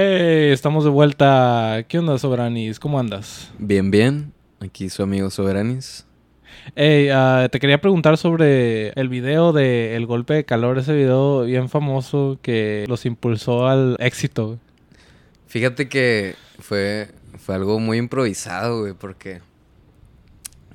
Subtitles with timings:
[0.00, 1.84] Hey, estamos de vuelta.
[1.88, 2.78] ¿Qué onda, Soberanis?
[2.78, 3.50] ¿Cómo andas?
[3.58, 4.32] Bien, bien.
[4.60, 6.06] Aquí su amigo Soberanis.
[6.76, 11.42] Hey, ah, te quería preguntar sobre el video de El Golpe de Calor, ese video
[11.42, 14.60] bien famoso que los impulsó al éxito.
[15.48, 19.40] Fíjate que fue, fue algo muy improvisado, güey, porque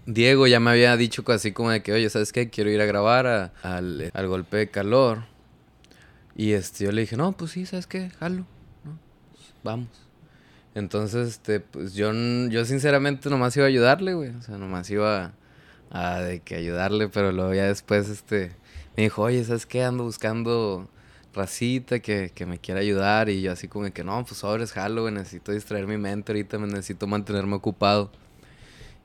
[0.05, 2.49] Diego ya me había dicho así como de que, oye, ¿sabes qué?
[2.49, 5.23] Quiero ir a grabar a- al, al Golpe de Calor.
[6.35, 8.09] Y este, yo le dije, no, pues sí, ¿sabes qué?
[8.19, 8.45] Jalo,
[9.63, 9.87] vamos.
[10.75, 12.11] Entonces, este, pues yo,
[12.49, 14.29] yo sinceramente nomás iba a ayudarle, güey.
[14.29, 15.33] O sea, nomás iba
[15.91, 18.51] a, de que ayudarle, pero luego ya después, este,
[18.97, 19.83] me dijo, oye, ¿sabes qué?
[19.83, 20.89] Ando buscando
[21.33, 23.29] racita que, que me quiera ayudar.
[23.29, 25.13] Y yo así como que, no, pues sobres, jalo, güey.
[25.13, 28.11] Necesito distraer mi mente ahorita, me necesito mantenerme ocupado.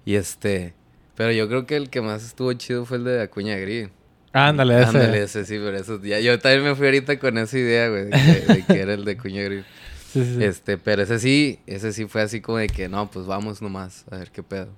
[0.06, 0.74] Y este,
[1.16, 3.88] pero yo creo que el que más estuvo chido fue el de Acuña Gris.
[4.32, 4.88] Ándale, ese.
[4.88, 6.20] Ándale, ese sí, pero eso ya.
[6.20, 9.12] Yo también me fui ahorita con esa idea, güey, de de que era el de
[9.12, 9.65] Acuña Gris.
[10.24, 10.45] Sí, sí.
[10.45, 14.05] Este, pero ese sí, ese sí fue así como de que no, pues vamos nomás,
[14.11, 14.69] a ver qué pedo.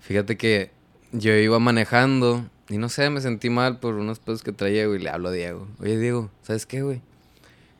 [0.00, 0.70] Fíjate que
[1.12, 5.00] yo iba manejando y no sé, me sentí mal por unos pedos que traía, güey.
[5.00, 5.68] Le hablo a Diego.
[5.80, 7.00] Oye, Diego, ¿sabes qué, güey?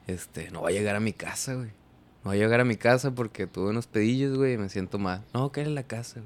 [0.07, 1.69] Este, no voy a llegar a mi casa, güey.
[2.23, 4.99] No voy a llegar a mi casa porque tuve unos pedillos, güey, y me siento
[4.99, 5.25] mal.
[5.35, 6.21] No, que en la casa.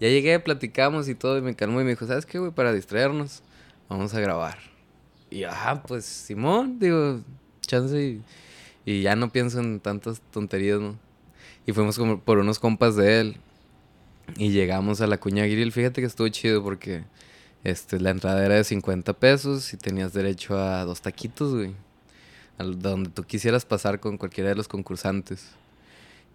[0.00, 2.52] Ya llegué, platicamos y todo, y me calmó y me dijo, ¿sabes qué, güey?
[2.52, 3.42] Para distraernos,
[3.88, 4.58] vamos a grabar.
[5.30, 7.20] Y ah, pues, Simón, digo,
[7.60, 8.22] chance y,
[8.90, 10.98] y ya no pienso en tantas tonterías, ¿no?
[11.66, 13.36] Y fuimos como por unos compas de él.
[14.36, 15.72] Y llegamos a la Cuña Grill.
[15.72, 17.04] Fíjate que estuvo chido porque
[17.64, 21.74] este, la entrada era de 50 pesos y tenías derecho a dos taquitos, güey.
[22.58, 25.48] Al- donde tú quisieras pasar con cualquiera de los concursantes.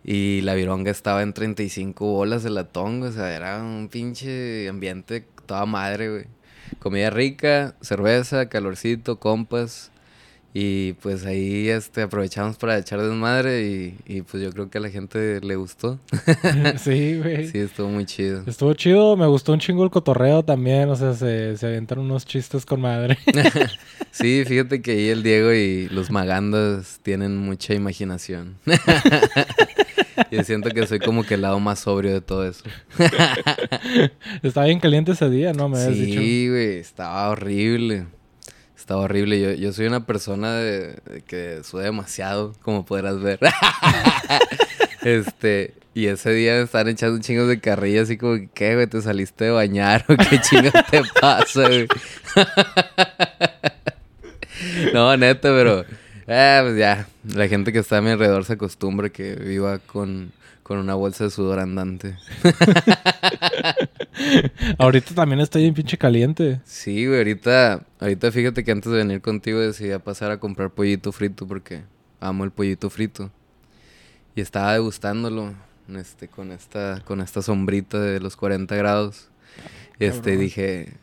[0.04, 5.26] Y la vironga estaba en 35 bolas de latón, o sea, era un pinche ambiente
[5.48, 6.26] toda madre, güey.
[6.80, 9.92] Comida rica, cerveza, calorcito, compas.
[10.58, 14.82] Y pues ahí este, aprovechamos para echar desmadre y, y pues yo creo que a
[14.82, 16.00] la gente le gustó.
[16.78, 17.50] sí, güey.
[17.50, 18.42] Sí, estuvo muy chido.
[18.48, 22.26] Estuvo chido, me gustó un chingo el cotorreo también, o sea, se, se avientan unos
[22.26, 23.18] chistes con madre.
[24.12, 28.56] Sí, fíjate que ahí el Diego y los magandas tienen mucha imaginación.
[30.32, 32.64] Yo siento que soy como que el lado más sobrio de todo eso.
[34.42, 35.68] Estaba bien caliente ese día, ¿no?
[35.68, 36.22] Me habías dicho.
[36.22, 38.06] Sí, güey, estaba horrible.
[38.86, 39.42] Estaba horrible.
[39.42, 43.40] Yo, yo soy una persona de, de que sube demasiado, como podrás ver.
[45.02, 48.86] este, y ese día me estaban echando chingos de carrilla, así como, ¿qué, güey?
[48.86, 51.88] ¿Te saliste de bañar o qué chingos te pasa, güey?
[54.94, 55.84] no, neta, pero,
[56.28, 60.32] eh, pues ya, la gente que está a mi alrededor se acostumbra que viva con,
[60.66, 62.18] con una bolsa de sudor andante.
[64.80, 66.60] Ahorita también estoy bien pinche caliente.
[66.66, 71.12] Sí, güey, ahorita, ahorita fíjate que antes de venir contigo decidí pasar a comprar pollito
[71.12, 71.84] frito porque
[72.20, 73.30] amo el pollito frito.
[74.36, 75.54] Y estaba degustándolo,
[75.96, 79.30] este, con esta, con esta sombrita de los 40 grados.
[80.00, 80.94] Y este, dije,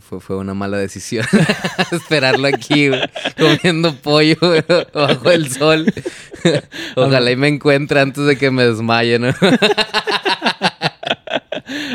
[0.00, 1.26] fue, fue una mala decisión
[1.92, 2.90] esperarlo aquí,
[3.38, 4.36] comiendo pollo
[4.92, 5.92] bajo el sol.
[6.96, 9.28] Ojalá y me encuentre antes de que me desmaye, ¿no?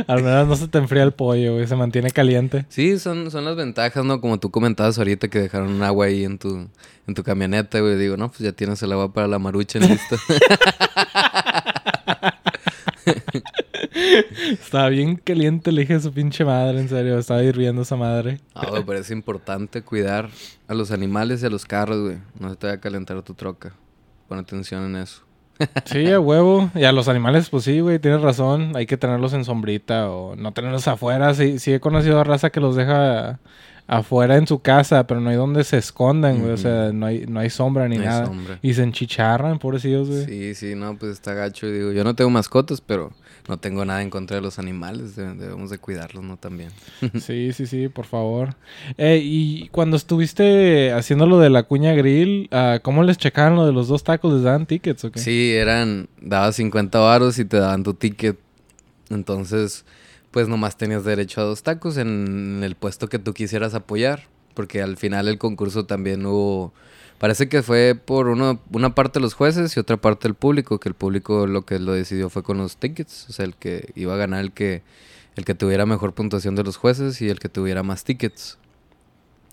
[0.07, 2.65] Al menos no se te enfría el pollo, güey, se mantiene caliente.
[2.69, 4.21] Sí, son, son las ventajas, ¿no?
[4.21, 6.69] Como tú comentabas ahorita que dejaron un agua ahí en tu,
[7.07, 7.97] en tu camioneta, güey.
[7.97, 10.17] Digo, no, pues ya tienes el agua para la marucha listo.
[14.51, 18.39] Estaba bien caliente, le dije a su pinche madre, en serio, estaba hirviendo esa madre.
[18.53, 20.29] Ah, güey, pero es importante cuidar
[20.67, 22.17] a los animales y a los carros, güey.
[22.39, 23.73] No se te vaya a calentar tu troca.
[24.27, 25.23] Pon atención en eso.
[25.85, 26.69] Sí, a huevo.
[26.75, 28.73] Y a los animales, pues sí, güey, tienes razón.
[28.75, 31.33] Hay que tenerlos en sombrita o no tenerlos afuera.
[31.33, 33.39] Sí, sí he conocido a raza que los deja
[33.87, 36.51] afuera en su casa, pero no hay donde se escondan, güey.
[36.51, 38.25] O sea, no hay, no hay sombra ni No nada.
[38.27, 38.59] sombra.
[38.61, 40.25] Y se enchicharran, pobrecillos, güey.
[40.25, 41.65] Sí, sí, no, pues está gacho.
[41.71, 43.11] Digo, yo no tengo mascotas, pero
[43.47, 45.15] no tengo nada en contra de los animales.
[45.15, 46.37] de- Debemos de cuidarlos, ¿no?
[46.37, 46.69] También.
[47.19, 48.55] Sí, sí, sí, por favor.
[48.97, 53.65] Eh, y cuando estuviste haciendo lo de la cuña grill, ah, ¿cómo les checaron lo
[53.65, 54.33] de los dos tacos?
[54.33, 55.19] ¿Les daban tickets o qué?
[55.19, 58.37] Sí, eran, dabas 50 varos y te daban tu ticket.
[59.09, 59.85] Entonces,
[60.31, 64.23] pues nomás tenías derecho a dos tacos en el puesto que tú quisieras apoyar.
[64.53, 66.73] Porque al final el concurso también hubo...
[67.19, 70.79] Parece que fue por uno, una parte de los jueces y otra parte del público,
[70.79, 73.27] que el público lo que lo decidió fue con los tickets.
[73.29, 74.83] O sea, el que iba a ganar el que,
[75.35, 78.59] el que tuviera mejor puntuación de los jueces y el que tuviera más tickets.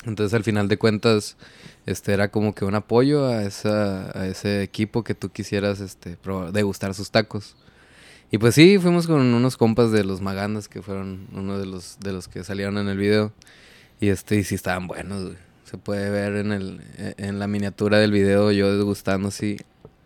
[0.05, 1.38] Entonces, al final de cuentas,
[1.87, 6.19] este era como que un apoyo a, esa, a ese equipo que tú quisieras este,
[6.52, 7.56] degustar sus tacos.
[8.31, 11.99] Y pues sí, fuimos con unos compas de los Magandas, que fueron uno de los,
[12.00, 13.32] de los que salieron en el video.
[14.00, 15.53] Y este, y sí estaban buenos, güey.
[15.75, 19.56] Se puede ver en, el, e- en la miniatura del video yo degustando así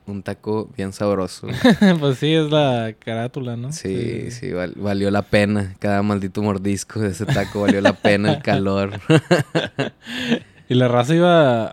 [0.07, 1.47] un taco bien sabroso.
[2.01, 3.71] pues sí, es la carátula, ¿no?
[3.71, 5.75] Sí, sí, valió la pena.
[5.79, 8.99] Cada maldito mordisco de ese taco valió la pena, el calor.
[10.71, 11.71] y la raza iba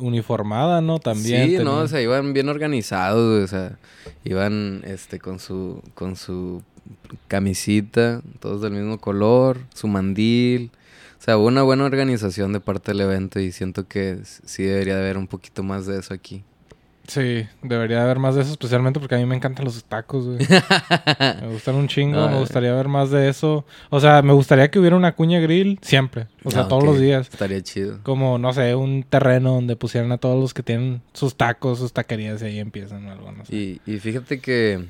[0.00, 0.98] uniformada, ¿no?
[0.98, 1.50] También.
[1.50, 3.78] Sí, no, o sea, iban bien organizados, o sea,
[4.24, 6.64] iban este con su con su
[7.28, 10.72] camisita, todos del mismo color, su mandil.
[11.18, 14.98] O sea, hubo una buena organización de parte del evento y siento que sí debería
[14.98, 16.44] haber un poquito más de eso aquí.
[17.08, 20.38] Sí, debería haber más de eso, especialmente porque a mí me encantan los tacos, güey.
[21.40, 23.64] me gustan un chingo, me gustaría ver más de eso.
[23.88, 27.00] O sea, me gustaría que hubiera una cuña grill siempre, o sea, ah, todos los
[27.00, 27.28] días.
[27.32, 27.98] Estaría chido.
[28.02, 31.94] Como, no sé, un terreno donde pusieran a todos los que tienen sus tacos, sus
[31.94, 33.56] taquerías y ahí empiezan algo, no sé.
[33.56, 34.84] Y, y fíjate que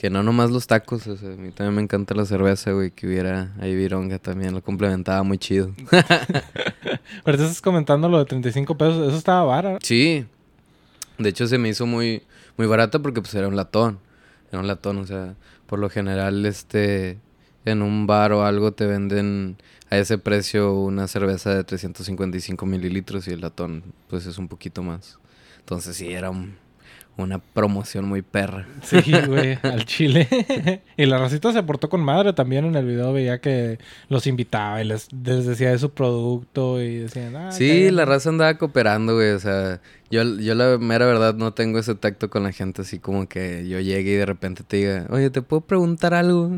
[0.00, 2.90] que no nomás los tacos, o sea, a mí también me encanta la cerveza, güey,
[2.90, 5.72] que hubiera ahí vironga también, lo complementaba muy chido.
[7.24, 9.80] Pero estás comentando lo de 35 pesos, eso estaba barato.
[9.82, 10.24] Sí,
[11.18, 12.22] de hecho se me hizo muy,
[12.56, 13.98] muy barato porque pues era un latón,
[14.50, 15.34] era un latón, o sea,
[15.66, 17.18] por lo general, este,
[17.66, 19.58] en un bar o algo te venden
[19.90, 24.82] a ese precio una cerveza de 355 mililitros y el latón pues es un poquito
[24.82, 25.18] más.
[25.58, 26.56] Entonces sí, era un
[27.22, 28.66] una promoción muy perra.
[28.82, 30.82] Sí, güey, al chile.
[30.96, 33.12] y la racita se portó con madre también en el video.
[33.12, 33.78] Veía que
[34.08, 38.56] los invitaba y les, decía de su producto y decían, ah, Sí, la raza andaba
[38.58, 39.30] cooperando, güey.
[39.30, 39.80] O sea,
[40.10, 43.68] yo, yo la mera verdad no tengo ese tacto con la gente así como que
[43.68, 46.50] yo llegue y de repente te diga, oye, ¿te puedo preguntar algo?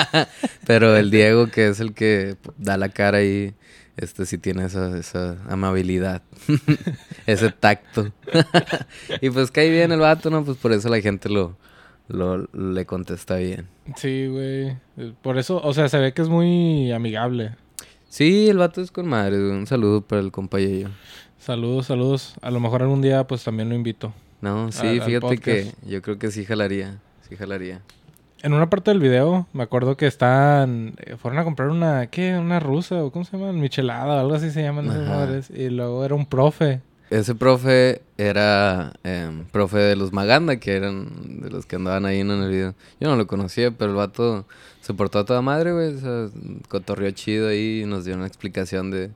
[0.66, 3.54] Pero el Diego, que es el que da la cara y
[3.96, 6.22] este sí tiene esa, esa amabilidad,
[7.26, 8.12] ese tacto.
[9.20, 10.44] y pues cae bien el vato, ¿no?
[10.44, 11.56] Pues por eso la gente lo,
[12.08, 13.68] lo le contesta bien.
[13.96, 14.76] Sí, güey.
[15.22, 17.56] Por eso, o sea, se ve que es muy amigable.
[18.08, 19.38] Sí, el vato es con madre.
[19.38, 20.90] Un saludo para el compañero.
[21.38, 22.34] Saludos, saludos.
[22.42, 24.12] A lo mejor algún día pues también lo invito.
[24.40, 26.98] No, sí, fíjate que yo creo que sí jalaría.
[27.28, 27.82] Sí jalaría
[28.42, 32.38] en una parte del video me acuerdo que están eh, fueron a comprar una qué
[32.38, 35.68] una rusa o cómo se llama michelada o algo así se llaman esas madres y
[35.70, 36.80] luego era un profe.
[37.10, 42.20] Ese profe era eh, profe de los Maganda que eran de los que andaban ahí
[42.20, 42.74] en el video.
[43.00, 44.46] Yo no lo conocía pero el vato
[44.80, 48.26] se portó a toda madre güey o sea, cotorreó chido ahí y nos dio una
[48.26, 49.10] explicación de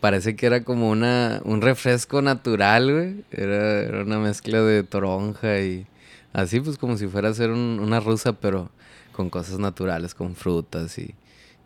[0.00, 3.24] parece que era como una un refresco natural güey.
[3.32, 5.86] Era, era una mezcla de toronja y
[6.32, 8.70] Así pues como si fuera a ser una rusa, pero
[9.12, 11.14] con cosas naturales, con frutas y,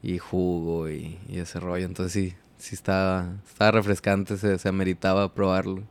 [0.03, 1.85] y jugo y, ese rollo.
[1.85, 5.83] Entonces sí, sí estaba, estaba refrescante, se, se ameritaba probarlo.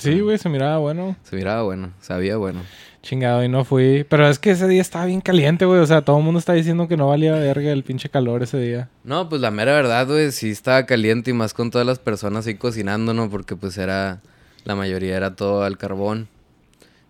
[0.00, 1.14] Sí, güey, se miraba bueno.
[1.24, 2.62] Se miraba bueno, sabía bueno.
[3.02, 4.04] Chingado, y no fui.
[4.08, 5.78] Pero es que ese día estaba bien caliente, güey.
[5.78, 8.58] O sea, todo el mundo está diciendo que no valía verga el pinche calor ese
[8.58, 8.88] día.
[9.04, 12.46] No, pues la mera verdad, güey, sí estaba caliente y más con todas las personas
[12.46, 13.28] ahí cocinando, ¿no?
[13.28, 14.20] Porque pues era,
[14.64, 16.28] la mayoría era todo al carbón.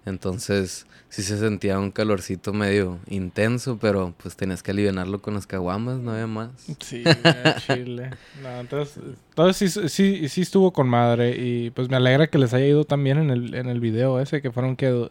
[0.05, 5.47] Entonces, sí se sentía un calorcito medio intenso, pero pues tenías que aliviarlo con las
[5.47, 6.51] caguamas, no había más.
[6.79, 7.03] Sí,
[7.67, 8.11] chile.
[8.43, 12.67] No, entonces, entonces sí, sí, estuvo con madre y pues me alegra que les haya
[12.67, 15.09] ido también en el, en el video ese, que fueron que...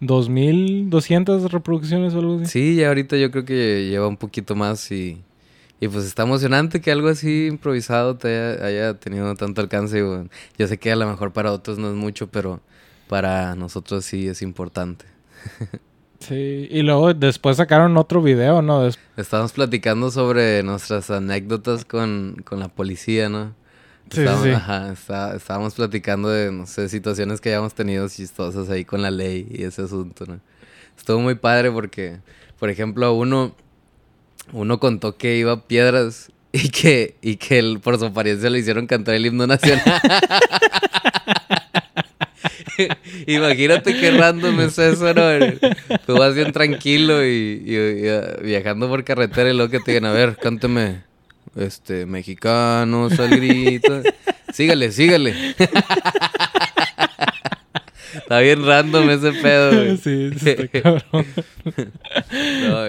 [0.00, 2.46] 2.200 reproducciones o algo así.
[2.46, 5.22] Sí, ya ahorita yo creo que lleva un poquito más y,
[5.80, 10.00] y pues está emocionante que algo así improvisado te haya, tenido tanto alcance.
[10.58, 12.60] Yo sé que a lo mejor para otros no es mucho, pero
[13.08, 15.13] para nosotros sí es importante.
[16.26, 18.88] Sí, y luego después sacaron otro video, ¿no?
[19.16, 23.54] Estábamos platicando sobre nuestras anécdotas con, la policía, ¿no?
[24.10, 24.50] Sí, sí.
[24.50, 29.46] Ajá, estábamos platicando de, no sé, situaciones que hayamos tenido chistosas ahí con la ley
[29.50, 30.40] y ese asunto, ¿no?
[30.96, 32.20] Estuvo muy padre porque,
[32.58, 33.54] por ejemplo, uno,
[34.52, 38.86] uno contó que iba a piedras y que, y que por su apariencia le hicieron
[38.86, 40.00] cantar el himno nacional.
[43.26, 45.22] Imagínate qué random es eso, ¿no?
[46.06, 50.12] Tú vas bien tranquilo y, ah, viajando por carretera y luego que te digan, a
[50.12, 51.02] ver, cánteme,
[51.56, 54.02] este, mexicano, al grito.
[54.52, 55.34] Sígale, sígale.
[58.14, 59.96] Está bien random ese pedo, güey.
[59.98, 61.02] Sí, sí, cabrón.
[62.62, 62.84] no,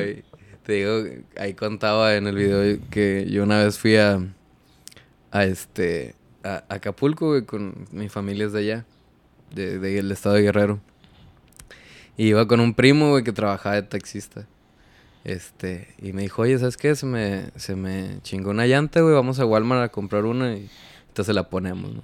[0.64, 1.04] te digo,
[1.38, 4.20] ahí contaba en el video que yo una vez fui a,
[5.32, 6.14] a este,
[6.44, 8.86] a Acapulco, güey, con mi familia es de allá
[9.56, 10.80] del de, el estado de Guerrero.
[12.18, 14.48] Y iba con un primo, güey, que trabajaba de taxista.
[15.24, 16.96] Este, y me dijo, oye, ¿sabes qué?
[16.96, 20.70] Se me, se me chingó una llanta, güey, vamos a Walmart a comprar una y
[21.08, 22.04] entonces la ponemos, ¿no?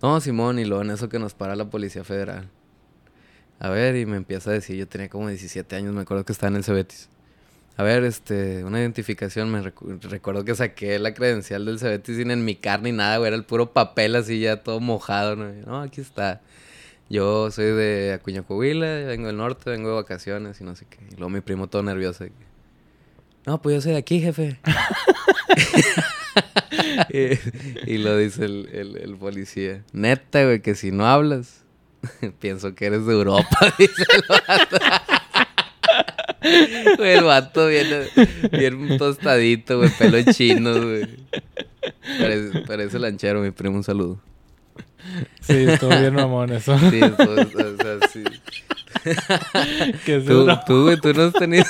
[0.00, 2.48] No, Simón, y luego en eso que nos para la Policía Federal.
[3.58, 6.32] A ver, y me empieza a decir, yo tenía como 17 años, me acuerdo que
[6.32, 7.10] estaba en el Cebetis.
[7.80, 12.44] A ver, este, una identificación, me recuerdo que saqué la credencial del Cebetis sin en
[12.44, 15.50] mi carne ni nada, güey, era el puro papel así ya todo mojado, ¿no?
[15.64, 16.42] No, aquí está.
[17.08, 20.98] yo soy de Acuña, Coahuila, vengo del norte, vengo de vacaciones y no sé qué.
[21.10, 22.26] Y luego mi primo todo nervioso.
[23.46, 24.60] no, pues yo soy de aquí, jefe.
[27.86, 28.68] y, lo dice el,
[29.00, 29.84] el, policía.
[29.94, 31.64] Neta, güey, que si no hablas,
[32.40, 34.24] pienso que eres de Europa, dice el.
[36.96, 41.06] Güey, el vato bien tostadito, güey, pelo chino, güey.
[42.18, 44.18] Parece, parece lanchero, mi primo, un saludo.
[45.40, 46.78] Sí, estuvo bien mamón eso.
[46.78, 48.24] Sí, o sea, sí.
[50.26, 50.60] Tú, no.
[50.66, 51.64] tú, güey, tú no has tenido.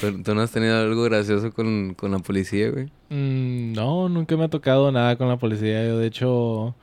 [0.00, 2.86] ¿Tú, tú no has tenido algo gracioso con, con la policía, güey.
[3.10, 5.84] Mm, no, nunca me ha tocado nada con la policía.
[5.84, 6.74] Yo, de hecho,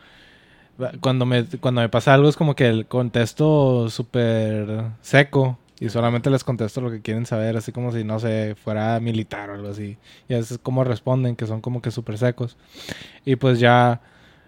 [1.01, 5.57] cuando me, cuando me pasa algo es como que el contesto súper seco.
[5.77, 9.49] Y solamente les contesto lo que quieren saber, así como si, no sé, fuera militar
[9.49, 9.97] o algo así.
[10.29, 12.55] Y así es como responden, que son como que súper secos.
[13.25, 14.01] Y pues ya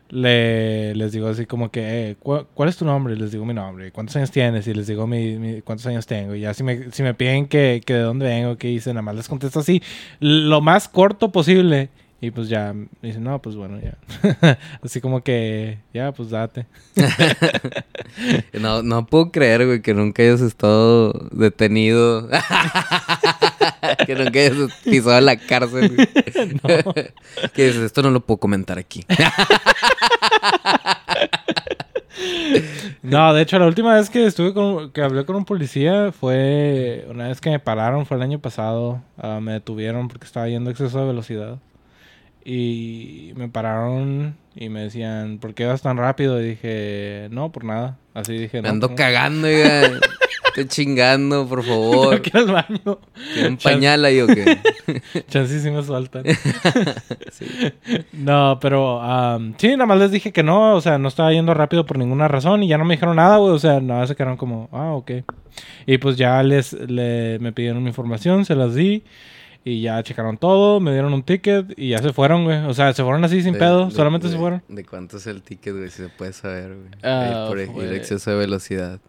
[0.09, 3.13] le, les digo así como que, eh, ¿cu- ¿cuál es tu nombre?
[3.13, 3.91] Y les digo mi nombre.
[3.91, 4.67] ¿Cuántos años tienes?
[4.67, 6.35] Y les digo mi, mi- cuántos años tengo.
[6.35, 9.01] Y ya si me, si me piden que, que de dónde vengo, qué hice, nada
[9.01, 9.81] más les contesto así,
[10.19, 11.89] lo más corto posible.
[12.19, 14.57] Y pues ya, me dicen, no, pues bueno, ya.
[14.83, 16.65] así como que, ya, pues date.
[18.53, 22.27] No, no puedo creer, güey, que nunca hayas estado detenido.
[24.07, 26.07] que nunca hayas pisado la cárcel, güey.
[27.53, 29.05] que dices, esto no lo puedo comentar aquí.
[33.03, 37.05] No, de hecho, la última vez que estuve con, que hablé con un policía fue
[37.09, 39.01] una vez que me pararon, fue el año pasado.
[39.17, 41.59] Ah, me detuvieron porque estaba yendo a exceso de velocidad.
[42.49, 46.41] Y me pararon y me decían, ¿por qué vas tan rápido?
[46.41, 47.97] Y dije, no, por nada.
[48.13, 48.69] Así dije, no.
[48.69, 49.99] ando cagando, oiga.
[50.47, 52.21] Estoy chingando, por favor.
[52.21, 52.99] Quiero al baño.
[53.33, 54.59] ¿Tiene un pañal ahí o qué?
[55.27, 56.23] Chances sí me sueltan.
[57.31, 57.45] Sí.
[58.13, 61.53] No, pero am, sí, nada más les dije que no, o sea, no estaba yendo
[61.53, 64.09] rápido por ninguna razón y ya no me dijeron nada, güey, o sea, nada más
[64.09, 65.11] se quedaron como, ah, ok.
[65.85, 69.03] Y pues ya les, le, me pidieron mi información, se las di
[69.69, 72.93] y ya checaron todo, me dieron un ticket y ya se fueron, güey, o sea,
[72.93, 74.63] se fueron así sin De- pedo, de- solamente de- se fueron.
[74.67, 75.89] ¿De cuánto es el ticket, güey?
[75.89, 77.47] Si se puede saber, güey.
[77.47, 78.99] Por ir fue- exceso de velocidad.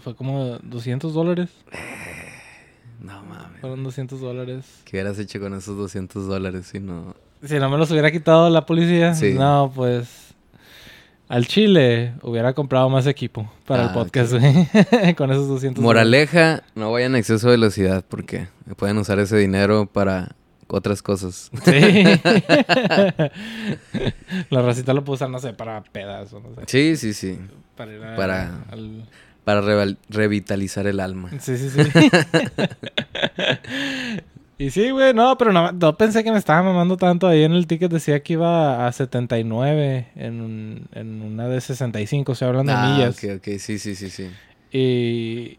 [0.00, 1.50] Fue como 200 dólares,
[3.00, 3.60] No mames.
[3.60, 4.64] fueron 200 dólares.
[4.84, 7.14] ¿Qué hubieras hecho con esos 200 dólares si no...?
[7.42, 9.34] Si no me los hubiera quitado la policía, Sí.
[9.34, 10.23] no, pues
[11.28, 14.32] al Chile hubiera comprado más equipo para el Ah, podcast,
[15.16, 15.82] con esos 200 dólares.
[15.82, 20.34] Moraleja, no vayan a exceso de velocidad porque pueden usar ese dinero para
[20.68, 21.50] otras cosas.
[21.64, 21.70] Sí.
[24.50, 26.62] la racita lo puedo usar, no sé, para pedas o no sé.
[26.66, 27.38] Sí, sí, sí.
[27.76, 29.04] Para ir a- Para- al-
[29.44, 31.30] Para reval- revitalizar el alma.
[31.38, 31.80] Sí, sí, sí.
[34.58, 37.26] y sí, güey, no, pero no, no pensé que me estaba mamando tanto.
[37.26, 42.34] Ahí en el ticket decía que iba a 79 en, en una de 65, o
[42.34, 43.16] sea, hablando de Ah, millas.
[43.22, 43.58] ok, ok.
[43.58, 44.30] Sí, sí, sí, sí.
[44.70, 45.58] Y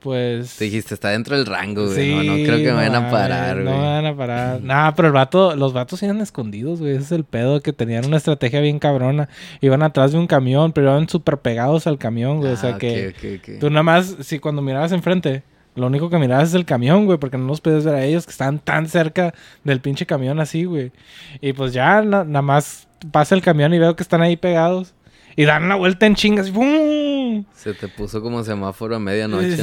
[0.00, 0.56] pues...
[0.56, 1.96] Te dijiste, está dentro del rango, güey.
[1.96, 3.64] Sí, no, no creo que me vayan a parar, güey.
[3.74, 4.60] No me van a parar.
[4.62, 6.92] Nah, pero el vato, los vatos iban escondidos, güey.
[6.92, 9.28] Ese es el pedo, que tenían una estrategia bien cabrona.
[9.60, 12.52] Iban atrás de un camión, pero iban súper pegados al camión, güey.
[12.52, 13.58] o sea Ah, que ok, ok.
[13.60, 15.42] tú nada más, si cuando mirabas enfrente,
[15.74, 18.26] lo único que mirabas es el camión, güey, porque no los puedes ver a ellos
[18.26, 19.34] que están tan cerca
[19.64, 20.92] del pinche camión así, güey.
[21.40, 24.94] Y pues ya na- nada más pasa el camión y veo que están ahí pegados.
[25.36, 27.44] Y dan la vuelta en chingas y ¡pum!
[27.54, 29.62] Se te puso como semáforo a medianoche, Sí.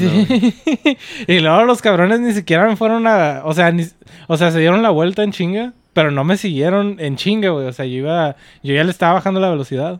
[0.88, 0.96] ¿no?
[1.36, 3.42] y luego los cabrones ni siquiera me fueron a...
[3.44, 3.86] O sea, ni-
[4.28, 7.68] o sea, se dieron la vuelta en chinga, pero no me siguieron en chinga, güey.
[7.68, 8.38] O sea, yo iba...
[8.64, 10.00] Yo ya le estaba bajando la velocidad.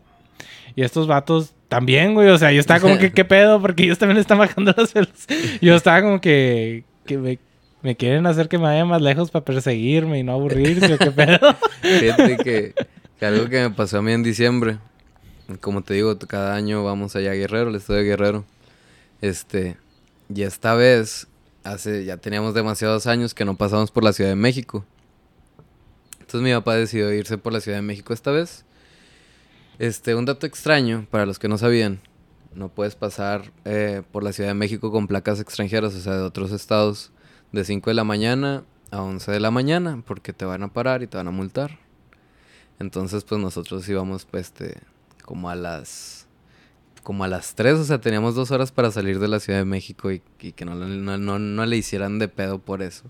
[0.74, 2.28] Y estos vatos también, güey.
[2.28, 3.60] O sea, yo estaba como que, ¿qué pedo?
[3.60, 5.60] Porque ellos también están bajando las velocidades.
[5.60, 6.84] Yo estaba como que...
[7.06, 7.38] que
[7.82, 11.10] me, quieren hacer que me vaya más lejos para perseguirme y no aburrirse, o qué
[11.10, 11.56] pedo.
[11.82, 12.74] Fíjate que,
[13.18, 14.78] que algo que me pasó a mí en diciembre.
[15.60, 18.44] Como te digo, cada año vamos allá a Guerrero, el estadio de Guerrero.
[19.20, 19.76] Este,
[20.34, 21.26] y esta vez,
[21.64, 24.84] hace, ya teníamos demasiados años que no pasamos por la Ciudad de México.
[26.20, 28.66] Entonces mi papá decidió irse por la Ciudad de México esta vez.
[29.78, 32.00] Este, un dato extraño, para los que no sabían,
[32.52, 36.22] no puedes pasar eh, por la Ciudad de México con placas extranjeras, o sea, de
[36.22, 37.12] otros estados,
[37.52, 41.04] de 5 de la mañana a 11 de la mañana, porque te van a parar
[41.04, 41.78] y te van a multar.
[42.80, 44.80] Entonces, pues nosotros íbamos, pues, este,
[45.24, 46.26] como a las,
[47.04, 49.64] como a las 3, o sea, teníamos dos horas para salir de la Ciudad de
[49.64, 53.04] México y, y que no, no, no, no le hicieran de pedo por eso.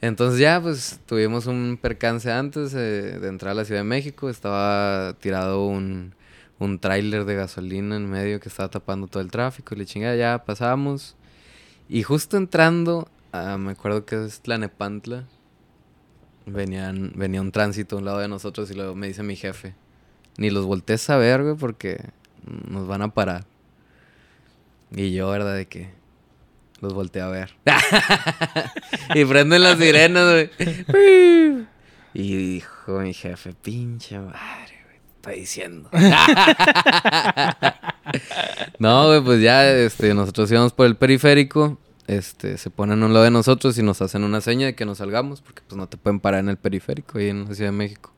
[0.00, 4.30] Entonces ya, pues, tuvimos un percance antes eh, de entrar a la Ciudad de México.
[4.30, 6.14] Estaba tirado un,
[6.58, 9.74] un tráiler de gasolina en medio que estaba tapando todo el tráfico.
[9.74, 11.16] Y le chingada, ya pasamos.
[11.88, 15.26] Y justo entrando, ah, me acuerdo que es Tlanepantla.
[16.46, 19.74] Venían, venía un tránsito a un lado de nosotros y luego me dice mi jefe.
[20.38, 22.10] ni los voltees a ver, güey, porque
[22.68, 23.44] nos van a parar.
[24.92, 25.56] Y yo, ¿verdad?
[25.56, 25.90] De que
[26.80, 27.54] los volteé a ver.
[29.14, 30.50] y prenden las sirenas, güey.
[32.14, 35.90] y dijo mi jefe, pinche madre, güey, está diciendo.
[38.78, 41.78] no, güey, pues ya este, nosotros íbamos por el periférico.
[42.06, 44.84] Este, se ponen a un lado de nosotros y nos hacen una seña de que
[44.84, 47.70] nos salgamos, porque pues no te pueden parar en el periférico ahí en la Ciudad
[47.70, 48.12] de México.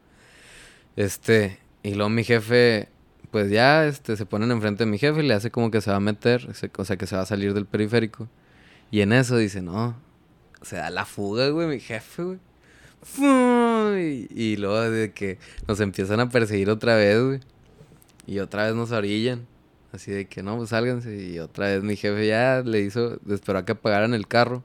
[0.96, 2.88] Este, y luego mi jefe,
[3.30, 5.90] pues ya, este, se ponen enfrente de mi jefe y le hace como que se
[5.90, 8.28] va a meter, o sea, que se va a salir del periférico.
[8.92, 9.96] Y en eso dice, no,
[10.60, 12.38] se da la fuga, güey, mi jefe, güey.
[14.30, 17.40] Y, luego de que nos empiezan a perseguir otra vez, güey.
[18.26, 19.46] Y otra vez nos orillan.
[19.92, 21.16] Así de que no, pues sálganse.
[21.16, 24.62] Y otra vez mi jefe ya le hizo, esperó a que apagaran el carro.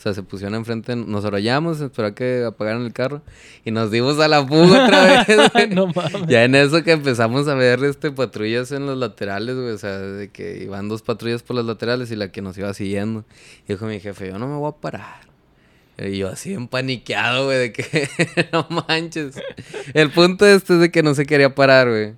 [0.00, 3.20] O sea, se pusieron enfrente, nos arrollamos, esperó a que apagaran el carro
[3.66, 5.70] y nos dimos a la fuga otra vez.
[5.74, 6.26] no mames.
[6.26, 9.98] Ya en eso que empezamos a ver este patrullas en los laterales, güey, o sea,
[9.98, 13.26] de que iban dos patrullas por los laterales y la que nos iba siguiendo.
[13.68, 15.20] Y dijo mi jefe, yo no me voy a parar.
[15.98, 18.08] Y yo así empaniqueado, güey, de que
[18.54, 19.34] no manches.
[19.92, 22.14] El punto este es de que no se quería parar, güey.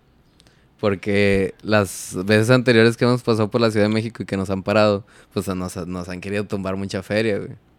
[0.79, 4.51] Porque las veces anteriores que hemos pasado por la Ciudad de México y que nos
[4.51, 7.72] han parado, pues nos, nos han querido tumbar mucha feria, güey.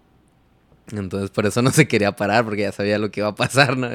[0.92, 3.78] Entonces por eso no se quería parar, porque ya sabía lo que iba a pasar,
[3.78, 3.90] ¿no?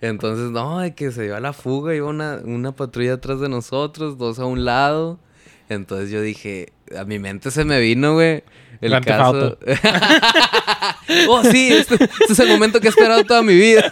[0.00, 3.48] Entonces, no, de que se dio a la fuga, iba una, una patrulla atrás de
[3.48, 5.20] nosotros, dos a un lado.
[5.68, 8.42] Entonces yo dije, a mi mente se me vino, güey.
[8.80, 9.58] El caso.
[11.28, 13.84] oh, sí, este, este, es el momento que he esperado toda mi vida.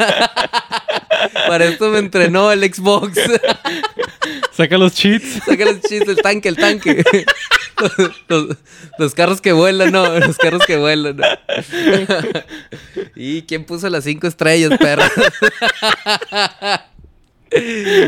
[1.47, 3.19] Para esto me entrenó el Xbox.
[4.53, 5.43] Saca los cheats.
[5.45, 7.05] Saca los cheats, el tanque, el tanque.
[8.99, 11.19] Los, carros que vuelan, no, los carros que vuelan.
[13.17, 15.03] ¿Y quién puso las cinco estrellas, perro?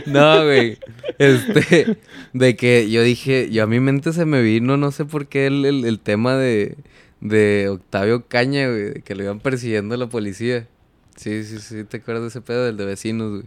[0.07, 0.79] No, güey.
[1.19, 1.97] Este,
[2.33, 5.47] de que yo dije, yo a mi mente se me vino, no sé por qué,
[5.47, 6.77] el, tema de,
[7.21, 10.67] de Octavio Caña, güey, que lo iban persiguiendo la policía.
[11.17, 13.45] Sí, sí, sí, ¿te acuerdas de ese pedo del de vecinos, güey?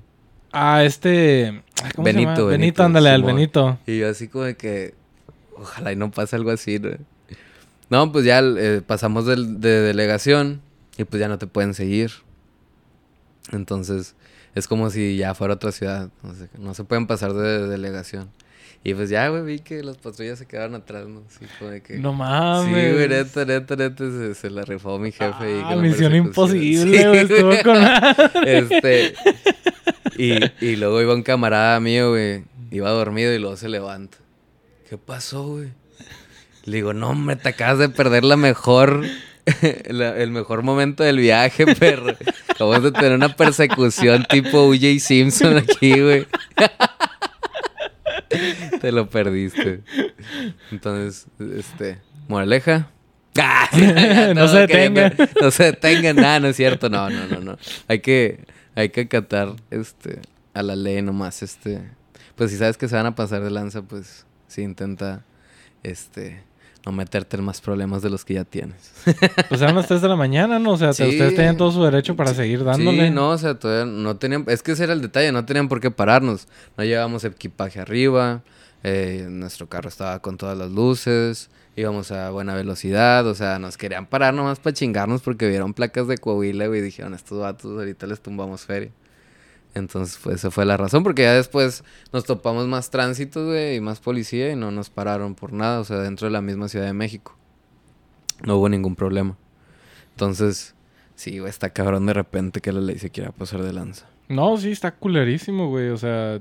[0.51, 1.63] Ah, este.
[1.95, 2.49] ¿cómo Benito, se llama?
[2.51, 3.77] Benito, ándale, al Benito.
[3.85, 4.93] Y yo así como de que.
[5.57, 6.91] Ojalá y no pase algo así, ¿no?
[7.89, 10.61] No, pues ya eh, pasamos de, de delegación
[10.97, 12.11] y pues ya no te pueden seguir.
[13.51, 14.15] Entonces,
[14.55, 16.09] es como si ya fuera otra ciudad.
[16.57, 18.29] No, se pueden pasar de, delegación.
[18.87, 21.23] Y pues ya, güey, vi que las patrullas se quedaron atrás, ¿no?
[21.27, 21.97] Sí, como de que...
[21.97, 22.67] No mames.
[22.67, 25.63] Sí, güey, neta, neta, neta, se, se la rifó mi jefe.
[25.63, 27.83] Ah, misión imposible, güey, estuvo con...
[28.45, 29.15] este...
[30.17, 34.19] Y, y luego iba un camarada mío, güey, iba dormido y luego se levanta.
[34.87, 35.69] ¿Qué pasó, güey?
[36.65, 39.03] Le digo, no, hombre, te acabas de perder la mejor
[39.61, 42.15] el mejor momento del viaje, perro.
[42.49, 44.99] Acabamos de tener una persecución tipo O.J.
[44.99, 46.27] Simpson aquí, güey.
[48.81, 49.81] Te lo perdiste.
[50.71, 52.89] Entonces, este, moraleja.
[54.35, 55.13] no, se detengan.
[55.41, 56.89] No se detengan, nada, no es cierto.
[56.89, 57.57] No, no, no, no.
[57.87, 58.45] Hay que,
[58.75, 60.19] hay que acatar este,
[60.53, 61.43] a la ley nomás.
[61.43, 61.81] Este,
[62.35, 65.23] pues si sabes que se van a pasar de lanza, pues sí intenta
[65.83, 66.43] este
[66.85, 68.91] no meterte en más problemas de los que ya tienes.
[69.49, 70.73] pues eran las 3 de la mañana, ¿no?
[70.73, 73.07] O sea, ustedes tenían todo su derecho para seguir dándole.
[73.07, 74.45] Sí, no, o sea, todavía no tenían...
[74.47, 76.47] Es que ese era el detalle, no tenían por qué pararnos.
[76.77, 78.43] No llevábamos equipaje arriba,
[78.83, 83.77] eh, nuestro carro estaba con todas las luces, íbamos a buena velocidad, o sea, nos
[83.77, 88.05] querían parar nomás para chingarnos porque vieron placas de Coahuila, y dijeron, estos vatos ahorita
[88.05, 88.91] les tumbamos feria.
[89.75, 91.83] Entonces, pues esa fue la razón, porque ya después
[92.13, 95.83] nos topamos más tránsito, güey, y más policía y no nos pararon por nada, o
[95.83, 97.37] sea, dentro de la misma Ciudad de México.
[98.43, 99.37] No hubo ningún problema.
[100.11, 100.75] Entonces,
[101.15, 104.07] sí, güey, está cabrón de repente que la ley se quiera pasar de lanza.
[104.29, 106.39] No, sí, está culerísimo, güey, o sea...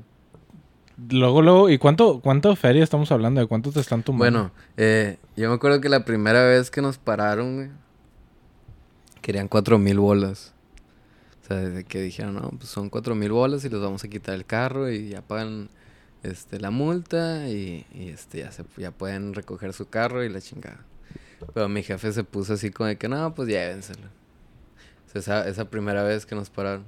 [1.11, 3.41] Luego, luego, ¿y cuánto, cuánto feria estamos hablando?
[3.41, 4.39] ¿De cuánto te están tumbando?
[4.39, 7.71] Bueno, eh, yo me acuerdo que la primera vez que nos pararon, güey,
[9.21, 10.54] querían cuatro mil bolas.
[11.45, 14.09] O sea, desde que dijeron, no, pues son cuatro mil bolas y les vamos a
[14.09, 15.69] quitar el carro y ya pagan
[16.23, 20.87] este, la multa y, este, ya, se, ya pueden recoger su carro y la chingada.
[21.53, 24.07] Pero mi jefe se puso así como de que, no, pues llévenselo.
[25.07, 26.87] O sea, esa, esa primera vez que nos pararon.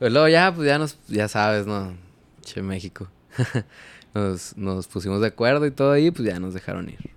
[0.00, 1.96] Pero luego ya, pues ya nos, ya sabes, ¿no?
[2.42, 3.08] Che, México.
[4.14, 7.10] nos, nos pusimos de acuerdo y todo ahí, pues ya nos dejaron ir.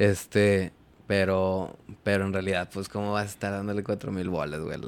[0.00, 0.72] Este,
[1.06, 4.78] pero, pero en realidad, pues, ¿cómo vas a estar dándole cuatro mil bolas, güey,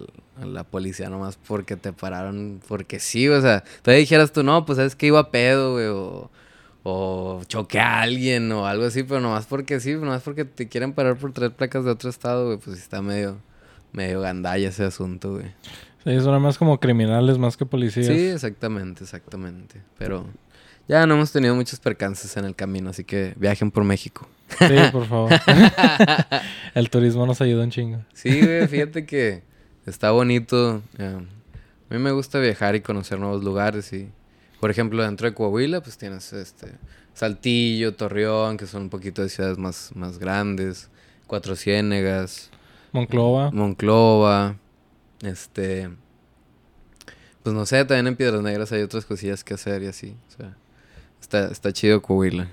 [0.40, 2.60] a la policía nomás porque te pararon?
[2.66, 5.86] Porque sí, o sea, todavía dijeras tú, no, pues, es que iba a pedo, güey,
[5.86, 6.30] o,
[6.82, 10.92] o choqué a alguien o algo así, pero nomás porque sí, nomás porque te quieren
[10.92, 13.38] parar por tres placas de otro estado, güey, pues está medio,
[13.92, 15.46] medio gandalla ese asunto, güey.
[16.04, 18.06] Sí, son más como criminales más que policías.
[18.06, 19.82] Sí, exactamente, exactamente.
[19.98, 20.26] Pero
[20.88, 24.26] ya no hemos tenido muchos percances en el camino, así que viajen por México.
[24.58, 25.30] Sí, por favor.
[26.74, 28.04] el turismo nos ayuda un chingo.
[28.14, 29.42] Sí, güey, fíjate que
[29.86, 30.82] está bonito.
[30.98, 31.18] eh,
[31.90, 34.10] a mí me gusta viajar y conocer nuevos lugares y,
[34.60, 36.72] por ejemplo, dentro de Coahuila, pues tienes este
[37.14, 40.90] Saltillo, Torreón, que son un poquito de ciudades más, más grandes,
[41.26, 42.50] Cuatro Ciénegas,
[42.92, 43.50] Monclova.
[43.50, 44.56] Monclova,
[45.22, 45.90] este,
[47.42, 50.36] pues no sé, también en Piedras Negras hay otras cosillas que hacer y así, o
[50.36, 50.56] sea,
[51.20, 52.48] está, está chido Coahuila.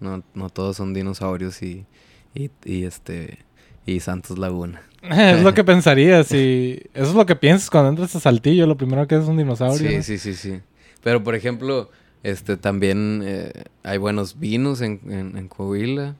[0.00, 1.86] No, no todos son dinosaurios y,
[2.34, 3.38] y, y este,
[3.86, 4.82] y Santos Laguna.
[5.02, 6.30] es lo que pensarías.
[6.32, 8.66] Y eso es lo que piensas cuando entras a Saltillo.
[8.66, 9.90] Lo primero que es un dinosaurio.
[9.90, 10.02] Sí, ¿no?
[10.02, 10.60] sí, sí, sí.
[11.02, 11.90] Pero, por ejemplo,
[12.22, 13.52] este también eh,
[13.84, 16.14] hay buenos vinos en, en, en Coahuila.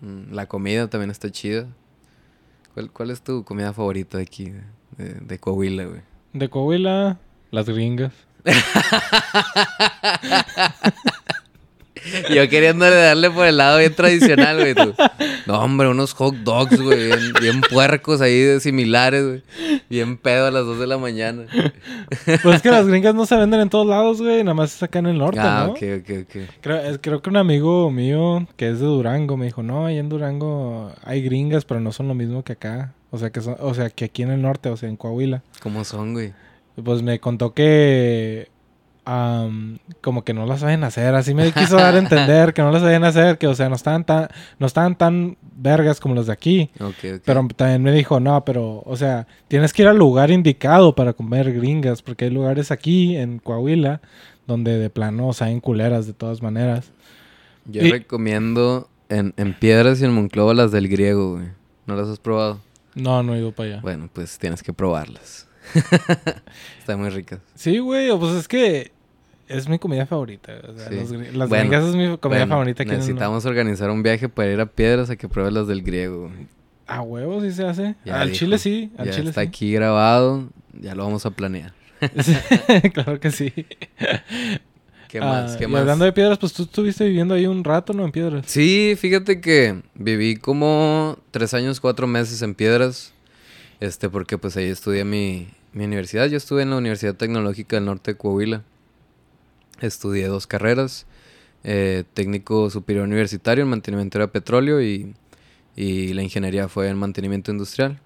[0.00, 1.66] Mm, La comida también está chida.
[2.74, 4.62] ¿Cuál, cuál es tu comida favorita de aquí, de,
[5.04, 6.02] de- de Coahuila, güey?
[6.34, 7.18] De Coahuila,
[7.50, 8.12] las gringas.
[12.34, 14.74] Yo queriéndole darle por el lado bien tradicional, güey.
[14.74, 14.94] tú.
[15.46, 17.06] No, hombre, unos hot dogs, güey.
[17.06, 19.42] Bien, bien puercos ahí, de similares, güey.
[19.88, 21.46] Bien pedo a las 2 de la mañana.
[22.42, 24.42] Pues es que las gringas no se venden en todos lados, güey.
[24.42, 25.72] Nada más es acá en el norte, ah, ¿no?
[25.72, 26.36] ok, ok, ok.
[26.60, 30.08] Creo, creo que un amigo mío que es de Durango me dijo, no, ahí en
[30.08, 32.94] Durango hay gringas, pero no son lo mismo que acá.
[33.10, 35.42] O sea, que son, o sea, que aquí en el norte, o sea, en Coahuila.
[35.62, 36.32] ¿Cómo son, güey?
[36.82, 38.48] Pues me contó que
[39.06, 41.14] como que no las saben hacer.
[41.14, 43.76] Así me quiso dar a entender que no las saben hacer, que o sea, no
[43.76, 46.70] estaban tan, no estaban tan vergas como los de aquí.
[47.24, 51.12] Pero también me dijo, no, pero, o sea, tienes que ir al lugar indicado para
[51.12, 54.00] comer gringas, porque hay lugares aquí en Coahuila
[54.46, 56.90] donde de plano saben culeras de todas maneras.
[57.64, 61.46] Yo Y- recomiendo en, en Piedras y en Monclova las del griego, güey.
[61.86, 62.60] ¿No las has probado?
[62.94, 63.80] No, no he ido para allá.
[63.82, 65.46] Bueno, pues tienes que probarlas.
[66.78, 67.40] Están muy ricas.
[67.54, 68.92] Sí, güey, pues es que
[69.48, 70.52] es mi comida favorita.
[70.68, 70.94] o sea, Sí.
[70.96, 74.02] los las Bueno, gringas es mi comida Bueno, favorita aquí en el- Necesitamos organizar un
[74.02, 76.30] viaje para ir a Piedras a que pruebes las del griego.
[76.86, 77.94] A huevos sí se hace.
[78.04, 78.38] Ya al dijo.
[78.38, 79.48] chile sí, al Ya chile está sí.
[79.48, 80.48] aquí grabado.
[80.80, 81.72] Ya lo vamos a planear.
[82.94, 83.52] claro que sí.
[85.08, 85.52] ¿Qué más?
[85.54, 85.80] Ah, ¿Qué y más?
[85.80, 88.04] hablando de piedras, pues tú estuviste viviendo ahí un rato, ¿no?
[88.04, 88.44] En piedras.
[88.46, 93.12] Sí, fíjate que viví como tres años, cuatro meses en Piedras.
[93.78, 96.26] Este, porque pues ahí estudié mi, mi universidad.
[96.26, 98.62] Yo estuve en la Universidad Tecnológica del Norte de Coahuila.
[99.80, 101.06] Estudié dos carreras.
[101.64, 105.14] eh, técnico superior universitario en mantenimiento de petróleo y,
[105.74, 108.00] y la ingeniería fue en mantenimiento industrial.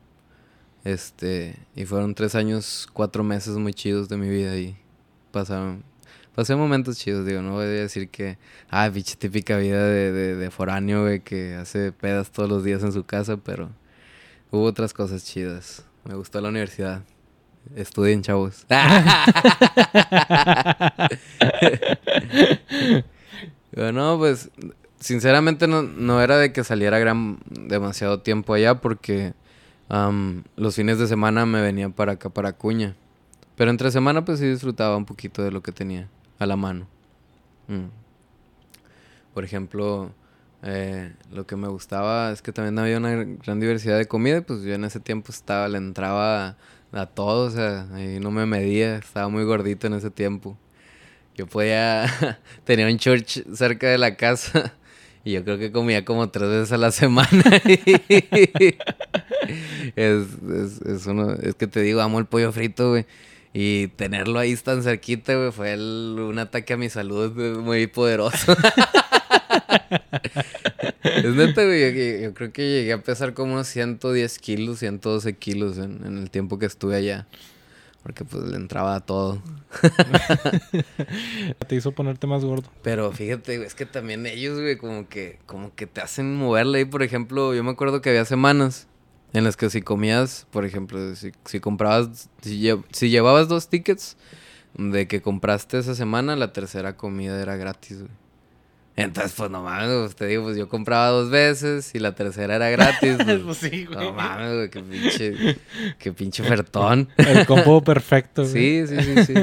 [0.85, 4.77] Este, y fueron tres años, cuatro meses muy chidos de mi vida y
[5.31, 5.85] pasaron,
[6.35, 8.39] pasé momentos chidos, digo, no voy a decir que,
[8.71, 12.83] ah, pinche típica vida de, de, de foráneo, güey, que hace pedas todos los días
[12.83, 13.71] en su casa, pero
[14.51, 15.85] hubo otras cosas chidas.
[16.05, 17.03] Me gustó la universidad.
[17.75, 18.66] Estudien, chavos.
[23.75, 24.51] bueno, pues,
[24.99, 29.35] sinceramente no, no era de que saliera gran, demasiado tiempo allá porque
[30.57, 32.94] los fines de semana me venía para acá, para Acuña.
[33.57, 36.87] Pero entre semana, pues sí disfrutaba un poquito de lo que tenía a la mano.
[37.68, 37.88] Mm.
[39.35, 40.12] Por ejemplo,
[40.62, 44.38] eh, lo que me gustaba es que también había una gran diversidad de comida.
[44.38, 46.57] y, Pues yo en ese tiempo estaba, le entraba
[46.92, 50.57] a, a todo, o sea, ahí no me medía, estaba muy gordito en ese tiempo.
[51.37, 52.07] Yo podía,
[52.64, 54.74] tenía un church cerca de la casa
[55.24, 57.42] y yo creo que comía como tres veces a la semana.
[59.96, 63.07] es, es, es, uno, es que te digo, amo el pollo frito, güey.
[63.53, 68.55] Y tenerlo ahí tan cerquita, güey, fue el- un ataque a mi salud muy poderoso.
[71.03, 72.23] Es neta, güey.
[72.23, 76.31] Yo, creo que llegué a pesar como unos 110 kilos, 112 kilos en, en el
[76.31, 77.27] tiempo que estuve allá.
[78.03, 79.43] Porque pues le entraba a todo.
[81.69, 82.71] Te hizo ponerte más gordo.
[82.83, 86.79] Pero fíjate, güey, es que también ellos, güey, como que, como que te hacen moverle
[86.79, 86.85] ahí.
[86.85, 88.87] Por ejemplo, yo me acuerdo que había semanas
[89.33, 93.69] en las que si comías, por ejemplo, si, si comprabas, si, lle- si llevabas dos
[93.69, 94.17] tickets
[94.77, 98.11] de que compraste esa semana, la tercera comida era gratis, güey.
[98.96, 102.57] Entonces, pues no mames, pues, te digo, pues yo compraba dos veces y la tercera
[102.57, 103.16] era gratis.
[103.24, 105.57] pues, Pues sí, no mames, güey, qué pinche,
[105.98, 107.09] qué pinche ofertón.
[107.16, 108.42] El combo perfecto.
[108.42, 108.53] güey.
[108.53, 109.35] Sí, sí, sí, sí.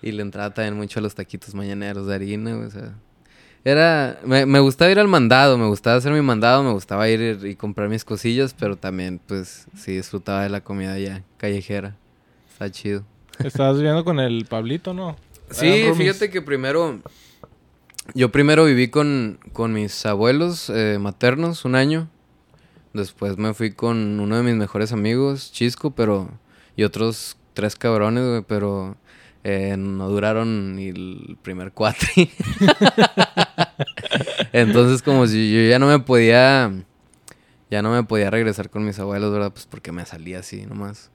[0.00, 2.94] Y le entraba también mucho a los taquitos mañaneros de harina, güey, o sea.
[3.64, 7.38] Era, me, me gustaba ir al mandado, me gustaba hacer mi mandado, me gustaba ir
[7.44, 11.94] y comprar mis cosillas, pero también, pues, sí disfrutaba de la comida ya callejera.
[12.50, 13.04] Está chido.
[13.38, 15.16] Estabas viviendo con el Pablito, ¿no?
[15.50, 17.00] Sí, fíjate que primero,
[18.14, 22.08] yo primero viví con, con mis abuelos eh, maternos un año.
[22.92, 26.30] Después me fui con uno de mis mejores amigos, Chisco, pero...
[26.74, 28.96] Y otros tres cabrones, güey, pero
[29.44, 32.30] eh, no duraron ni el primer cuatri.
[34.52, 36.72] Entonces, como si yo ya no me podía.
[37.70, 39.52] Ya no me podía regresar con mis abuelos, ¿verdad?
[39.52, 41.10] Pues porque me salía así nomás.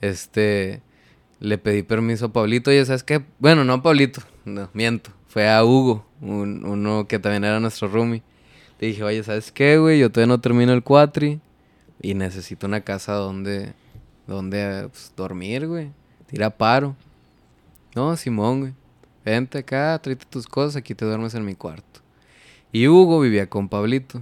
[0.00, 0.82] Este.
[1.38, 3.22] Le pedí permiso a Pablito y, ¿sabes qué?
[3.38, 5.10] Bueno, no a Pablito, no, miento.
[5.28, 8.22] Fue a Hugo, uno que también era nuestro roomie.
[8.78, 9.98] Le dije, oye, ¿sabes qué, güey?
[9.98, 11.40] Yo todavía no termino el cuatri
[12.00, 13.72] y necesito una casa donde,
[14.26, 15.90] donde pues, dormir, güey.
[16.26, 16.94] Tira paro.
[17.94, 18.72] No, Simón, güey.
[19.24, 22.00] Vente acá, tráete tus cosas, aquí te duermes en mi cuarto.
[22.70, 24.20] Y Hugo vivía con Pablito.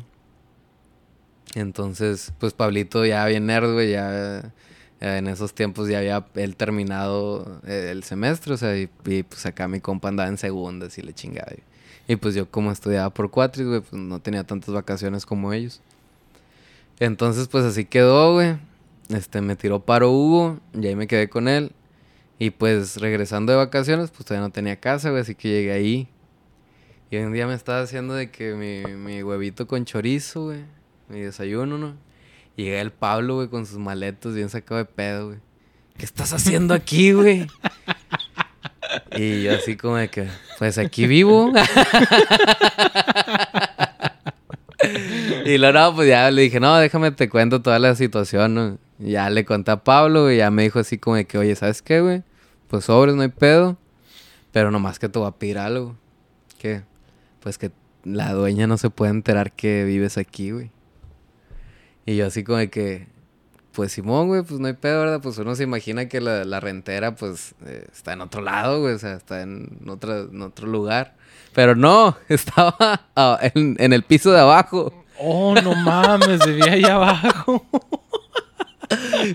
[1.54, 4.52] Entonces, pues Pablito ya bien nerd, güey, ya
[5.00, 9.68] en esos tiempos ya había él terminado eh, el semestre, o sea, y, pues acá
[9.68, 11.52] mi compa andaba en segundas y le chingaba.
[12.06, 15.80] Y, pues yo como estudiaba por cuatris, güey, pues no tenía tantas vacaciones como ellos.
[17.00, 18.56] Entonces, pues así quedó, güey.
[19.08, 21.72] Este, me tiró paro Hugo y ahí me quedé con él.
[22.38, 26.08] Y pues regresando de vacaciones, pues todavía no tenía casa, güey, así que llegué ahí.
[27.10, 30.64] Y un día me estaba haciendo de que mi, mi huevito con chorizo, güey,
[31.08, 31.94] mi desayuno, ¿no?
[32.56, 35.38] Y llega el Pablo, güey, con sus maletos bien sacado de pedo, güey.
[35.96, 37.46] ¿Qué estás haciendo aquí, güey?
[39.16, 40.28] y yo así como de que,
[40.58, 41.52] pues aquí vivo.
[45.44, 48.78] y luego, no, pues ya le dije, no, déjame te cuento toda la situación, ¿no?
[48.98, 51.82] ya le conté a Pablo, y ya me dijo así como de que, oye, ¿sabes
[51.82, 52.22] qué, güey?
[52.68, 53.76] Pues sobres, no hay pedo.
[54.52, 55.96] Pero nomás que te voy a pedir algo.
[56.58, 56.82] ¿Qué?
[57.40, 57.72] Pues que
[58.04, 60.70] la dueña no se puede enterar que vives aquí, güey.
[62.06, 63.08] Y yo así como de que,
[63.74, 65.20] pues Simón, güey, pues no hay pedo, ¿verdad?
[65.20, 68.98] Pues uno se imagina que la, rentera, pues, eh, está en otro lado, güey, o
[68.98, 71.14] sea, está en, otro, en otro lugar.
[71.52, 75.04] Pero no, estaba ah, en, en, el piso de abajo.
[75.18, 77.64] Oh, no mames, vivía ahí abajo.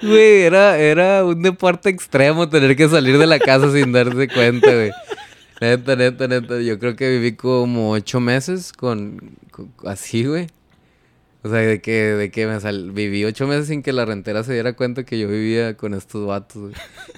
[0.04, 4.71] Güey, era, era un deporte extremo tener que salir de la casa sin darse cuenta,
[4.71, 4.91] güey.
[5.60, 6.62] Neta, neta, neta.
[6.62, 9.38] Yo creo que viví como ocho meses con
[9.86, 10.47] así, güey.
[11.41, 12.91] O sea, de que, de que me sal...
[12.91, 16.28] viví ocho meses sin que la rentera se diera cuenta que yo vivía con estos
[16.28, 16.73] vatos, güey.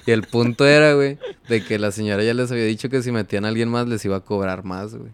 [0.06, 3.10] Y el punto era, güey, de que la señora ya les había dicho que si
[3.10, 5.10] metían a alguien más les iba a cobrar más, güey.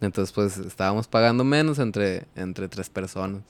[0.00, 3.42] Entonces, pues, estábamos pagando menos entre, entre tres personas.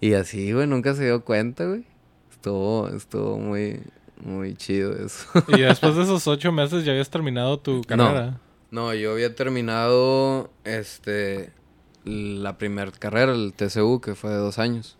[0.00, 1.84] Y así, güey, nunca se dio cuenta, güey.
[2.32, 3.80] Estuvo, estuvo muy,
[4.16, 5.26] muy chido eso.
[5.56, 8.40] ¿Y después de esos ocho meses ya habías terminado tu carrera?
[8.72, 11.52] No, no yo había terminado, este
[12.04, 14.96] la primera carrera, el TCU, que fue de dos años.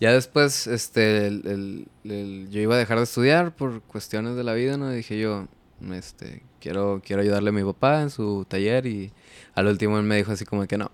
[0.00, 4.76] Ya después, este, el, yo iba a dejar de estudiar por cuestiones de la vida,
[4.76, 4.90] ¿no?
[4.90, 5.46] Dije yo,
[5.92, 9.12] este, quiero, quiero ayudarle a mi papá en su taller y
[9.54, 10.90] al último él me dijo así como que no.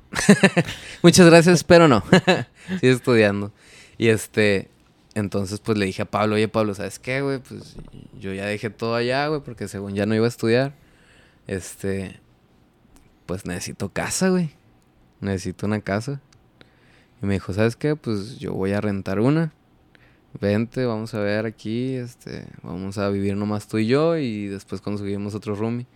[1.03, 2.05] Muchas gracias, pero no.
[2.81, 3.53] Sigue estudiando.
[3.96, 4.68] Y este,
[5.14, 7.38] entonces pues le dije a Pablo, oye Pablo, ¿sabes qué, güey?
[7.38, 7.77] Pues
[8.20, 10.74] yo ya dejé todo allá, güey, porque según ya no iba a estudiar.
[11.46, 12.20] Este,
[13.24, 14.58] pues necesito casa, güey
[15.20, 16.20] necesito una casa.
[17.22, 17.96] Y me dijo, ¿sabes qué?
[17.96, 19.52] Pues yo voy a rentar una.
[20.40, 24.81] Vente, vamos a ver aquí, este, vamos a vivir nomás tú y yo y después
[24.81, 25.87] conseguimos otro roomie.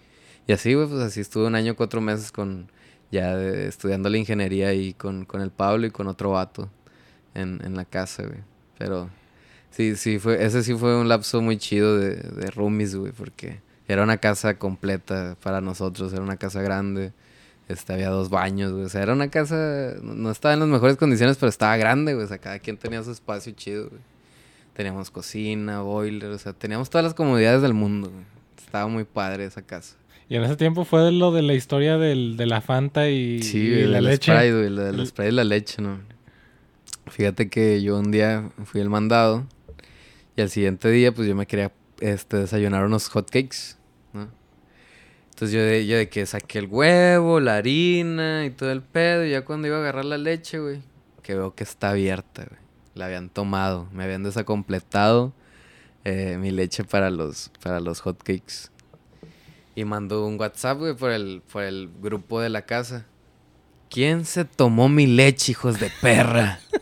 [0.46, 2.68] Y así, güey, pues así estuve un año, cuatro meses con,
[3.12, 6.70] ya estudiando la ingeniería y con, con el Pablo y con otro vato
[7.34, 8.40] en, en la casa, güey.
[8.78, 9.10] Pero
[9.70, 13.60] sí, sí, fue, ese sí fue un lapso muy chido de, de roomies, güey, porque
[13.86, 17.12] era una casa completa para nosotros, era una casa grande
[17.68, 18.84] este, había dos baños, güey.
[18.84, 22.24] O sea, era una casa, no estaba en las mejores condiciones, pero estaba grande, güey.
[22.24, 24.00] O sea, cada quien tenía su espacio chido, güey.
[24.74, 28.24] Teníamos cocina, boiler, o sea, teníamos todas las comodidades del mundo, güey.
[28.58, 29.96] Estaba muy padre esa casa.
[30.28, 33.68] Y en ese tiempo fue lo de la historia del, de la Fanta y, sí,
[33.84, 34.32] la leche.
[34.32, 36.00] Güey, la del spray y la leche, ¿no?
[37.10, 39.46] Fíjate que yo un día fui al mandado
[40.36, 43.76] y al siguiente día, pues yo me quería este, desayunar unos hotcakes.
[45.42, 49.26] Entonces yo de, yo de que saqué el huevo, la harina y todo el pedo.
[49.26, 50.82] Y ya cuando iba a agarrar la leche, güey,
[51.20, 52.60] que veo que está abierta, güey.
[52.94, 55.32] La habían tomado, me habían desacompletado
[56.04, 58.70] eh, mi leche para los, para los hotcakes.
[59.74, 63.04] Y mandó un WhatsApp, güey, por el, por el grupo de la casa.
[63.90, 66.60] ¿Quién se tomó mi leche, hijos de perra?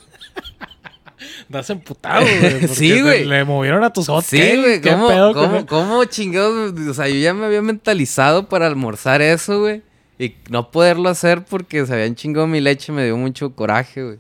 [1.51, 2.69] Das emputado, güey.
[2.69, 3.25] sí, güey.
[3.25, 4.25] Le movieron a tus ojos.
[4.25, 4.81] Sí, güey.
[4.81, 6.73] ¿Cómo, cómo, cómo chingados?
[6.89, 9.83] O sea, yo ya me había mentalizado para almorzar eso, güey.
[10.17, 14.19] Y no poderlo hacer porque se habían chingado mi leche me dio mucho coraje, güey.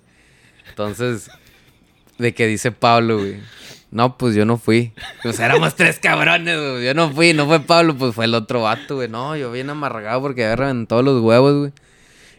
[0.70, 1.30] Entonces,
[2.18, 3.36] de que dice Pablo, güey.
[3.92, 4.92] No, pues yo no fui.
[5.22, 6.84] Pues éramos tres cabrones, güey.
[6.84, 9.08] Yo no fui, no fue Pablo, pues fue el otro vato, güey.
[9.08, 11.72] No, yo bien amargado porque había reventado los huevos, güey.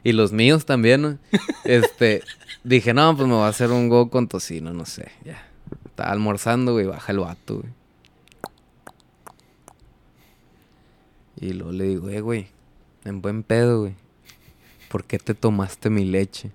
[0.03, 1.41] Y los míos también, güey.
[1.63, 2.23] Este,
[2.63, 5.11] Dije, no, pues me voy a hacer un go con tocino, no sé.
[5.25, 5.47] Ya.
[5.85, 7.73] Estaba almorzando, güey, baja el vato, güey.
[11.39, 12.47] Y luego le digo, eh, güey,
[13.03, 13.95] en buen pedo, güey.
[14.89, 16.51] ¿Por qué te tomaste mi leche?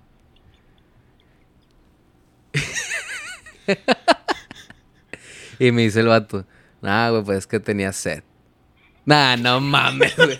[5.59, 6.45] y me dice el vato,
[6.81, 8.23] nah, güey, pues es que tenía sed.
[9.05, 10.39] Nah, no mames, güey.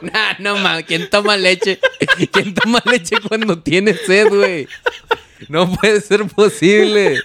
[0.12, 0.84] Nah, no mames.
[0.84, 1.78] ¿Quién toma leche?
[2.32, 4.68] ¿Quién toma leche cuando tiene sed, güey?
[5.48, 7.20] No puede ser posible.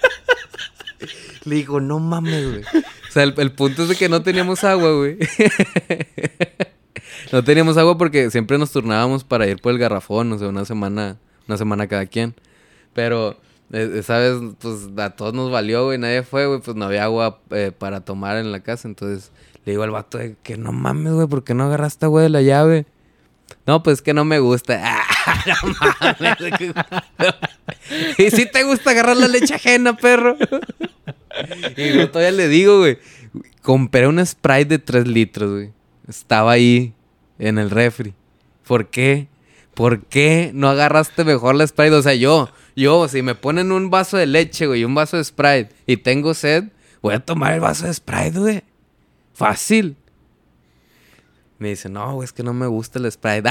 [1.44, 2.62] Le digo, no mames, güey.
[3.08, 5.18] O sea, el, el punto es de que no teníamos agua, güey.
[7.32, 10.64] no teníamos agua porque siempre nos turnábamos para ir por el garrafón, o sea, una
[10.64, 12.34] semana, una semana cada quien.
[12.94, 13.38] Pero
[13.72, 17.04] eh, esa vez, pues a todos nos valió, güey, nadie fue, güey, pues no había
[17.04, 18.88] agua eh, para tomar en la casa.
[18.88, 19.30] Entonces
[19.66, 22.28] le digo al vato de que no mames, güey, ¿por qué no agarraste agua de
[22.28, 22.86] la llave?
[23.66, 24.80] No, pues que no me gusta.
[25.28, 26.54] Ah, no mames.
[28.18, 30.36] y si te gusta agarrar la leche ajena, perro.
[31.76, 33.00] y yo todavía le digo, güey,
[33.60, 35.72] compré un Sprite de 3 litros, güey.
[36.06, 36.94] Estaba ahí
[37.40, 38.14] en el refri.
[38.68, 39.26] ¿Por qué?
[39.74, 41.96] ¿Por qué no agarraste mejor la Sprite?
[41.96, 45.16] O sea, yo, yo, si me ponen un vaso de leche, güey, y un vaso
[45.16, 46.66] de Sprite y tengo sed,
[47.02, 48.62] voy a tomar el vaso de Sprite, güey.
[49.36, 49.96] Fácil.
[51.58, 53.50] Me dice, no, güey, es que no me gusta el Sprite.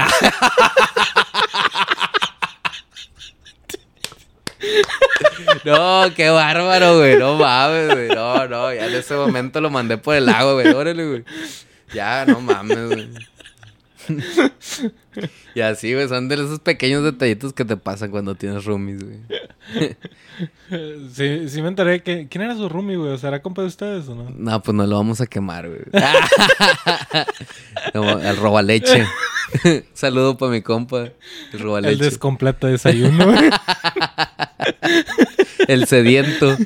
[5.64, 7.16] no, qué bárbaro, güey.
[7.20, 8.08] No mames, güey.
[8.08, 10.74] No, no, ya en ese momento lo mandé por el agua, güey.
[10.74, 11.24] Órale, güey.
[11.94, 13.08] Ya, no mames, güey.
[15.54, 19.96] Y así, güey, son de esos pequeños detallitos que te pasan cuando tienes roomies, güey.
[21.12, 22.28] sí, sí me enteré que...
[22.28, 23.12] ¿Quién era su roomie, güey?
[23.12, 24.30] O sea, ¿era compa de ustedes o no?
[24.30, 25.82] No, pues no lo vamos a quemar, güey.
[27.94, 29.06] El robaleche.
[29.94, 31.10] Saludo para mi compa,
[31.52, 31.92] el robaleche.
[31.92, 33.50] El descompleto desayuno, güey.
[35.68, 36.56] el sediento.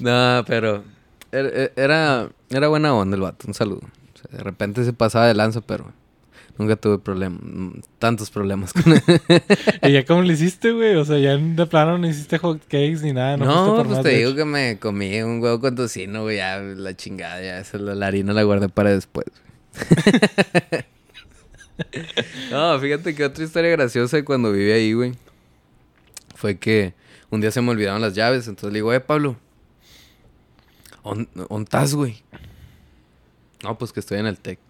[0.00, 0.84] no, pero
[1.30, 3.82] era, era buena onda el vato, un saludo.
[4.30, 5.92] De repente se pasaba de lanza, pero
[6.58, 7.40] nunca tuve problemas,
[7.98, 9.02] tantos problemas con él.
[9.82, 10.96] ¿Y ya cómo le hiciste, güey?
[10.96, 13.36] O sea, ya de plano no hiciste hot cakes ni nada.
[13.36, 17.40] No, pues te digo que me comí un huevo con tocino, güey, ya la chingada,
[17.40, 19.26] ya esa, la, harina la guardé para después.
[22.50, 25.12] no, fíjate que otra historia graciosa de cuando viví ahí, güey,
[26.34, 26.94] fue que
[27.30, 29.36] un día se me olvidaron las llaves, entonces le digo, eh, Pablo,
[31.06, 32.20] ¿On, estás, güey?
[33.66, 34.60] No, pues que estoy en el TEC.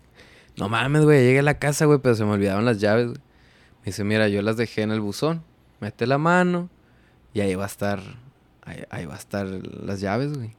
[0.57, 3.19] No mames, güey, llegué a la casa, güey, pero se me olvidaron las llaves, güey.
[3.81, 5.45] Me dice, mira, yo las dejé en el buzón.
[5.81, 6.71] Mete la mano
[7.35, 8.01] y ahí va a estar,
[8.63, 10.57] ahí, va a estar las llaves, güey.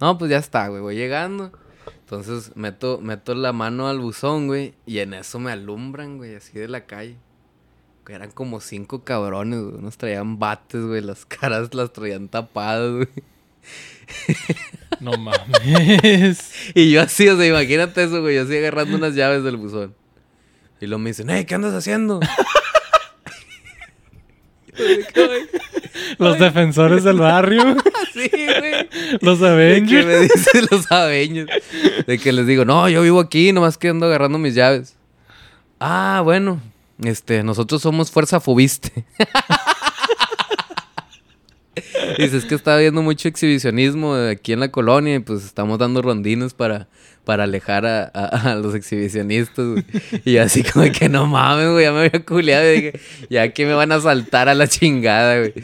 [0.00, 1.52] No, pues ya está, güey, voy llegando.
[2.00, 6.58] Entonces meto, meto la mano al buzón, güey, y en eso me alumbran, güey, así
[6.58, 7.16] de la calle.
[8.08, 9.76] eran como cinco cabrones, güey.
[9.76, 13.08] Unos traían bates, güey, las caras las traían tapadas, güey.
[15.00, 16.52] No mames.
[16.74, 18.36] y yo así, o sea, imagínate eso, güey.
[18.36, 19.94] Yo así agarrando unas llaves del buzón.
[20.80, 22.20] Y luego me dicen, hey, ¿qué andas haciendo?
[26.18, 27.76] los defensores del barrio.
[28.12, 28.88] sí, güey.
[29.20, 30.06] Los Avengers.
[30.06, 31.50] me dicen los Avengers.
[32.06, 34.96] De que les digo, no, yo vivo aquí, nomás que ando agarrando mis llaves.
[35.78, 36.60] Ah, bueno.
[37.02, 39.04] Este, nosotros somos Fuerza Fubiste.
[42.18, 46.02] Dice, es que estaba viendo mucho exhibicionismo aquí en la colonia y pues estamos dando
[46.02, 46.88] rondines para,
[47.24, 49.84] para alejar a, los exhibicionistas,
[50.24, 53.66] Y así como que no mames, güey, ya me había culiado y dije, ya que
[53.66, 55.54] me van a saltar a la chingada, güey.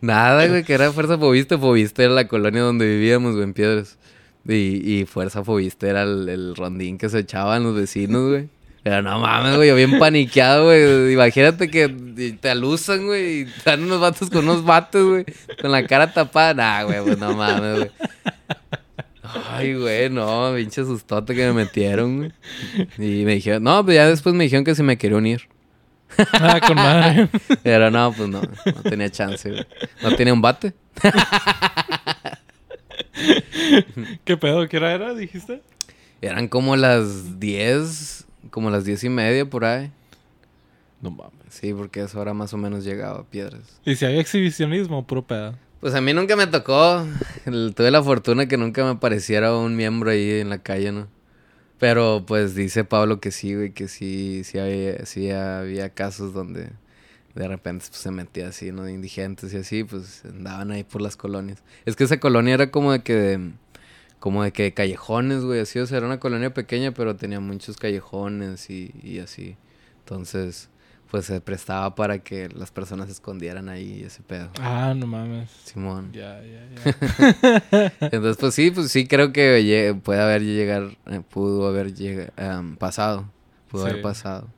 [0.00, 1.58] Nada, güey, que era Fuerza Fobista.
[1.58, 3.98] Fobista era la colonia donde vivíamos, güey, en Piedras.
[4.46, 8.48] Y, y Fuerza Fobista era el, el rondín que se echaban los vecinos, güey.
[8.88, 11.12] Pero no mames, güey, yo bien paniqueado, güey.
[11.12, 11.90] Imagínate que
[12.40, 15.26] te alusan, güey, y dan unos vatos con unos vatos, güey,
[15.60, 16.54] con la cara tapada.
[16.54, 17.90] Nah, güey, pues no mames, güey.
[19.50, 22.32] Ay, güey, no, pinche sustote que me metieron, güey.
[22.96, 25.42] Y me dijeron, no, pues ya después me dijeron que se me quería unir.
[26.32, 27.28] Ah, con madre.
[27.62, 29.66] Pero no, pues no, no tenía chance, güey.
[30.02, 30.72] No tenía un bate.
[34.24, 34.66] ¿Qué pedo?
[34.66, 35.60] ¿Qué hora era, dijiste?
[36.22, 39.90] Eran como las 10 como las diez y media por ahí.
[41.00, 41.32] No mames.
[41.50, 43.80] Sí, porque a esa hora más o menos llegaba a Piedras.
[43.84, 45.54] ¿Y si hay exhibicionismo, puro pedo?
[45.80, 47.06] Pues a mí nunca me tocó.
[47.44, 51.06] tuve la fortuna que nunca me apareciera un miembro ahí en la calle, ¿no?
[51.78, 56.70] Pero pues dice Pablo que sí, güey, que sí, sí había, sí había casos donde
[57.36, 58.82] de repente pues, se metía así, ¿no?
[58.82, 61.62] De indigentes y así, pues andaban ahí por las colonias.
[61.86, 63.52] Es que esa colonia era como de que
[64.20, 67.76] como de que callejones, güey, así, o sea, era una colonia pequeña, pero tenía muchos
[67.76, 69.56] callejones y, y así.
[70.00, 70.70] Entonces,
[71.10, 74.50] pues se prestaba para que las personas se escondieran ahí ese pedo.
[74.60, 75.48] Ah, no mames.
[75.64, 76.10] Simón.
[76.12, 77.92] Ya, ya, ya.
[78.00, 82.76] Entonces, pues sí, pues sí creo que puede haber llegar, eh, pudo haber llega- em,
[82.76, 83.30] pasado,
[83.70, 83.90] pudo Sí.
[83.90, 84.48] haber pasado.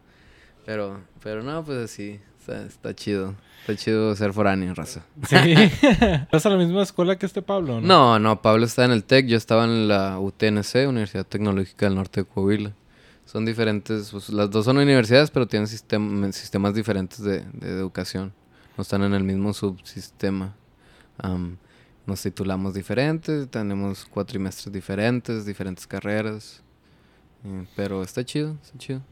[0.66, 3.34] Pero, pero no, pues así, está, está chido,
[3.72, 5.02] está chido ser foráneo, raza.
[5.28, 5.36] sí.
[5.82, 7.80] ¿Estás a la misma escuela que este Pablo?
[7.80, 11.94] No, no, Pablo está en el TEC, yo estaba en la UTNC, Universidad Tecnológica del
[11.96, 12.72] Norte de Coahuila.
[13.26, 18.32] Son diferentes, pues, las dos son universidades, pero tienen sistem- sistemas diferentes de, de educación.
[18.76, 20.54] No están en el mismo subsistema.
[22.06, 26.62] Nos titulamos diferentes, tenemos cuatrimestres diferentes, diferentes carreras.
[27.44, 29.02] Mm, Pero está chido, está chido.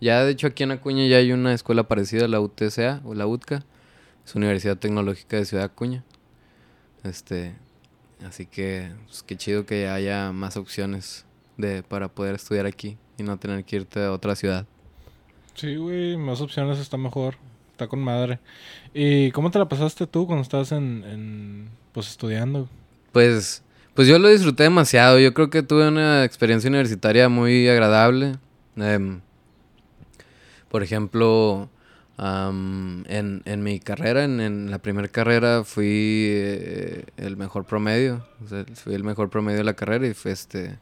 [0.00, 3.14] Ya de hecho aquí en Acuña ya hay una escuela parecida a la UTCA o
[3.14, 3.64] la UTCA.
[4.26, 6.02] Es Universidad Tecnológica de Ciudad Acuña.
[7.04, 7.54] Este,
[8.26, 11.24] así que pues, qué chido que haya más opciones
[11.56, 14.66] de para poder estudiar aquí y no tener que irte a otra ciudad.
[15.54, 17.36] Sí, güey, más opciones está mejor.
[17.70, 18.40] Está con madre.
[18.92, 22.68] ¿Y cómo te la pasaste tú cuando estabas en, en pues estudiando?
[23.12, 23.62] Pues,
[23.94, 25.20] pues yo lo disfruté demasiado.
[25.20, 28.38] Yo creo que tuve una experiencia universitaria muy agradable.
[28.76, 29.20] Em,
[30.68, 31.68] por ejemplo,
[32.16, 38.26] am, en, en mi carrera, en, en la primera carrera, fui eh, el mejor promedio.
[38.74, 40.78] Fui el mejor promedio de la carrera y fue este.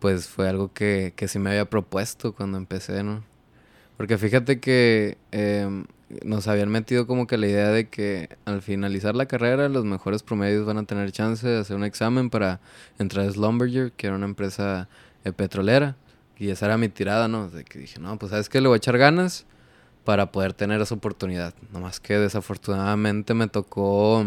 [0.00, 3.24] Pues fue algo que, que sí me había propuesto cuando empecé, ¿no?
[3.96, 5.86] Porque fíjate que em,
[6.24, 10.22] nos habían metido como que la idea de que al finalizar la carrera los mejores
[10.22, 12.60] promedios van a tener chance de hacer un examen para
[12.98, 14.88] entrar a Slumberger, que era una empresa
[15.24, 15.96] eh, petrolera.
[16.36, 17.48] Y esa era mi tirada, ¿no?
[17.48, 19.46] De que dije, no, pues sabes que le voy a echar ganas
[20.04, 21.54] para poder tener esa oportunidad.
[21.72, 24.24] Nomás que desafortunadamente me tocó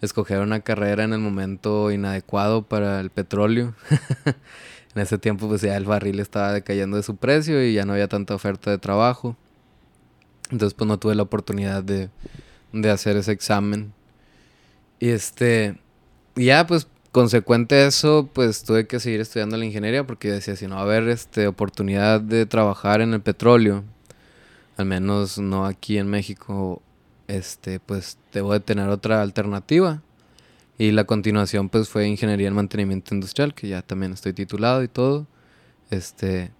[0.00, 3.74] escoger una carrera en el momento inadecuado para el petróleo.
[4.94, 7.92] en ese tiempo pues ya el barril estaba decayendo de su precio y ya no
[7.92, 9.36] había tanta oferta de trabajo.
[10.50, 12.10] Entonces pues no tuve la oportunidad de,
[12.72, 13.92] de hacer ese examen.
[14.98, 15.78] Y este,
[16.36, 20.66] ya pues consecuente a eso pues tuve que seguir estudiando la ingeniería porque decía si
[20.66, 23.84] no va a haber este, oportunidad de trabajar en el petróleo,
[24.76, 26.82] al menos no aquí en México,
[27.28, 30.02] este pues debo de tener otra alternativa.
[30.78, 34.88] Y la continuación pues fue ingeniería en mantenimiento industrial, que ya también estoy titulado y
[34.88, 35.26] todo.
[35.90, 36.50] Este,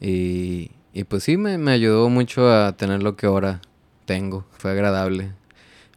[0.00, 3.60] y, y pues sí, me, me ayudó mucho a tener lo que ahora
[4.04, 4.44] tengo.
[4.58, 5.32] Fue agradable.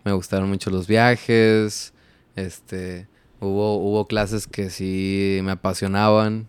[0.03, 1.93] Me gustaron mucho los viajes.
[2.35, 3.07] Este,
[3.41, 6.47] hubo, hubo clases que sí me apasionaban.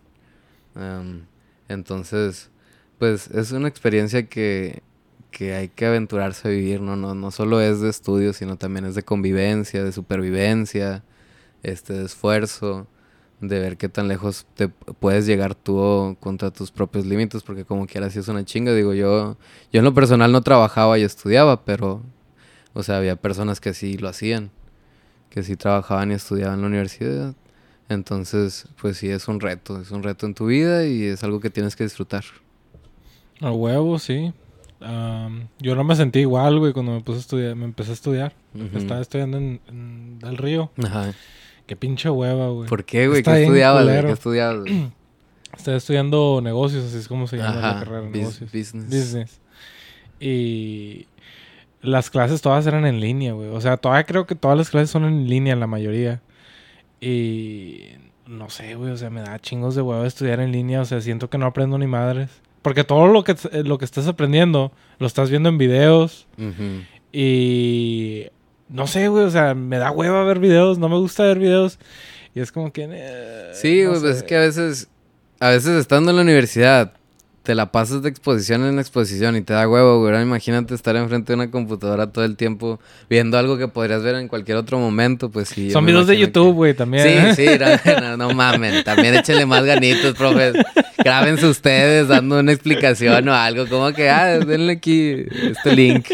[1.69, 2.51] Entonces,
[2.99, 4.83] pues es una experiencia que,
[5.31, 6.97] que hay que aventurarse a vivir, ¿no?
[6.97, 11.05] No, no solo es de estudio, sino también es de convivencia, de supervivencia,
[11.63, 12.87] este, de esfuerzo,
[13.41, 17.87] de ver qué tan lejos te puedes llegar tú contra tus propios límites, porque como
[17.87, 19.37] quiera sí es una chinga, digo yo,
[19.73, 22.03] yo en lo personal no trabajaba y estudiaba, pero,
[22.75, 24.51] o sea, había personas que sí lo hacían,
[25.31, 27.35] que sí trabajaban y estudiaban en la universidad.
[27.89, 31.41] Entonces, pues sí, es un reto, es un reto en tu vida y es algo
[31.41, 32.25] que tienes que disfrutar.
[33.41, 34.33] A huevo, sí.
[34.81, 37.95] Am, yo no me sentí igual, güey, cuando me puse a estudiar, me empecé a
[37.95, 38.33] estudiar.
[38.75, 40.71] Estaba estudiando en, en Del Río.
[40.85, 41.13] Ajá.
[41.67, 42.69] Qué pinche hueva, güey.
[42.69, 43.23] ¿Por qué, güey?
[43.23, 43.85] ¿Qué bien estudiabas?
[43.85, 44.03] güey?
[44.07, 44.65] ¿Qué estudiabas?
[45.57, 48.53] Estaba estudiando negocios, así es como se llama la Ajá, carrera, bus- negocios.
[48.53, 48.87] business.
[48.91, 49.41] Business.
[50.21, 51.07] Y
[51.83, 53.49] las clases todas eran en línea, güey.
[53.49, 56.21] O sea, todavía creo que todas las clases son en línea, la mayoría.
[57.01, 57.83] Y
[58.27, 60.81] no sé, güey, o sea, me da chingos de huevo estudiar en línea.
[60.81, 62.31] O sea, siento que no aprendo ni madres.
[62.69, 66.27] Porque todo lo que, lo que estás aprendiendo lo estás viendo en videos.
[67.13, 68.27] Y
[68.69, 71.79] no sé, güey, o sea, me da hueva ver videos, no me gusta ver videos.
[72.35, 72.87] Y es como que...
[72.91, 74.11] eh, Sí, no pues sé.
[74.11, 74.89] es que a veces,
[75.41, 76.93] a veces estando en la universidad,
[77.49, 80.13] te la pasas de exposición en exposición y te da huevo, güey.
[80.13, 82.79] Ahora imagínate estar enfrente de una computadora todo el tiempo
[83.09, 85.71] viendo algo que podrías ver en cualquier otro momento, pues sí.
[85.71, 87.07] Son videos de imagino que- YouTube, güey, también.
[87.09, 87.35] ¿eh?
[87.35, 88.85] Sí, sí, no, no, no mamen.
[88.85, 90.57] También échenle más ganitos, profes.
[90.99, 93.67] Grábense ustedes dando una explicación o algo.
[93.67, 95.15] Como que, ah, denle aquí
[95.51, 96.07] este link.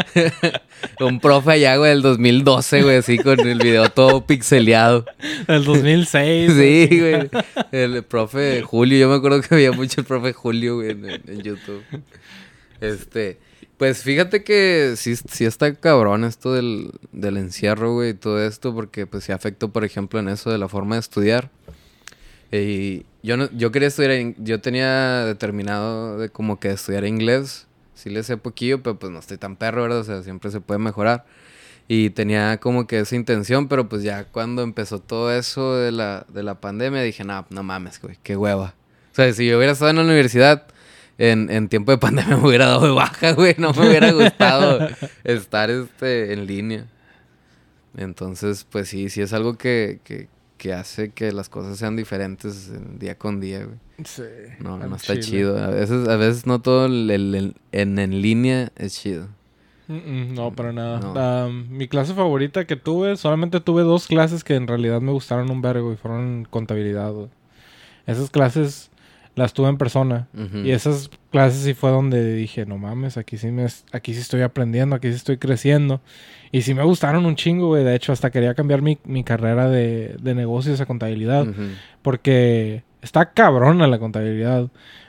[1.00, 5.04] Un profe allá, güey, del 2012, güey, así con el video todo pixeleado.
[5.48, 6.52] El 2006.
[6.62, 7.30] Sí, güey.
[7.72, 11.42] El profe Julio, yo me acuerdo que veía mucho el profe Julio, güey, en, en
[11.42, 11.82] YouTube.
[12.80, 13.38] Este,
[13.76, 18.74] pues fíjate que sí, sí está cabrón esto del, del encierro, güey, y todo esto,
[18.74, 21.50] porque pues sí afectó, por ejemplo, en eso de la forma de estudiar.
[22.52, 27.66] Y yo no, yo quería estudiar, yo tenía determinado de como que estudiar inglés.
[28.02, 30.00] Sí le sé poquillo, pero pues no estoy tan perro, ¿verdad?
[30.00, 31.24] O sea, siempre se puede mejorar.
[31.86, 36.26] Y tenía como que esa intención, pero pues ya cuando empezó todo eso de la,
[36.28, 38.74] de la pandemia, dije, no, no mames, güey, qué hueva.
[39.12, 40.66] O sea, si yo hubiera estado en la universidad,
[41.16, 43.54] en, en tiempo de pandemia me hubiera dado de baja, güey.
[43.58, 44.88] No me hubiera gustado
[45.22, 46.86] estar este, en línea.
[47.96, 50.28] Entonces, pues sí, sí es algo que, que,
[50.58, 53.78] que hace que las cosas sean diferentes día con día, güey.
[54.04, 54.22] Sí.
[54.60, 55.22] No, no está chile.
[55.26, 55.58] chido.
[55.58, 59.28] A veces, a veces no todo el, el- el- en, en línea es chido.
[59.88, 61.00] Mm, mm, No, para nada.
[61.48, 61.52] No.
[61.70, 65.60] Mi clase favorita que tuve, solamente tuve dos clases que en realidad me gustaron un
[65.62, 67.12] vergo y fueron contabilidad.
[67.12, 67.28] güey.
[68.06, 68.90] Esas clases
[69.34, 70.28] las tuve en persona.
[70.64, 74.42] Y esas clases sí fue donde dije, no mames, aquí sí, me, aquí sí estoy
[74.42, 76.00] aprendiendo, aquí sí estoy creciendo.
[76.52, 77.82] Y sí me gustaron un chingo, güey.
[77.82, 81.46] De hecho, hasta quería cambiar mi, mi carrera de, de negocios a contabilidad.
[82.02, 84.68] Porque está cabrona la contabilidad.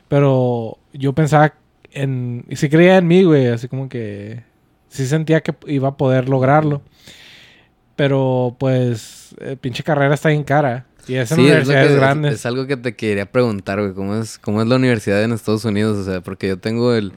[0.10, 1.54] Pero yo pensaba
[1.92, 2.44] en...
[2.50, 3.48] Y sí creía en mí, güey.
[3.48, 4.44] Así como que...
[4.90, 6.82] Sí sentía que iba a poder lograrlo.
[7.96, 9.36] Pero pues...
[9.40, 10.86] eh, pinche carrera está bien cara.
[11.08, 11.38] Y es es,
[11.68, 12.36] que- grandes.
[12.36, 13.94] es algo que te quería preguntar, güey.
[13.94, 15.98] ¿Cómo es, ¿Cómo es la universidad en Estados Unidos?
[15.98, 17.12] O sea, porque yo tengo el,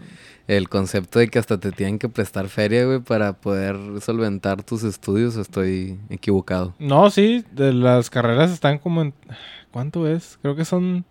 [0.48, 4.82] el concepto de que hasta te tienen que prestar feria, güey, para poder solventar tus
[4.82, 5.36] estudios.
[5.36, 6.74] ¿O estoy equivocado?
[6.78, 7.44] No, sí.
[7.52, 9.14] De las carreras están como en...
[9.76, 10.38] ¿Cuánto es?
[10.40, 11.04] Creo que son...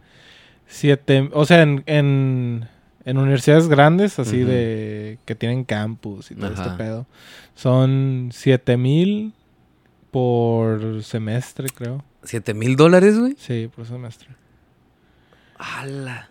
[0.66, 1.30] Siete...
[1.34, 1.84] O sea, en...
[1.86, 2.68] en
[3.06, 6.78] en universidades grandes, así de que tienen campus y todo este Ajá.
[6.78, 7.06] pedo,
[7.54, 9.34] son siete mil
[10.10, 12.04] por semestre, creo.
[12.24, 13.36] ¿Siete mil dólares, güey?
[13.38, 14.30] Sí, por semestre.
[15.60, 16.30] ¡Hala!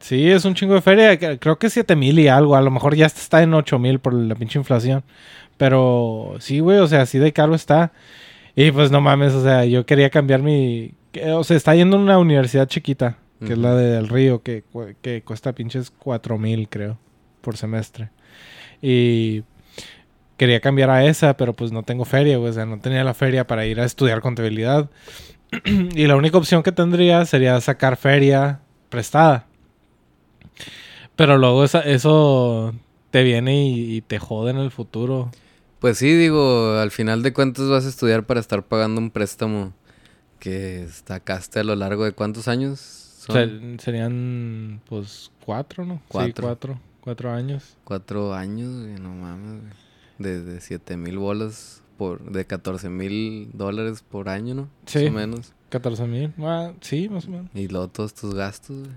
[0.00, 1.38] Sí, es un chingo de feria.
[1.38, 2.56] Creo que siete mil y algo.
[2.56, 5.04] A lo mejor ya está en ocho mil por la pinche inflación.
[5.56, 7.92] Pero sí, güey, o sea, así de caro está.
[8.56, 10.94] Y pues no mames, o sea, yo quería cambiar mi...
[11.12, 14.42] que- O sea, está yendo a una universidad chiquita, que es la de Del Río,
[14.42, 14.64] que,
[15.02, 16.98] que cuesta pinches cuatro mil, creo,
[17.40, 18.10] por semestre.
[18.82, 19.42] Y
[20.36, 22.50] quería cambiar a esa, pero pues no tengo feria, güey.
[22.50, 24.90] O sea, no tenía la feria para ir a estudiar contabilidad.
[25.64, 29.46] y la única opción que tendría sería sacar feria prestada.
[31.16, 32.74] Pero luego esa- eso
[33.10, 35.30] te viene y, y te jode en el futuro.
[35.78, 39.72] Pues sí, digo, al final de cuentas vas a estudiar para estar pagando un préstamo
[40.40, 43.06] que sacaste a lo largo de cuántos años?
[43.28, 45.94] O Son sea, serían pues cuatro, ¿no?
[45.96, 46.44] Sí, Cuatro.
[46.46, 46.80] cuatro.
[47.02, 47.76] Cuatro años.
[47.84, 49.72] cuatro años, güey, no mames, güey.
[50.18, 54.68] De, de siete mil bolas por, de 14 mil dólares por año, ¿no?
[54.86, 54.98] Sí.
[55.04, 55.52] Más o menos.
[55.70, 56.32] 14 mil.
[56.40, 57.46] Ah, sí, más o menos.
[57.54, 58.90] Y luego todos tus gastos, güey.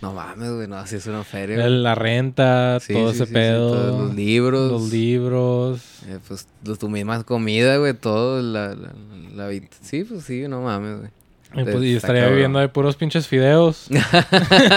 [0.00, 1.56] No mames, güey, no, así es una feria.
[1.56, 1.68] güey.
[1.82, 3.70] La renta, Sí, todo sí, ese sí, pedo.
[3.72, 4.70] todos los libros.
[4.72, 5.82] Los libros.
[6.06, 6.48] Eh, pues
[6.78, 8.92] tu misma comida, güey, todo, la, la,
[9.34, 11.10] la habit- Sí, pues sí, no mames, güey.
[11.52, 12.36] Y, pues, y estaría cabrón.
[12.36, 13.88] viviendo de puros pinches fideos.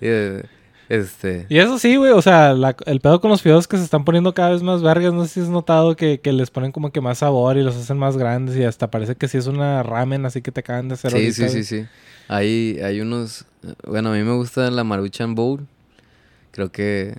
[0.00, 0.42] Eh,
[0.88, 1.44] este...
[1.50, 4.04] Y eso sí, güey, o sea, la- el pedo con los fideos que se están
[4.04, 6.90] poniendo cada vez más vergas, no sé si has notado que, que les ponen como
[6.92, 9.82] que más sabor y los hacen más grandes y hasta parece que sí es una
[9.82, 11.86] ramen así que te acaban de hacer Sí, ahorita, sí, sí, sí.
[12.28, 13.42] Hay, hay unos...
[13.64, 15.66] eh, Bueno, a mí me gusta la Maruchan Bowl.
[16.52, 17.14] Creo que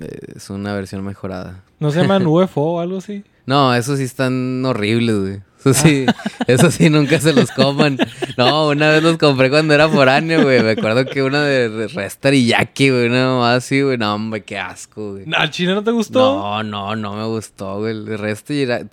[0.00, 1.62] eh, es una versión mejorada.
[1.78, 3.24] ¿No se llaman UFO o algo así?
[3.44, 5.40] No, esos sí están horribles, güey.
[5.60, 6.06] Eso sí,
[6.46, 7.98] eso sí, nunca se los coman.
[8.36, 10.62] No, una vez los compré cuando era foráneo, güey.
[10.62, 13.98] Me acuerdo que una de Restar y Yaki, güey, una mamá así, güey.
[13.98, 15.24] No, hombre, qué asco, güey.
[15.34, 16.18] ¿Al chile no te gustó?
[16.18, 17.92] No, no, no me gustó, güey.
[17.92, 18.86] El resto de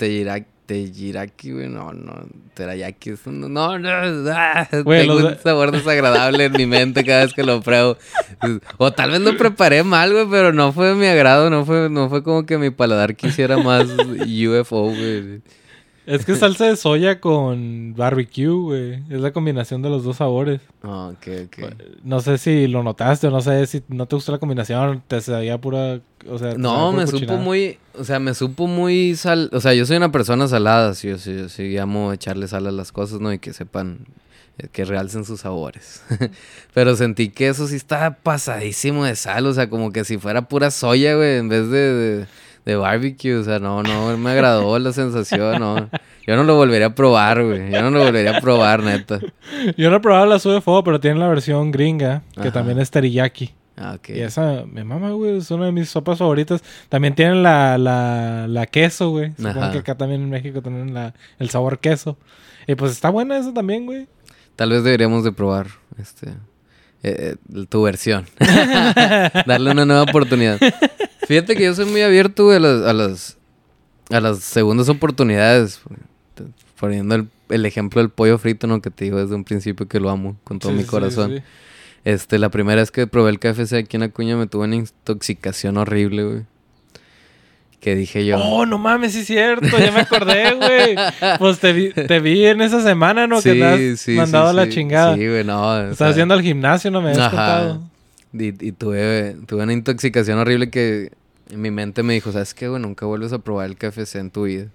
[0.67, 2.13] Tejiraki, güey, no, no.
[2.53, 4.31] Terayaki, eso no, no, no.
[4.31, 7.97] ah, Güey, tengo los un sabor desagradable en mi mente cada vez que lo pruebo.
[8.77, 11.89] O tal vez lo preparé mal, güey, pero no fue de mi agrado, no fue,
[11.89, 15.41] no fue como que mi paladar quisiera más UFO, güey.
[16.07, 18.93] Es que salsa de soya con barbecue, güey.
[19.09, 20.61] Es la combinación de los dos sabores.
[20.81, 21.73] Ah, ok, ok.
[22.03, 25.03] No sé si lo notaste o no sé si no te gustó la combinación.
[25.07, 25.99] Te sabía pura...
[26.29, 27.39] O sea, No, me supo cochinada.
[27.41, 31.09] muy, o sea, me supo muy sal, o sea, yo soy una persona salada, sí,
[31.09, 33.31] yo sí, yo sí amo echarle sal a las cosas, ¿no?
[33.31, 33.99] Y que sepan,
[34.57, 36.03] eh, que realcen sus sabores.
[36.73, 40.47] Pero sentí que eso sí estaba pasadísimo de sal, o sea, como que si fuera
[40.47, 42.25] pura soya, güey, en vez de, de,
[42.67, 45.89] de barbecue, o sea, no, no, me agradó la sensación, no.
[46.27, 49.21] Yo no lo volvería a probar, güey, yo no lo volvería a probar, neta.
[49.77, 52.51] Yo no he probado la UFO, pero tienen la versión gringa, que Ajá.
[52.51, 53.53] también es teriyaki.
[53.77, 54.09] Ah, ok.
[54.09, 55.37] Y esa me mama, güey.
[55.37, 56.61] Es una de mis sopas favoritas.
[56.89, 59.31] También tienen la, la, la queso, güey.
[59.37, 59.71] Supongo Ajá.
[59.71, 62.17] que acá también en México tienen la, el sabor queso.
[62.67, 64.07] Y pues está buena esa también, güey.
[64.57, 65.67] Tal vez deberíamos de probar
[65.99, 66.31] este
[67.03, 68.25] eh, eh, tu versión.
[69.45, 70.59] Darle una nueva oportunidad.
[71.27, 73.37] Fíjate que yo soy muy abierto, a las, a las,
[74.09, 75.81] a las segundas oportunidades.
[76.35, 76.43] Te-
[76.79, 78.81] Poniendo el, el ejemplo del pollo frito, ¿no?
[78.81, 81.35] Que te digo desde un principio que lo amo con todo Sí, mi sí, corazón.
[81.37, 81.43] sí.
[82.05, 85.75] Este, la primera vez que probé el KFC aquí en Acuña me tuve una intoxicación
[85.77, 86.41] horrible, güey.
[87.81, 88.37] Que dije yo.
[88.39, 89.67] Oh, no mames, sí es cierto.
[89.77, 90.95] Ya me acordé, güey.
[91.39, 93.37] Pues te vi, te vi en esa semana, ¿no?
[93.41, 94.69] que Sí, andas sí, mandado sí, a la sí.
[94.71, 95.15] chingada.
[95.15, 95.61] Sí, güey, no.
[95.67, 97.29] o sea, Estás yendo al gimnasio, no me habías Ajá.
[97.31, 97.83] contado.
[98.33, 101.11] Y, y tuve, tuve una intoxicación horrible que
[101.49, 102.81] en mi mente me dijo, ¿sabes qué, güey?
[102.81, 104.67] Nunca vuelves a probar el KFC en tu vida.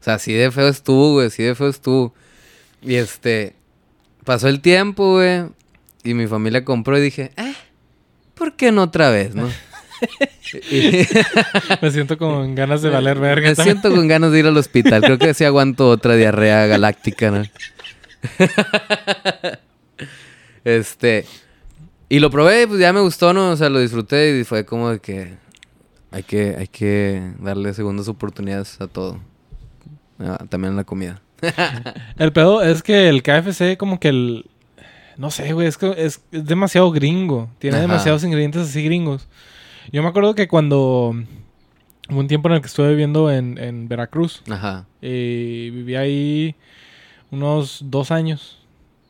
[0.00, 2.14] O sea, así de feo estuvo, güey, así de feo estuvo.
[2.82, 3.54] Y este,
[4.24, 5.44] pasó el tiempo, güey,
[6.04, 7.54] y mi familia compró y dije, eh,
[8.34, 9.48] ¿por qué no otra vez, no?
[10.70, 11.06] Y-
[11.82, 13.48] Me siento con ganas de valer verga.
[13.50, 13.78] me también.
[13.80, 15.02] siento con ganas de ir al hospital.
[15.02, 17.42] Creo que sí aguanto otra diarrea galáctica, ¿no?
[20.64, 21.24] este.
[22.08, 23.50] Y lo probé, pues ya me gustó, ¿no?
[23.50, 25.36] O sea, lo disfruté y fue como de que
[26.10, 29.18] hay que, hay que darle segundas oportunidades a todo.
[30.18, 31.20] Ah, también a la comida.
[32.18, 34.46] El pedo es que el KFC como que el...
[35.18, 37.50] No sé, güey, es, que es, es demasiado gringo.
[37.58, 37.86] Tiene Ajá.
[37.86, 39.28] demasiados ingredientes así gringos.
[39.92, 41.14] Yo me acuerdo que cuando...
[42.08, 44.42] Hubo un tiempo en el que estuve viviendo en, en Veracruz.
[44.48, 44.86] Ajá.
[45.02, 46.54] Y viví ahí
[47.30, 48.58] unos dos años.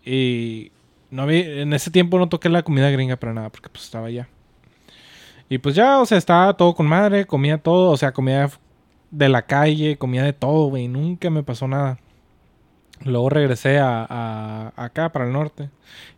[0.05, 0.70] Y
[1.11, 4.09] no había, en ese tiempo no toqué la comida gringa para nada, porque pues estaba
[4.09, 4.28] allá.
[5.48, 8.50] Y pues ya, o sea, estaba todo con madre, comía todo, o sea, comía
[9.11, 11.98] de la calle, comía de todo, güey, nunca me pasó nada.
[13.04, 15.70] Luego regresé a, acá, para el norte,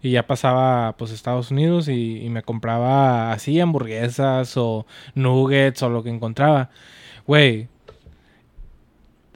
[0.03, 5.89] y ya pasaba, pues, Estados Unidos y, y me compraba así hamburguesas o nuggets o
[5.91, 6.71] lo que encontraba.
[7.27, 7.69] Güey,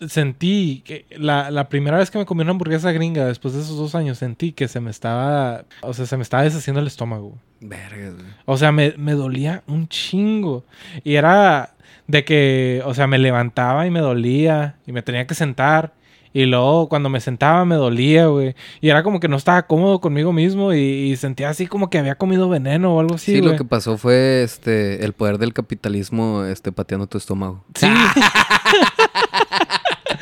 [0.08, 3.76] sentí que la, la primera vez que me comí una hamburguesa gringa después de esos
[3.76, 7.38] dos años, sentí que se me estaba, o sea, se me estaba deshaciendo el estómago.
[7.60, 8.26] Vergas, güey.
[8.44, 10.64] O sea, me, me dolía un chingo.
[11.04, 11.74] Y era
[12.08, 15.92] de que, o sea, me levantaba y me dolía y me tenía que sentar.
[16.34, 18.54] Y luego cuando me sentaba me dolía, güey.
[18.80, 21.98] Y era como que no estaba cómodo conmigo mismo y, y sentía así como que
[21.98, 23.52] había comido veneno o algo así, Sí, güey.
[23.52, 27.62] lo que pasó fue este el poder del capitalismo este pateando tu estómago.
[27.74, 27.86] Sí.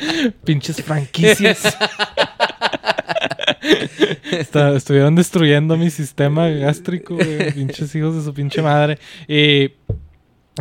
[0.43, 1.63] Pinches franquicias.
[4.31, 7.51] Está- estuvieron destruyendo mi sistema gástrico, güey.
[7.51, 8.97] Pinches hijos de su pinche madre.
[9.27, 9.71] Y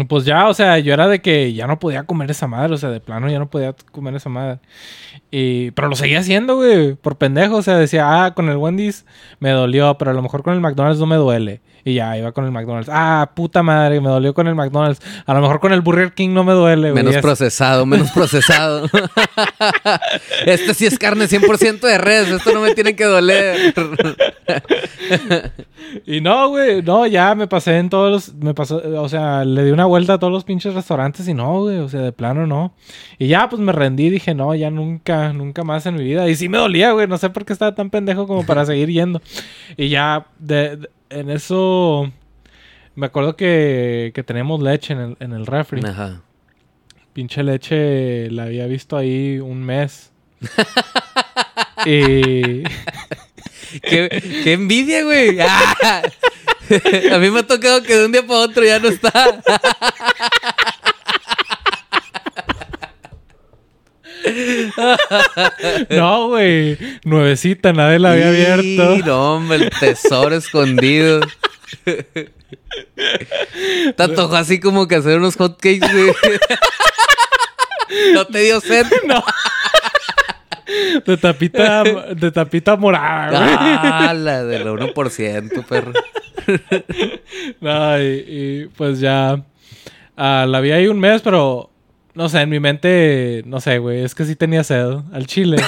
[0.08, 2.74] pues ya, o sea, yo era de que ya no podía comer esa madre.
[2.74, 4.60] O sea, de plano ya no podía comer esa madre.
[5.30, 7.56] Y, pero lo seguía haciendo, güey, por pendejo.
[7.56, 9.04] O sea, decía, ah, con el Wendy's
[9.40, 11.60] me dolió, pero a lo mejor con el McDonald's no me duele.
[11.84, 12.90] Y ya, iba con el McDonald's.
[12.92, 15.00] Ah, puta madre, me dolió con el McDonald's.
[15.26, 17.02] A lo mejor con el Burger King no me duele, güey.
[17.02, 18.86] Menos procesado, menos procesado.
[20.46, 23.74] este sí es carne 100% de res, esto no me tiene que doler.
[26.06, 29.64] Y no, güey, no, ya me pasé en todos los, me pasó, o sea, le
[29.64, 32.46] di una vuelta a todos los pinches restaurantes y no, güey, o sea, de plano
[32.46, 32.74] no.
[33.18, 36.28] Y ya, pues me rendí, dije, no, ya nunca, nunca más en mi vida.
[36.28, 38.88] Y sí me dolía, güey, no sé por qué estaba tan pendejo como para seguir
[38.90, 39.20] yendo.
[39.76, 42.10] Y ya, de, de- en eso,
[42.94, 45.80] me acuerdo que, que teníamos leche en el, en el refri.
[45.84, 46.22] Ajá.
[47.12, 50.12] Pinche leche la había visto ahí un mes.
[51.86, 52.62] y...
[53.82, 54.08] Qué,
[54.44, 55.38] qué envidia, güey.
[55.40, 56.02] Ah.
[57.12, 59.12] A mí me ha tocado que de un día para otro ya no está.
[65.88, 66.78] No, güey.
[67.04, 68.98] Nuevecita, nadie la había abierto.
[68.98, 71.20] No, hombre, el tesoro escondido.
[71.84, 72.34] Te
[74.02, 76.12] antojó así como que hacer unos hotcakes, güey.
[78.14, 78.86] ¿No te dio sed?
[79.06, 79.24] No.
[81.04, 83.54] De tapita, de tapita morada, güey.
[83.58, 85.92] Ah, la del 1%, perro.
[87.60, 89.42] No, y, y, pues ya.
[90.16, 91.70] ah, la vi ahí un mes, pero.
[92.14, 93.42] No sé, en mi mente.
[93.46, 94.02] No sé, güey.
[94.02, 94.98] Es que sí tenía sed.
[95.12, 95.58] Al chile.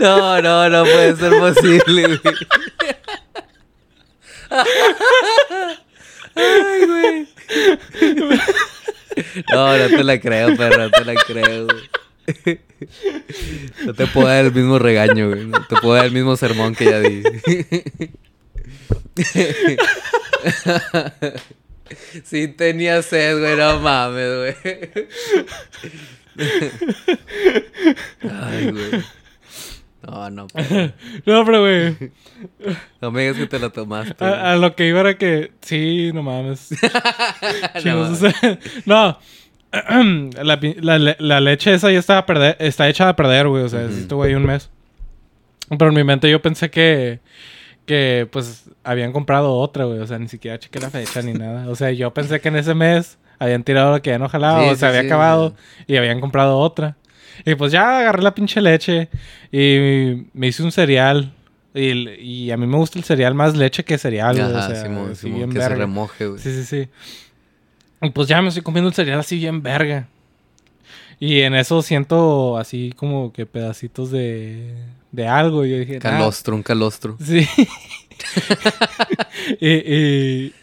[0.00, 2.20] No, no, no puede ser posible.
[6.34, 7.28] Ay, güey.
[9.52, 11.66] No, no te la creo, perro, no te la creo.
[13.84, 15.46] No te puedo dar el mismo regaño, güey.
[15.46, 17.22] No te puedo dar el mismo sermón que ya di.
[22.24, 25.06] Sí tenía sed, güey, no mames, güey.
[28.22, 29.04] Ay, güey.
[30.06, 30.92] No, no, perro.
[31.24, 32.12] No, pero, güey.
[33.00, 34.24] No me digas que te lo tomaste.
[34.24, 35.52] A, a lo que iba era que.
[35.60, 36.70] Sí, no mames.
[38.86, 39.18] No
[40.42, 43.64] la, la la leche esa ya está, a perder, está hecha a perder, güey.
[43.64, 44.70] O sea, estuvo ahí un mes.
[45.68, 47.20] Pero en mi mente yo pensé que,
[47.86, 49.98] que pues habían comprado otra, güey.
[49.98, 51.68] O sea, ni siquiera chequé la fecha ni nada.
[51.68, 54.60] O sea, yo pensé que en ese mes habían tirado lo que ya no jalaba
[54.60, 55.54] Sí, o sí, se había sí, acabado
[55.86, 56.96] y habían comprado otra.
[57.44, 59.08] Y pues ya agarré la pinche leche
[59.50, 61.32] y me hice un cereal.
[61.74, 64.48] Y, y a mí me gusta el cereal más leche que cereal, güey.
[64.48, 66.40] Ajá, o sea, así Simón, bien que se remoje, güey.
[66.40, 66.88] Sí, sí, sí.
[68.00, 70.08] Y pues ya me estoy comiendo el cereal así bien verga.
[71.18, 74.74] Y en eso siento así como que pedacitos de,
[75.10, 75.64] de algo.
[75.64, 76.00] Y yo dije, "Nah".
[76.00, 77.16] Calostro, un calostro.
[77.24, 77.48] Sí.
[79.60, 80.54] y, y,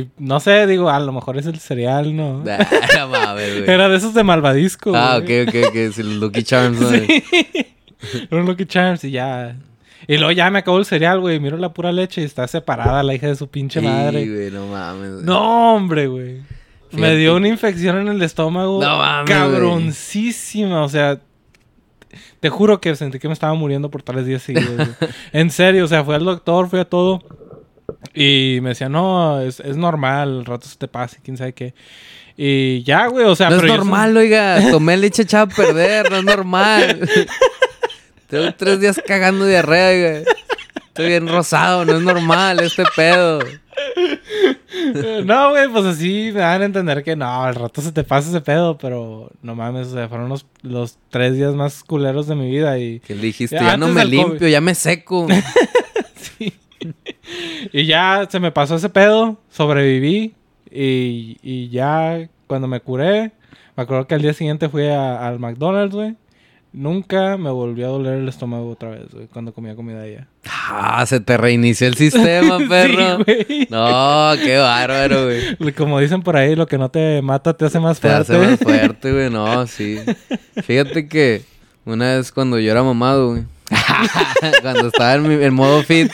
[0.00, 2.42] y no sé, digo, a lo mejor es el cereal, ¿no?
[2.48, 2.66] Ah,
[2.98, 3.70] no mames, güey.
[3.70, 4.92] Era de esos de malvadisco.
[4.94, 5.42] Ah, güey.
[5.42, 5.92] ok, ok, ok.
[5.94, 6.88] Sí, los Lucky Charms, ¿no?
[6.90, 7.22] Sí.
[8.30, 9.56] Un Lucky Charms y ya.
[10.06, 11.40] Y luego ya me acabó el cereal, güey.
[11.40, 14.28] Miro la pura leche y está separada la hija de su pinche Sí, madre.
[14.28, 15.12] güey, no mames.
[15.14, 15.24] güey.
[15.24, 16.42] No, hombre, güey.
[16.92, 18.82] Me dio una infección en el estómago.
[18.82, 19.38] No mames, güey.
[19.38, 20.82] Cabroncísima.
[20.84, 21.20] O sea,
[22.40, 24.76] te juro que sentí que me estaba muriendo por tales días seguidos.
[24.76, 24.88] güey.
[25.32, 27.22] en serio, o sea, fui al doctor, fui a todo.
[28.12, 31.52] Y me decía, no, es, es normal, al rato se te pasa, y quién sabe
[31.52, 31.74] qué.
[32.36, 34.70] Y ya, güey, o sea, no es soy- normal, oiga.
[34.70, 37.08] Tomé leche echada a perder, no es normal.
[38.28, 40.30] Tengo tres días cagando diarrea, oiga.
[40.88, 43.40] Estoy bien rosado, no es normal este pedo.
[45.24, 48.28] No, güey, pues así me dan a entender que no, al rato se te pasa
[48.28, 52.34] ese pedo, pero no mames, o sea, fueron los, los tres días más culeros de
[52.34, 55.26] mi vida y, Que dijiste, Ya, ya no me limpio, ya me seco.
[57.72, 60.34] y ya se me pasó ese pedo, sobreviví
[60.70, 63.32] y, y ya cuando me curé,
[63.76, 66.14] me acuerdo que al día siguiente fui a- al McDonald's, güey.
[66.72, 70.26] Nunca me volvió a doler el estómago otra vez, güey, cuando comía comida allá.
[70.68, 73.18] Ah, se te reinició el sistema, perro.
[73.24, 73.68] Sí.
[73.70, 75.26] No, qué bárbaro,
[75.58, 75.72] güey.
[75.72, 78.32] Como dicen por ahí, lo que no te mata te hace más Te fuerte.
[78.34, 79.30] hace más fuerte, güey.
[79.30, 79.98] No, sí.
[80.64, 81.42] Fíjate que
[81.84, 83.44] una vez cuando yo era mamado, güey.
[84.62, 86.10] cuando estaba en, mi, en modo fit,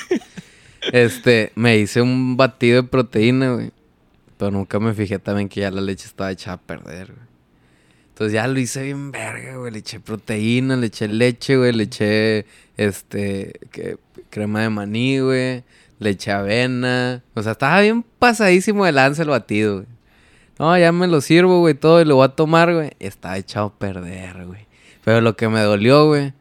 [0.92, 3.70] este, me hice un batido de proteína, güey.
[4.38, 7.30] Pero nunca me fijé también que ya la leche estaba echada a perder, güey.
[8.08, 9.72] Entonces ya lo hice bien verga, güey.
[9.72, 11.72] Le eché proteína, le eché leche, güey.
[11.72, 13.96] Le eché, este, que,
[14.30, 15.62] crema de maní, güey.
[15.98, 17.22] Le eché avena.
[17.34, 19.86] O sea, estaba bien pasadísimo de lanza el batido, güey.
[20.58, 22.90] No, ya me lo sirvo, güey, todo y lo voy a tomar, güey.
[22.98, 24.66] Estaba echado a perder, güey.
[25.04, 26.34] Pero lo que me dolió, güey,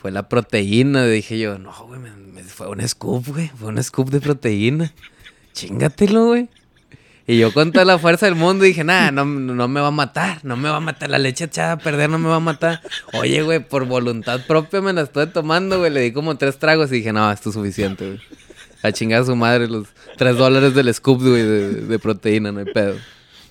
[0.00, 1.06] fue la proteína.
[1.06, 2.10] Dije yo, no, güey, me-
[2.42, 3.50] fue un scoop, güey.
[3.56, 4.92] Fue un scoop de proteína.
[5.52, 6.48] Chingatelo, güey.
[7.26, 9.92] Y yo con toda la fuerza del mundo dije, nah, no, no me va a
[9.92, 12.40] matar, no me va a matar, la leche echada a perder no me va a
[12.40, 12.82] matar.
[13.14, 16.92] Oye, güey, por voluntad propia me la estoy tomando, güey, le di como tres tragos
[16.92, 18.20] y dije, no, esto es suficiente, güey.
[18.82, 19.86] A chingar a su madre los
[20.18, 22.96] tres dólares del scoop, güey, de, de proteína, no hay pedo.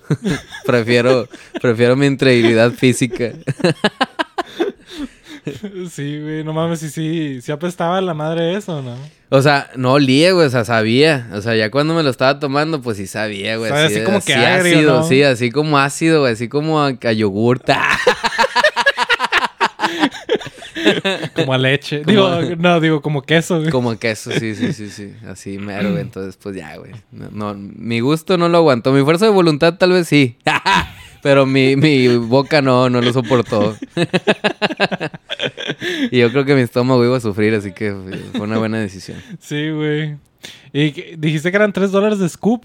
[0.66, 1.28] prefiero,
[1.60, 3.32] prefiero mi integridad física.
[5.90, 8.96] Sí, güey, no mames, sí, sí, sí apestaba la madre eso, ¿no?
[9.30, 11.28] O sea, no olía, güey, o sea, sabía.
[11.32, 13.70] O sea, ya cuando me lo estaba tomando, pues sí sabía, güey.
[13.70, 15.04] Sabe así como que agrio, ácido, ¿no?
[15.04, 17.60] sí, así como ácido, güey, así como a, a yogur.
[21.34, 22.02] Como a leche.
[22.04, 22.28] Digo,
[22.58, 23.70] no, digo, como queso, güey.
[23.70, 25.12] como queso, sí, sí, sí, sí.
[25.26, 26.02] Así mero, güey.
[26.02, 26.92] Entonces, pues ya, güey.
[27.10, 28.92] No, no, mi gusto no lo aguantó.
[28.92, 30.36] Mi fuerza de voluntad tal vez sí.
[31.22, 33.76] Pero mi, mi boca no, no lo soportó.
[36.10, 37.94] Y yo creo que mi estómago iba a sufrir, así que
[38.32, 39.18] fue una buena decisión.
[39.38, 40.16] Sí, güey.
[40.72, 42.64] Y dijiste que eran 3 dólares de scoop.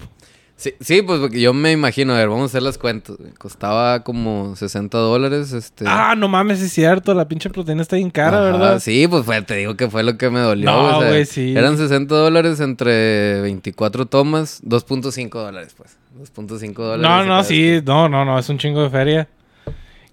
[0.56, 3.16] Sí, sí, pues porque yo me imagino, a ver, vamos a hacer las cuentas.
[3.38, 5.86] Costaba como 60 dólares, este...
[5.88, 7.14] Ah, no mames, es cierto.
[7.14, 8.78] La pinche proteína está bien cara, Ajá, ¿verdad?
[8.78, 10.66] Sí, pues fue, te digo que fue lo que me dolió.
[10.70, 11.56] No, o sea, güey, sí.
[11.56, 15.96] Eran 60 dólares entre 24 tomas, 2.5 dólares, pues.
[16.34, 17.02] 2.5 dólares.
[17.02, 17.80] No, no, sí.
[17.82, 18.38] No, no, no.
[18.38, 19.28] Es un chingo de feria.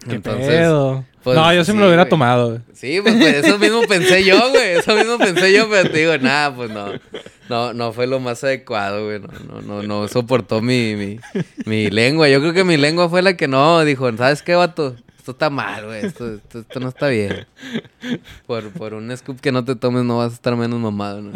[0.07, 1.03] ¿Qué Entonces, pedo?
[1.27, 2.09] Pues, no, yo sí me lo hubiera güey.
[2.09, 2.61] tomado, güey.
[2.73, 4.77] Sí, pues, pues, eso mismo pensé yo, güey.
[4.77, 6.93] Eso mismo pensé yo, pero te digo, nada, pues no.
[7.49, 9.19] No, no fue lo más adecuado, güey.
[9.19, 11.19] No, no, no, no soportó mi, mi,
[11.65, 12.29] mi lengua.
[12.29, 14.95] Yo creo que mi lengua fue la que no dijo, ¿sabes qué, vato?
[15.27, 16.05] Esto está mal, güey.
[16.05, 17.45] Esto, esto, esto no está bien.
[18.45, 21.33] Por, por un scoop que no te tomes no vas a estar menos mamado, ¿no?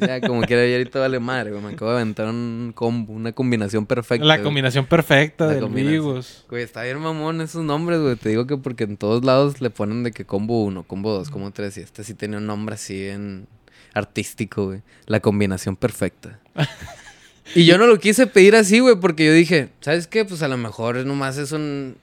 [0.00, 1.62] Ya, como quiera, ya ahorita vale madre, güey.
[1.62, 4.26] Me acabo de aventar un combo, una combinación perfecta.
[4.26, 4.44] La güey.
[4.44, 6.02] combinación perfecta La del combinación.
[6.02, 6.46] Vigos.
[6.50, 8.16] Güey, está bien mamón esos nombres, güey.
[8.16, 11.30] Te digo que porque en todos lados le ponen de que combo 1, combo 2,
[11.30, 11.76] combo 3.
[11.76, 13.46] Y este sí tenía un nombre así en
[13.94, 14.82] artístico, güey.
[15.06, 16.40] La combinación perfecta.
[17.54, 20.24] y yo no lo quise pedir así, güey, porque yo dije, ¿sabes qué?
[20.24, 21.98] Pues a lo mejor nomás es un...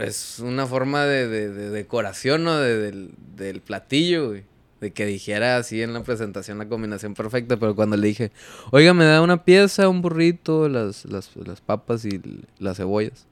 [0.00, 2.56] Es una forma de, de- de decoración, ¿no?
[2.58, 4.44] De- del, del platillo, güey.
[4.80, 8.32] De que dijera así en la presentación la combinación perfecta, pero cuando le dije,
[8.72, 12.20] oiga, me da una pieza, un burrito, las, las, las papas y
[12.58, 13.26] las cebollas.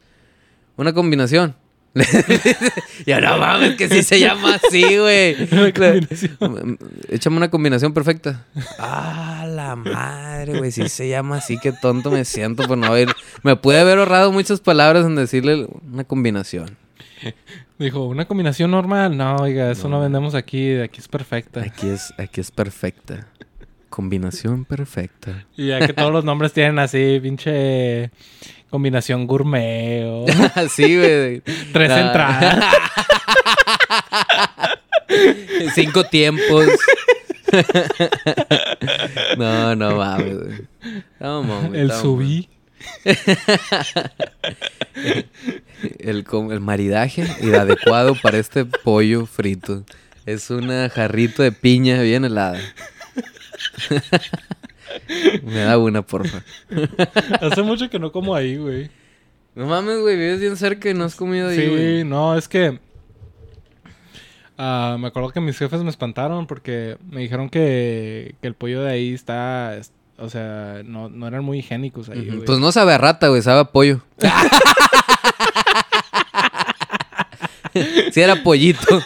[0.76, 1.57] Una combinación.
[3.07, 5.36] ya no mames, que sí se llama así, güey.
[7.09, 8.47] Échame una combinación perfecta.
[8.78, 10.70] Ah, la madre, güey.
[10.70, 13.09] Sí se llama así, qué tonto me siento por no haber.
[13.43, 16.76] Me pude haber ahorrado muchas palabras en decirle una combinación.
[17.78, 19.16] Dijo, ¿una combinación normal?
[19.16, 20.03] No, oiga, eso no, No.
[20.03, 20.76] vendemos aquí.
[20.78, 21.61] Aquí es perfecta.
[21.61, 23.26] Aquí es, aquí es perfecta.
[23.88, 25.45] Combinación perfecta.
[25.57, 28.11] Y ya que todos los nombres tienen así, pinche...
[28.70, 30.26] Combinación gourmet o
[30.74, 31.40] sí, güey.
[31.72, 32.00] tres Ah.
[32.00, 32.64] entradas.
[35.74, 36.66] Cinco tiempos.
[39.36, 40.62] no, no mames.
[41.18, 41.80] No, mames.
[41.80, 42.48] El no, subí.
[45.98, 46.24] El,
[46.60, 49.84] maridaje y adecuado para este pollo frito.
[50.26, 52.60] Es una jarrito de piña bien helada.
[55.43, 56.43] Me da una, porfa.
[57.41, 58.91] Hace mucho que no como ahí, güey.
[59.55, 62.05] No mames, güey, vives bien cerca y no has comido ahí, Sí, güey.
[62.05, 62.78] no, es que...
[64.59, 68.82] ah, me acuerdo que mis jefes me espantaron porque me dijeron que, que el pollo
[68.82, 69.76] de ahí está...
[69.76, 72.45] es- O sea, no, no eran muy higiénicos ahí, güey.
[72.45, 74.01] Pues no sabe a rata, güey, sabe a pollo.
[78.12, 79.03] sí era pollito.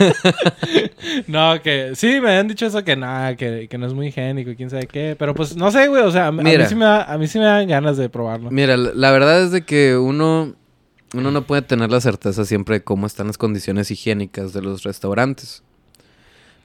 [1.26, 4.50] No, que sí, me habían dicho eso que nada, que, que no es muy higiénico
[4.50, 5.16] y quién sabe qué.
[5.18, 6.64] Pero pues no sé, güey, o sea, a, mí- a Mira.
[6.64, 8.50] mí sí me da, a mí sí me dan ganas de probarlo.
[8.50, 10.54] Mira, la la verdad es de que uno,
[11.14, 14.82] uno no puede tener la certeza siempre de cómo están las condiciones higiénicas de los
[14.82, 15.62] restaurantes.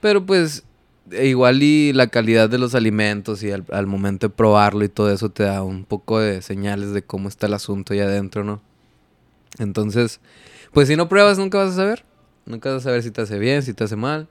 [0.01, 0.63] Pero pues
[1.11, 4.89] e igual y la calidad de los alimentos y al, al momento de probarlo y
[4.89, 8.43] todo eso te da un poco de señales de cómo está el asunto ahí adentro,
[8.43, 8.61] ¿no?
[9.59, 10.19] Entonces,
[10.73, 12.03] pues si no pruebas nunca vas a saber.
[12.45, 14.27] Nunca vas a saber si te hace bien, si te hace mal.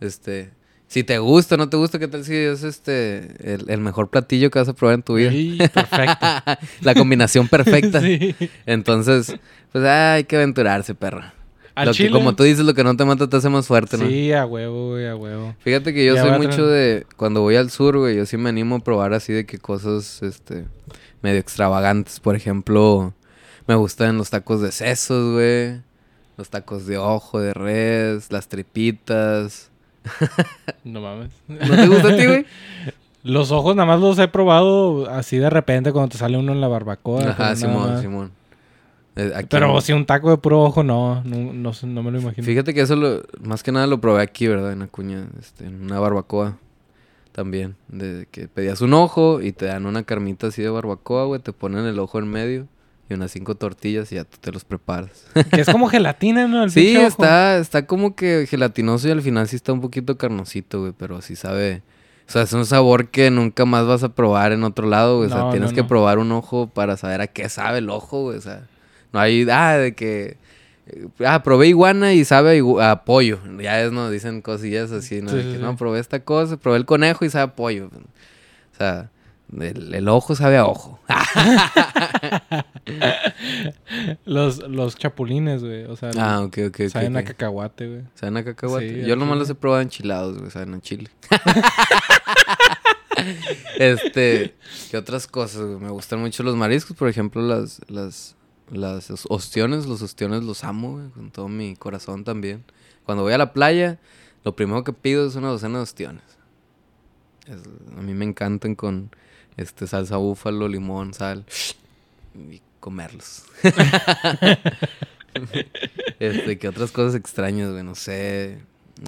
[0.00, 0.50] Este,
[0.86, 4.50] si te gusta, no te gusta, qué tal si es este el, el mejor platillo
[4.50, 5.30] que vas a probar en tu vida.
[5.30, 6.26] Sí, perfecto.
[6.82, 8.00] la combinación perfecta.
[8.04, 8.34] Sí.
[8.66, 9.34] Entonces,
[9.72, 11.22] pues hay que aventurarse, perro.
[11.82, 14.06] Lo que, como tú dices, lo que no te mata te hace más fuerte, ¿no?
[14.06, 15.56] Sí, a huevo, güey, a huevo.
[15.60, 17.04] Fíjate que yo Ya soy mucho de...
[17.16, 20.22] Cuando voy al sur, güey, yo sí me animo a probar así de que cosas,
[20.22, 20.66] este...
[21.22, 22.20] Medio extravagantes.
[22.20, 23.12] Por ejemplo,
[23.66, 25.80] me gustan los tacos de sesos, güey.
[26.36, 29.70] Los tacos de ojo, de res, las tripitas.
[30.84, 31.30] No mames.
[31.48, 32.46] ¿No te gusta a ti, güey?
[33.22, 36.60] Los ojos nada más los he probado así de repente cuando te sale uno en
[36.60, 37.30] la barbacoa.
[37.30, 38.02] Ajá, Simón.
[38.02, 38.32] Simón.
[39.16, 41.22] Eh, aquí- Pero si un taco de puro ojo, no.
[41.24, 42.44] No, no, no me lo imagino.
[42.44, 44.72] Fíjate que eso lo, más que nada lo probé aquí, ¿verdad?
[44.72, 46.58] En Acuña, este, en una barbacoa
[47.32, 47.76] también.
[47.88, 51.40] De que pedías un ojo y te dan una carnita así de barbacoa, güey.
[51.40, 52.66] Te ponen el ojo en medio
[53.08, 55.26] y unas cinco tortillas y ya tú te los preparas.
[55.52, 56.64] Que es como gelatina, ¿no?
[56.64, 60.80] El sí, está, está como que gelatinoso y al final sí está un poquito carnosito,
[60.80, 60.92] güey.
[60.96, 61.82] Pero sí sabe...
[62.26, 65.26] O sea, es un sabor que nunca más vas a probar en otro lado, güey.
[65.28, 67.90] O sea, No, tienes no, que probar un ojo para saber a qué sabe el
[67.90, 68.38] ojo, güey.
[68.38, 68.66] O sea,
[69.12, 69.46] no hay...
[69.50, 70.38] Ah, de que...
[70.86, 73.38] eh, Ah, probé iguana y sabe a, pollo.
[73.60, 74.08] Ya es, ¿no?
[74.08, 75.28] Dicen cosillas así, ¿no?
[75.28, 75.62] Sí, De sí, que, sí.
[75.62, 77.90] no, probé esta cosa, probé el conejo y sabe a pollo.
[77.92, 79.10] O sea,
[79.60, 80.98] el, el ojo sabe a ojo.
[84.24, 85.84] Los, los chapulines, güey.
[85.84, 86.88] O sea, ah, ok, ok, ok.
[86.90, 88.02] saben a cacahuate, güey.
[88.14, 89.02] ¿Saben a cacahuate?
[89.02, 90.50] Sí, Yo nomás los he probado enchilados, güey.
[90.50, 91.10] Saben a chile.
[93.78, 94.54] este...
[94.90, 95.78] ¿Qué otras cosas, güey?
[95.78, 96.96] Me gustan mucho los mariscos.
[96.96, 97.80] Por ejemplo, las...
[97.88, 98.36] las
[98.70, 102.64] las os- ostiones, los ostiones los amo, güey, con todo mi corazón también.
[103.04, 103.98] Cuando voy a la playa,
[104.42, 106.22] lo primero que pido es una docena de ostiones.
[107.46, 107.60] Es-
[107.98, 109.10] a mí me encantan con
[109.56, 111.44] este salsa búfalo, limón, sal
[112.50, 113.44] y comerlos.
[116.20, 117.82] este, ¿qué otras cosas extrañas, güey?
[117.82, 118.58] No sé,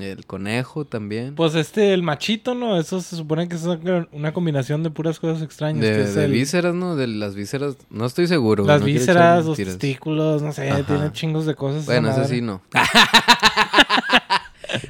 [0.01, 1.35] el conejo también.
[1.35, 2.79] Pues este, el machito, ¿no?
[2.79, 3.65] Eso se supone que es
[4.13, 5.83] una combinación de puras cosas extrañas.
[5.85, 6.97] que de es de el- vísceras, ¿no?
[6.97, 8.65] De las vísceras, no estoy seguro.
[8.65, 10.83] Las no vísceras, los testículos, no sé, Ajá.
[10.85, 11.87] tiene chingos de cosas.
[11.87, 12.63] Bueno, eso sí no.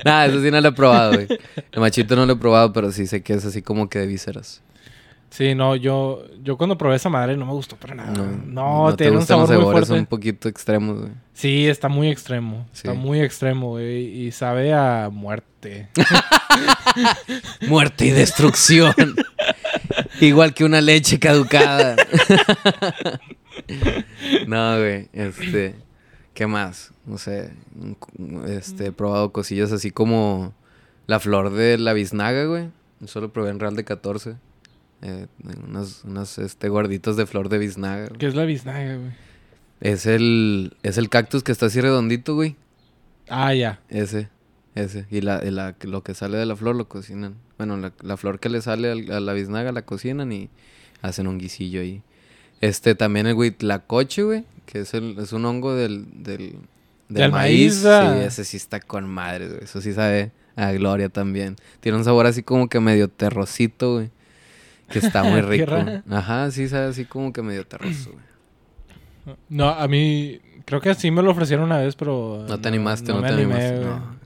[0.05, 1.27] Nada, eso sí no lo he probado, güey.
[1.71, 4.07] El machito no lo he probado, pero sí sé que es así como que de
[4.07, 4.63] vísceras.
[5.31, 8.11] Sí, no, yo, yo cuando probé esa madre no me gustó para nada.
[8.13, 9.93] No, No, te tiene un gustan los sabor muy fuerte.
[9.93, 11.13] un poquito extremos, güey.
[11.35, 12.67] Sí, está muy extremo.
[12.73, 14.07] Está muy extremo, güey.
[14.27, 15.89] Y sabe a muerte.
[17.69, 18.95] Muerte y destrucción.
[20.21, 21.97] Igual que una leche caducada.
[24.47, 25.09] no, güey.
[25.13, 25.75] Este.
[26.33, 26.93] ¿Qué más?
[27.05, 27.53] No sé.
[27.75, 30.55] un Este, he probado cosillas así como
[31.07, 32.71] la flor de la biznaga, güey.
[33.05, 34.37] Solo probé en Real de 14.
[35.03, 35.27] Eh,
[35.69, 38.07] unas, unas este, gorditos de flor de biznaga.
[38.07, 38.19] güey.
[38.19, 39.13] ¿Qué es la biznaga, güey?
[39.81, 42.57] Es el, es el cactus que está así redondito, güey.
[43.29, 43.81] Ah, ya.
[43.89, 44.31] Ese,
[44.75, 45.07] ese.
[45.11, 47.35] Y la, la- lo que sale de la flor lo cocinan.
[47.59, 50.49] Bueno, la, la flor que le sale al- a la biznaga la cocinan y
[51.03, 52.03] hacen un guisillo ahí.
[52.63, 56.59] Este, también el huitlacoche, güey, que es, el, es un hongo del, del, del
[57.09, 57.83] Del maíz.
[57.83, 58.15] maíz, ah.
[58.19, 59.61] Sí, ese sí está con madre, güey.
[59.65, 61.57] Eso sí sabe a gloria también.
[61.81, 64.11] Tiene un sabor así como que medio terrosito, güey.
[64.91, 65.75] Que está muy rico.
[66.11, 69.37] Ajá, sí sabe así como que medio terroso, güey.
[69.49, 72.45] No, a mí creo que sí me lo ofrecieron una vez, pero...
[72.49, 73.81] No te animaste, no, te animaste.
[73.81, 74.17] No,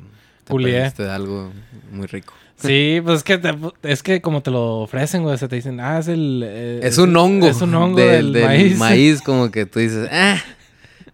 [0.44, 1.50] te perdiste de algo
[1.92, 2.34] muy rico.
[2.56, 3.54] Sí, pues es que, te-
[3.84, 6.42] es que como te lo ofrecen, güey, se te dicen, ah, es el...
[6.44, 7.46] eh, Es un hongo.
[7.48, 9.22] Es un hongo del, del, del maíz.
[9.22, 10.36] como que tú dices, ah,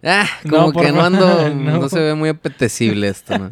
[0.03, 1.79] ah, como que no ando, no.
[1.79, 1.87] no.
[1.89, 3.51] se ve muy apetecible esto, ¿no?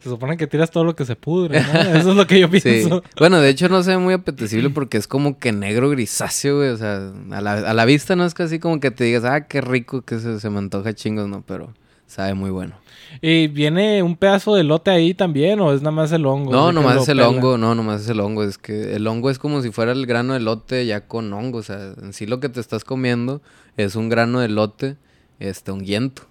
[0.00, 1.80] Se supone que tiras todo lo que se pudre, ¿no?
[1.98, 2.60] Eso es lo que yo Sí.
[2.60, 3.02] pienso.
[3.18, 6.70] Bueno, de hecho no se ve muy apetecible porque es como que negro grisáceo, güey.
[6.70, 9.46] O sea, a la, a la vista no es casi como que te digas, ah,
[9.46, 11.72] qué rico que se, se me antoja chingos, no, pero
[12.06, 12.74] sabe muy bueno.
[13.22, 16.52] ¿Y viene un pedazo de lote ahí también o es nada más el hongo?
[16.52, 18.44] No, nomás es el hongo, no, nomás es el hongo.
[18.44, 21.58] Es que el hongo es como si fuera el grano de lote ya con hongo.
[21.58, 23.42] O sea, en sí lo que te estás comiendo
[23.76, 24.96] es un grano de lote,
[25.40, 26.22] este, honguiento.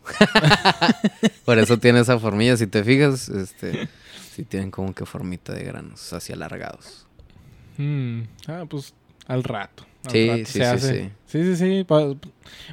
[1.46, 2.56] Por eso tiene esa formilla.
[2.58, 3.90] Si te fijas, este,
[4.32, 7.06] sí tienen como que formita de granos así alargados.
[7.78, 8.94] Mm, Ah, pues
[9.28, 9.86] al rato.
[10.06, 10.94] al Sí, rato sí, se sí, hace.
[11.04, 11.10] sí.
[11.28, 11.86] Sí, sí, sí.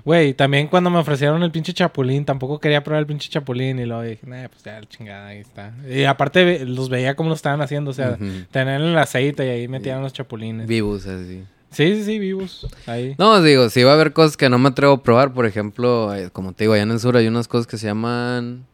[0.05, 3.79] Güey, también cuando me ofrecieron el pinche chapulín, tampoco quería probar el pinche chapulín.
[3.79, 5.75] Y luego dije, nah, pues ya, la chingada, ahí está.
[5.89, 7.91] Y aparte los veía como lo estaban haciendo.
[7.91, 8.25] O sea, Ujú.
[8.51, 10.67] tenían el aceite y ahí metían los chapulines.
[10.67, 11.45] Vivos así.
[11.77, 12.67] Sí, sí, sí, vivos.
[12.87, 13.15] Ahí.
[13.19, 15.35] No, digo, sí va a haber cosas que no me atrevo a probar.
[15.35, 17.87] Por ejemplo, eh, como te digo, allá en el sur hay unas cosas que se
[17.87, 18.65] llaman.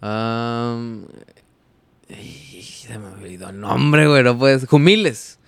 [0.00, 1.04] am,
[2.10, 4.66] ay, se me olvidó el nombre, güey, no puedes.
[4.66, 5.38] Jumiles.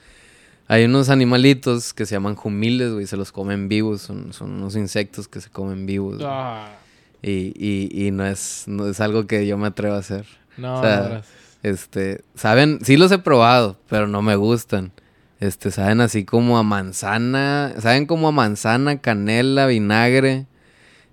[0.68, 4.00] Hay unos animalitos que se llaman jumiles, güey, se los comen vivos.
[4.02, 6.22] Son, son unos insectos que se comen vivos.
[6.24, 6.76] Ah,
[7.22, 10.26] Y, y, y no, es, no es algo que yo me atrevo a hacer.
[10.56, 11.26] no, O sea, gracias.
[11.64, 14.92] Este, saben, sí los he probado, pero no me gustan.
[15.40, 20.46] Este, saben así como a manzana, saben como a manzana, canela, vinagre.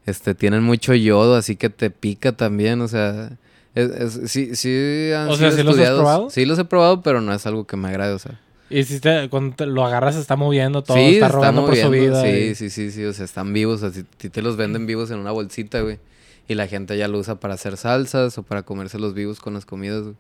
[0.06, 3.32] Este, tienen mucho yodo, así que te pica también, o sea,
[3.76, 6.30] es, es- sí, sí han O sea, sido ¿sí los has probado?
[6.30, 8.40] Sí los he probado, pero no es algo que me agrade, o sea.
[8.70, 11.66] Y si te, cuando te lo agarras se está moviendo todo, sí, está se robando
[11.66, 12.22] por su moviendo, vida.
[12.24, 15.20] Sí, y- sí, sí, sí, o sea, están vivos, así te los venden vivos en
[15.20, 16.00] una bolsita, güey.
[16.48, 19.66] Y la gente ya lo usa para hacer salsas o para comérselos vivos con las
[19.66, 20.16] comidas, güey.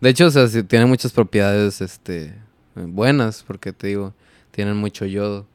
[0.00, 2.34] De hecho, o sea, sí, tiene muchas propiedades, este,
[2.86, 4.14] buenas, porque te digo,
[4.50, 5.46] tienen mucho yodo.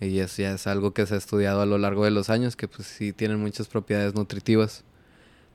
[0.00, 2.54] Y eso ya es algo que se ha estudiado a lo largo de los años,
[2.56, 4.84] que pues sí tienen muchas propiedades nutritivas.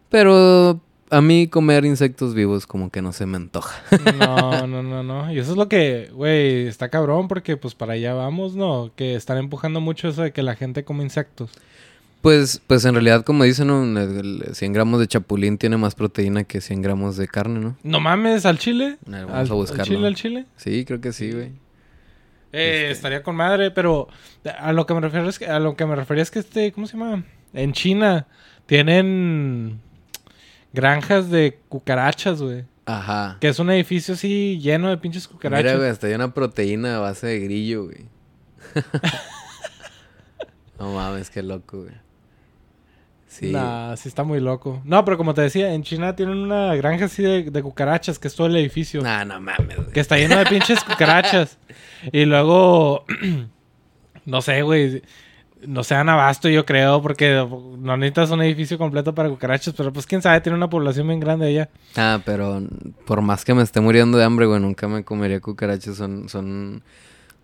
[0.10, 3.82] Pero a mí comer insectos vivos como que no se me antoja.
[4.18, 5.32] No, no, no, no.
[5.32, 8.92] Y eso es lo que, güey, está cabrón porque pues para allá vamos, ¿no?
[8.96, 11.52] Que están empujando mucho eso de que la gente come insectos.
[12.24, 13.84] Pues, pues en realidad, como dicen, ¿no?
[13.84, 17.78] El- el 100 gramos de chapulín tiene más proteína que 100 gramos de carne, ¿no?
[17.84, 18.98] No mames, al chile.
[19.06, 19.84] Ver, vamos al, a al buscarlo.
[19.84, 20.46] chile, al chile.
[20.56, 21.48] Sí, creo que sí, güey.
[22.54, 22.92] Eh, Este.
[22.92, 24.08] Estaría con madre, pero
[24.58, 26.72] a lo que me refiero es que, a lo que me refería es que este,
[26.72, 27.26] ¿cómo se llama?
[27.54, 28.26] En China
[28.68, 29.82] tienen
[30.72, 32.64] granjas de cucarachas, güey.
[32.86, 33.36] Ajá.
[33.42, 35.66] Que es un edificio así lleno de pinches cucarachas.
[35.66, 38.06] Mira, güey, hasta hay una proteína a base de grillo, güey.
[40.80, 42.03] no mames, qué loco, güey.
[43.34, 43.52] Sí.
[43.52, 44.80] Nah, sí está muy loco.
[44.86, 48.28] No, pero como te decía, en China tienen una granja así de, de cucarachas, que
[48.28, 49.02] es todo el edificio.
[49.02, 49.92] Nah, no mames, güey.
[49.92, 51.58] Que está lleno de pinches cucarachas.
[52.12, 53.06] Y luego,
[54.26, 55.02] no sé, güey.
[55.66, 57.48] No se dan abasto, yo creo, porque
[57.80, 59.74] no necesitas un edificio completo para cucarachas.
[59.76, 61.70] Pero pues quién sabe, tiene una población bien grande allá.
[61.96, 62.62] Ah, pero
[63.06, 65.96] por más que me esté muriendo de hambre, güey, nunca me comería cucarachas.
[65.96, 66.84] Son, son...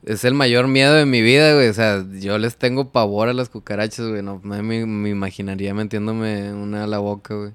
[0.06, 1.68] Es el mayor miedo de mi vida, güey.
[1.68, 4.22] O sea, yo les tengo pavor a las cucarachas, güey.
[4.24, 7.52] No me, me- imaginaría metiéndome una a la boca, güey.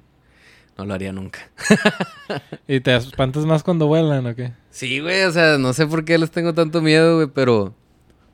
[0.76, 1.50] No lo haría nunca.
[2.68, 4.52] ¿Y te espantas más cuando vuelan o qué?
[4.70, 7.74] Sí, güey, o sea, no sé por qué les tengo tanto miedo, güey, pero...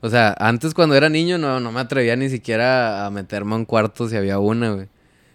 [0.03, 3.57] O sea, antes cuando era niño no, no me atrevía ni siquiera a meterme a
[3.57, 4.89] un cuarto si había una, güey.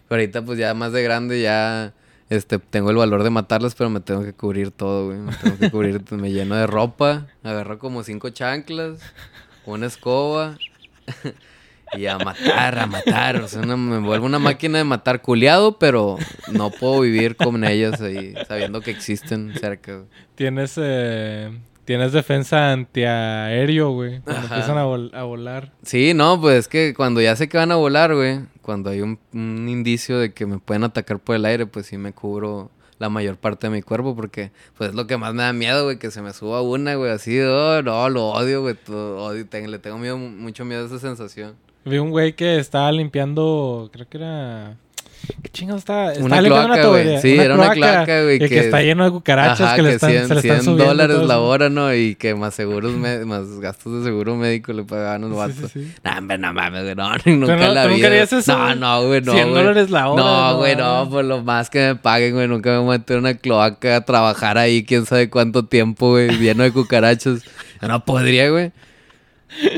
[0.08, 1.94] Pero ahorita pues ya más de grande ya...
[2.28, 5.18] Este, tengo el valor de matarlas, pero me tengo que cubrir todo, güey.
[5.18, 8.98] Me tengo que cubrir, me lleno de ropa, agarro como cinco chanclas,
[9.64, 10.58] una escoba
[11.92, 13.36] y a matar, a matar.
[13.42, 16.16] O sea, una- me vuelvo una máquina de matar culiado, pero
[16.50, 20.06] no puedo vivir con ellas ahí, sabiendo que existen cerca, güey.
[20.34, 21.56] Tienes, eh,
[21.86, 24.20] tienes defensa antiaéreo, güey.
[24.20, 24.54] Cuando Ajá.
[24.56, 25.72] empiezan a, vol- a volar.
[25.82, 29.00] Sí, no, pues es que cuando ya sé que van a volar, güey, cuando hay
[29.00, 32.70] un, un indicio de que me pueden atacar por el aire, pues sí me cubro
[32.98, 35.84] la mayor parte de mi cuerpo, porque pues es lo que más me da miedo,
[35.84, 39.46] güey, que se me suba una, güey, así, oh, no, lo odio, güey, todo, odio,
[39.46, 41.54] ten- le tengo miedo, mucho miedo a esa sensación.
[41.84, 44.76] Vi un güey que estaba limpiando, creo que era...
[45.42, 46.04] ¿Qué chingados estaba?
[46.12, 47.20] Una estaba limpiando cloaca, güey.
[47.20, 50.10] Sí, era una cloaca, güey, que, que- está lleno de cucarachas Ajá, que, le están,
[50.10, 50.84] 100, se le están 100 subiendo.
[50.84, 51.94] dólares la hora, ¿no?
[51.94, 55.70] Y que más seguros, más gastos de seguro médico le pagaban los Sí, vatos.
[55.72, 55.92] sí, sí.
[56.04, 59.06] No, hombre, no mames, güey, no, nunca no- la tú nunca harías eso, No, no,
[59.06, 59.62] güey, no, 100 güey.
[59.64, 61.08] dólares la hora, No, no, güey, no, mames.
[61.12, 63.96] por lo más que me paguen, güey, nunca me voy a meter en una cloaca
[63.96, 67.40] a trabajar ahí, quién sabe cuánto tiempo, güey, lleno de cucarachas.
[67.82, 68.72] No podría, güey.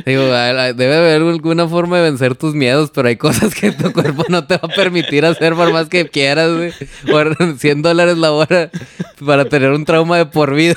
[0.04, 4.24] Digo, debe haber alguna forma de vencer tus miedos, pero hay cosas que tu cuerpo
[4.28, 6.72] no te va a permitir hacer por más que quieras, güey.
[7.10, 8.70] Por 100 dólares la hora
[9.24, 10.76] para tener un trauma de por vida.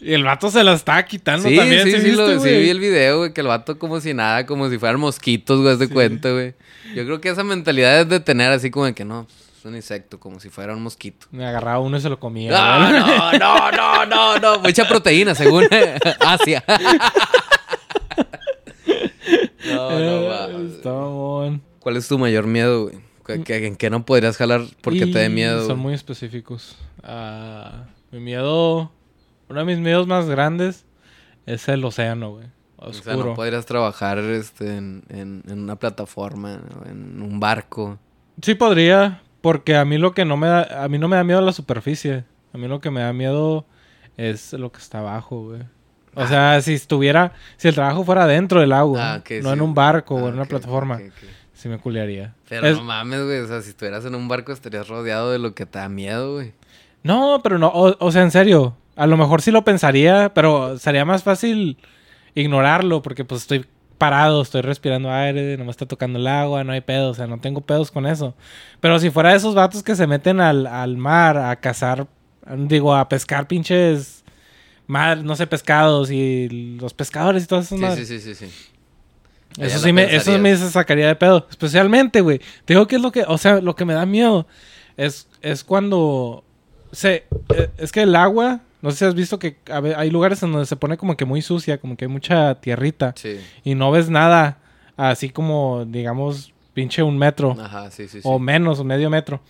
[0.00, 1.84] y el vato se la está quitando también.
[1.84, 4.70] Sí, sí, sí, sí, vi el video, güey, que el vato como si nada, como
[4.70, 6.54] si fueran mosquitos, güey, de cuenta, güey.
[6.94, 9.26] Yo creo que esa mentalidad es de tener así como de que no,
[9.68, 11.26] un insecto, como si fuera un mosquito.
[11.30, 12.50] Me agarraba uno y se lo comía.
[12.50, 14.60] No, no, no, no, no, no.
[14.60, 15.66] Mucha proteína, según
[16.20, 16.64] Asia.
[19.66, 21.62] no, no, Está bon.
[21.80, 23.08] ¿Cuál es tu mayor miedo, güey?
[23.28, 25.66] ¿En qué no podrías jalar porque te dé miedo?
[25.66, 26.76] Son muy específicos.
[27.02, 28.90] Uh, mi miedo...
[29.50, 30.84] Uno de mis miedos más grandes
[31.46, 32.46] es el océano, güey.
[32.76, 37.98] O sea, no podrías trabajar este, en, en, en una plataforma, en un barco.
[38.40, 41.24] Sí podría, porque a mí lo que no me da, a mí no me da
[41.24, 42.26] miedo la superficie.
[42.52, 43.64] A mí lo que me da miedo
[44.18, 45.62] es lo que está abajo, güey.
[46.14, 46.28] O ah.
[46.28, 50.16] sea, si estuviera, si el trabajo fuera dentro del agua, ah, no en un barco
[50.16, 51.00] o en ah, una plataforma,
[51.54, 52.34] sí me culiaría.
[52.46, 53.38] Pero no mames, güey.
[53.38, 56.34] O sea, si estuvieras en un barco estarías rodeado de lo que te da miedo,
[56.34, 56.52] güey.
[57.02, 58.76] No, pero no, o, sea, en serio.
[58.96, 61.78] A lo mejor sí lo pensaría, pero sería más fácil
[62.34, 63.64] ignorarlo porque pues estoy
[63.98, 67.26] parado, estoy respirando aire, no me está tocando el agua, no hay pedos, o sea,
[67.26, 68.34] no tengo pedos con eso.
[68.80, 72.06] Pero si fuera de esos vatos que se meten al, al mar a cazar,
[72.56, 74.24] digo, a pescar pinches,
[74.86, 78.54] mar, no sé, pescados y los pescadores y todas esas sí, sí, sí, sí, sí.
[79.58, 81.46] Eso sí, me, eso me sacaría de pedo.
[81.50, 82.38] Especialmente, güey.
[82.64, 84.46] Te digo que es lo que, o sea, lo que me da miedo
[84.96, 86.44] es, es cuando
[86.92, 87.24] se,
[87.54, 89.56] eh, es que el agua no sé si has visto que
[89.96, 93.12] hay lugares en donde se pone como que muy sucia, como que hay mucha tierrita.
[93.16, 93.38] Sí.
[93.64, 94.58] Y no ves nada,
[94.96, 97.56] así como, digamos, pinche un metro.
[97.60, 99.40] Ajá, sí, sí, O menos, o medio metro.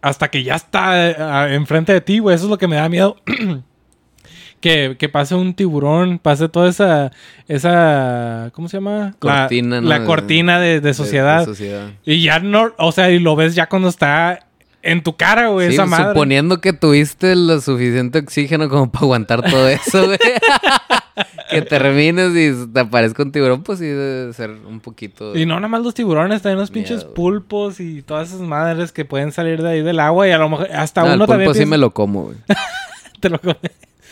[0.00, 2.34] Hasta que ya está enfrente de ti, güey.
[2.34, 3.16] Eso es lo que me da miedo.
[4.60, 7.12] que, que, pase un tiburón, pase toda esa,
[7.46, 9.14] esa, ¿cómo se llama?
[9.18, 11.40] Cortina, la, la cortina de, de, sociedad.
[11.40, 11.90] de, sociedad.
[12.06, 14.45] Y ya no, o sea, y lo ves ya cuando está
[14.86, 16.08] en tu cara, güey, esa madre.
[16.08, 20.18] Suponiendo que tuviste lo suficiente oxígeno como para aguantar todo eso, güey.
[21.50, 25.36] que termines y te aparezca un tiburón, pues sí debe ser un poquito.
[25.36, 29.04] Y no nada más los tiburones, también los pinches pulpos y todas esas madres que
[29.04, 31.66] pueden salir de ahí del agua y a lo mejor hasta uno el pulpo sí
[31.66, 32.36] me lo como, güey.
[33.20, 33.58] te lo comes.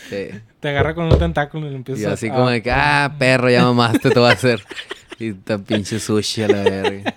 [0.09, 0.31] Sí.
[0.61, 3.49] Te agarra con un tentáculo y lo empiezas Y así como de que, ah, perro,
[3.49, 4.65] ya mamaste, te va a hacer.
[5.19, 7.15] Y te pinche sushi a la verga.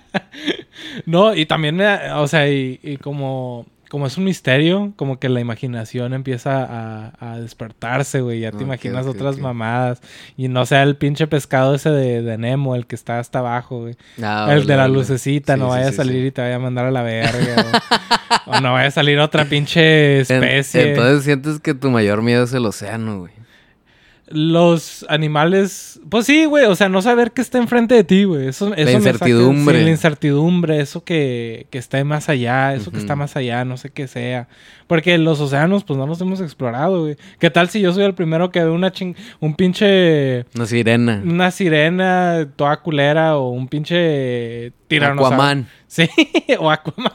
[1.06, 5.40] no, y también me, o sea, y, como, como es un misterio, como que la
[5.40, 8.40] imaginación empieza a, despertarse, güey.
[8.40, 10.00] Ya te imaginas otras mamadas.
[10.36, 13.96] Y no sea el pinche pescado ese de, Nemo, el que está hasta abajo, güey.
[14.22, 16.90] Ah, el de la lucecita, no vaya a salir y te vaya a mandar a
[16.90, 17.64] la verga.
[18.46, 20.90] o, no vaya a salir otra pinche especie.
[20.90, 23.38] entonces sientes que tu mayor miedo es el océano, güey
[24.30, 28.48] los animales, pues sí, güey, o sea, no saber qué está enfrente de ti, güey.
[28.48, 29.82] Eso, eso la incertidumbre.
[29.82, 33.90] la incertidumbre, eso que, que está más allá, eso que está más allá, no sé
[33.90, 34.48] qué sea.
[34.86, 37.16] Porque los océanos, pues no los hemos explorado, güey.
[37.38, 40.46] ¿Qué tal si yo soy el primero que ve una ching un pinche...
[40.54, 41.22] Una sirena.
[41.24, 45.36] Una sirena toda culera o un pinche tiranosaurio.
[45.36, 45.68] Aquaman.
[45.86, 46.08] Sí,
[46.58, 47.12] o Aquaman.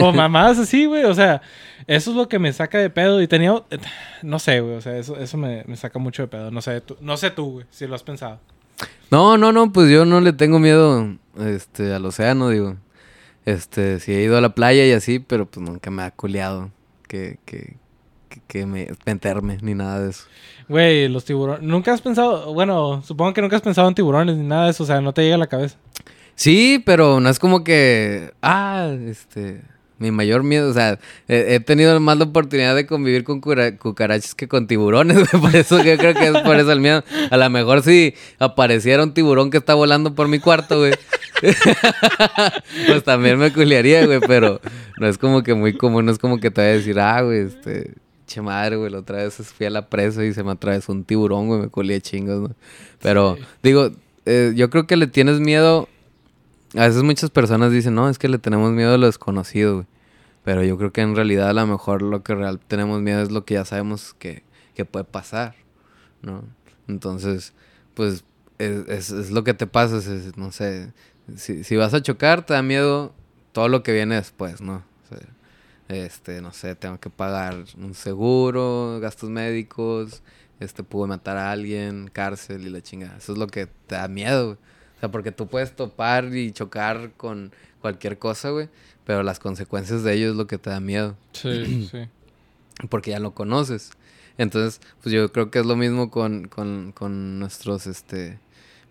[0.00, 1.42] o mamadas así, güey, o sea...
[1.86, 3.20] Eso es lo que me saca de pedo.
[3.22, 3.62] Y tenía.
[4.22, 4.76] No sé, güey.
[4.76, 6.50] O sea, eso, eso me, saca mucho de pedo.
[6.50, 8.40] No sé, tú, no sé tú, güey, si lo has pensado.
[9.10, 12.76] No, no, no, pues yo no le tengo miedo este, al océano, digo.
[13.44, 16.70] Este, sí he ido a la playa y así, pero pues nunca me ha culeado
[17.08, 17.76] que, que,
[18.46, 20.24] que, me meterme ni nada de eso.
[20.68, 21.62] Güey, los tiburones.
[21.62, 22.54] ¿Nunca has pensado?
[22.54, 24.84] Bueno, supongo que nunca has pensado en tiburones ni nada de eso.
[24.84, 25.76] O sea, no te llega a la cabeza.
[26.34, 28.32] Sí, pero no es como que.
[28.40, 29.62] Ah, este.
[30.02, 30.98] Mi mayor miedo, o sea,
[31.28, 35.96] he, tenido más la oportunidad de convivir con cucarachas que con tiburones, por eso yo
[35.96, 37.04] creo que es por eso el miedo.
[37.30, 40.94] A lo mejor si apareciera un tiburón que está volando por mi cuarto, güey,
[42.88, 44.60] pues también me culiaría, güey, pero
[44.98, 47.22] no es como que muy común, no es como que te vaya a decir, ah,
[47.22, 47.92] güey, este,
[48.26, 51.04] che madre, güey, la otra vez fui a la presa y se me atravesó un
[51.04, 52.52] tiburón, güey, me culié chingos, güey.
[53.00, 53.92] Pero, digo,
[54.26, 55.88] eh, yo creo que le tienes miedo
[56.74, 59.86] a veces muchas personas dicen, no, es que le tenemos miedo a lo desconocido, güey.
[60.44, 63.30] Pero yo creo que en realidad a lo mejor lo que real tenemos miedo es
[63.30, 64.42] lo que ya sabemos que,
[64.74, 65.54] que puede pasar,
[66.20, 66.42] ¿no?
[66.88, 67.52] Entonces,
[67.94, 68.24] pues
[68.58, 70.00] es, es, lo que te pasa,
[70.36, 70.92] no sé,
[71.36, 73.14] si, si, vas a chocar te da miedo
[73.52, 74.82] todo lo que viene después, ¿no?
[75.88, 80.22] este, no sé, tengo que pagar un seguro, gastos médicos,
[80.60, 83.16] este, pude matar a alguien, cárcel y la chingada.
[83.18, 84.56] Eso es lo que te da miedo, O
[85.02, 88.68] sea, porque tú puedes topar y chocar con cualquier cosa, güey.
[89.04, 91.16] Pero las consecuencias de ello es lo que te da miedo.
[91.32, 92.08] Sí, sí.
[92.88, 93.90] Porque ya lo conoces.
[94.38, 98.38] Entonces, pues yo creo que es lo mismo con, con, con nuestros este,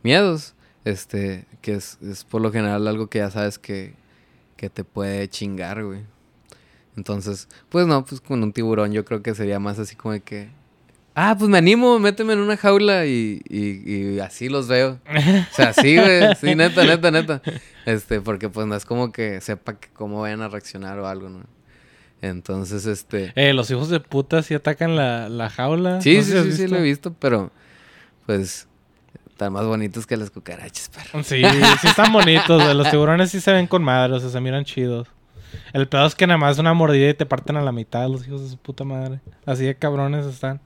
[0.03, 0.53] miedos.
[0.83, 3.93] Este, que es, es por lo general algo que ya sabes que,
[4.57, 6.01] que te puede chingar, güey.
[6.97, 10.21] Entonces, pues no, pues con un tiburón yo creo que sería más así como de
[10.21, 10.49] que,
[11.15, 14.99] ah, pues me animo, méteme en una jaula y, y, y así los veo.
[15.51, 17.41] O sea, sí, güey, sí, neta, neta, neta.
[17.85, 21.29] Este, porque pues no es como que sepa que cómo vayan a reaccionar o algo,
[21.29, 21.43] ¿no?
[22.21, 23.33] Entonces, este...
[23.35, 26.01] Eh, los hijos de puta sí atacan la, la jaula.
[26.01, 27.51] Sí, No sí, sí, sí, lo he visto, pero
[28.25, 28.67] pues
[29.27, 31.23] están más bonitos que las cucarachas, perro.
[31.23, 31.41] Sí,
[31.81, 32.75] sí están bonitos, güey.
[32.75, 35.07] Los tiburones sí se ven con madre, o sea, se miran chidos.
[35.73, 38.27] El pedo es que nada más una mordida y te parten a la mitad los
[38.27, 39.19] hijos de su puta madre.
[39.45, 40.61] Así de cabrones están.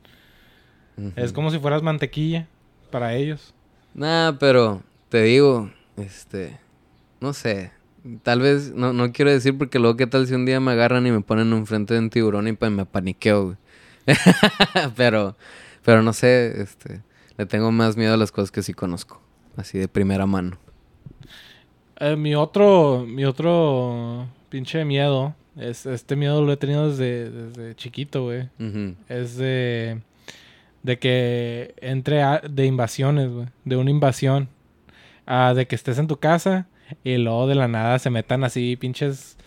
[1.16, 2.48] Es como si fueras mantequilla
[2.92, 3.54] para ellos.
[3.94, 6.58] Nah, pero te digo, este,
[7.20, 7.72] no sé,
[8.24, 11.06] tal vez, no, no quiero decir porque luego qué tal si un día me agarran
[11.08, 13.58] y me ponen enfrente de un tiburón y pues me paniqueo, güey.
[14.96, 15.36] pero,
[15.84, 17.02] pero no sé, este,
[17.38, 19.22] le tengo más miedo a las cosas que sí conozco,
[19.58, 20.58] así de primera mano.
[21.98, 27.76] Eh, mi otro, mi otro pinche miedo, es, este miedo lo he tenido desde, desde
[27.76, 28.50] chiquito, güey.
[29.08, 30.02] Es de,
[30.86, 33.48] de que entre a- de invasiones, güey.
[33.66, 34.50] De una invasión.
[35.26, 36.68] Ah, de que estés en tu casa
[37.04, 39.38] y luego de la nada se metan así pinches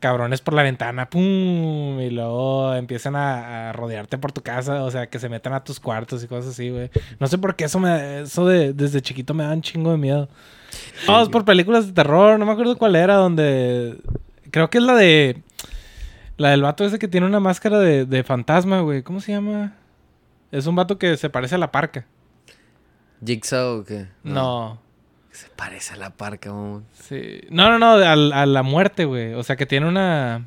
[0.00, 2.00] cabrones por la ventana, ¡pum!
[2.00, 5.62] Y luego empiezan a, a rodearte por tu casa, o sea, que se metan a
[5.64, 6.90] tus cuartos y cosas así, güey.
[7.20, 9.98] No sé por qué eso me, eso de, desde chiquito me da un chingo de
[9.98, 10.28] miedo.
[11.06, 13.98] No, es por películas de terror, no me acuerdo cuál era, donde...
[14.50, 15.42] Creo que es la de...
[16.38, 19.02] La del vato ese que tiene una máscara de, de fantasma, güey.
[19.02, 19.74] ¿Cómo se llama?
[20.52, 22.06] Es un vato que se parece a la parca.
[23.24, 24.08] ¿Jigsaw o qué?
[24.22, 24.80] No.
[25.30, 26.84] Se parece a la parca, mamón.
[26.92, 27.40] Sí.
[27.50, 29.34] No, no, no, al- a, la muerte, güey.
[29.34, 30.46] O sea, que tiene una...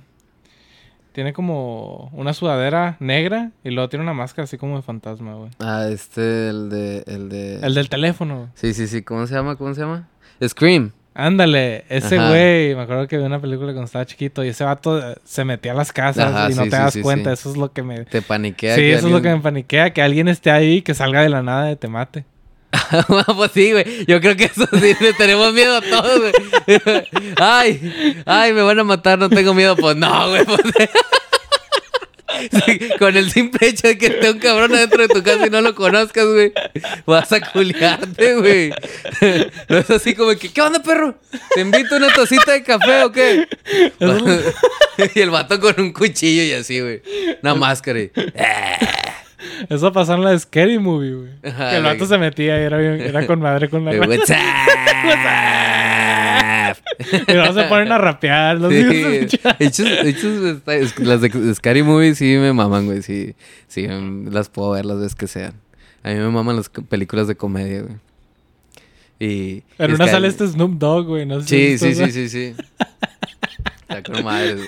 [1.12, 5.50] Tiene como una sudadera negra y luego tiene una máscara así como de fantasma, güey.
[5.60, 7.56] Ah, este, el de, el de...
[7.58, 8.50] El del teléfono.
[8.54, 9.56] Sí, sí, sí, ¿cómo se llama?
[9.58, 10.08] ¿Cómo se llama?
[10.48, 10.92] Scream.
[11.26, 14.98] Ándale, ese güey, me acuerdo que vi una película cuando estaba chiquito y ese vato
[15.00, 17.40] eh, se metía a las casas Ajá, y no sí, te das sí, cuenta, sí.
[17.42, 18.06] eso es lo que me...
[18.06, 18.76] Te paniquea.
[18.76, 21.30] Sí, eso es lo que me alguien- paniquea, que alguien esté ahí, que salga de
[21.30, 22.26] la nada y te mate.
[23.36, 24.06] pues sí, güey.
[24.08, 26.34] Yo creo que eso sí le tenemos miedo a todos, güey.
[27.42, 29.76] ay, ay, me van a matar, no tengo miedo.
[29.76, 30.46] Pues no, güey.
[30.46, 30.62] pues-
[32.66, 35.50] Sí, con el simple hecho de que esté un cabrón adentro de tu casa y
[35.50, 36.52] no lo conozcas, güey.
[37.06, 38.74] Vas a culiarte, güey.
[39.68, 41.18] No es así como que, ¿qué onda, perro?
[41.56, 43.48] ¿Te invito una tacita de café o qué?
[45.16, 47.02] y el vato con un cuchillo y así, güey.
[47.42, 48.00] Una máscara.
[48.00, 48.12] y-
[49.70, 51.30] Eso pasó en la Scary Movie, güey.
[51.42, 54.38] Que el vato se metía y era, bien- era con madre con la Eh, raza.
[55.06, 56.69] What's up?
[57.28, 58.60] Y luego se ponen a rapear.
[58.60, 58.84] Los Sí,
[59.60, 60.62] hechos, hechos,
[61.00, 63.02] las de Scary Movie sí me maman, güey.
[63.02, 63.36] Sí,
[63.68, 65.54] sí, mm, las puedo ver las veces que sean.
[66.04, 67.96] A mí me maman las películas de comedia, güey.
[69.20, 69.64] Y.
[69.78, 71.26] En una sale este Snoop Dogg, güey.
[71.26, 72.56] No sé Sí, sí, sí, sí, sí.
[73.82, 74.68] Está con madre, güey.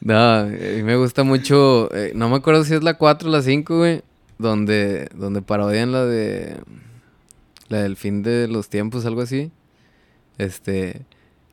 [0.00, 1.94] No, a mí me gusta mucho.
[1.94, 4.02] eh, no me acuerdo si es la 4 o la 5, güey.
[4.38, 6.56] Donde, donde parodian la de.
[7.68, 9.52] La del fin de los tiempos, algo así.
[10.44, 11.02] Este.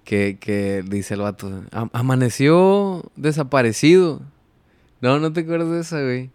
[0.03, 1.64] Que, que dice el vato.
[1.72, 4.22] "Am- Amaneció desaparecido.
[5.01, 6.30] No, no te acuerdas de esa, güey.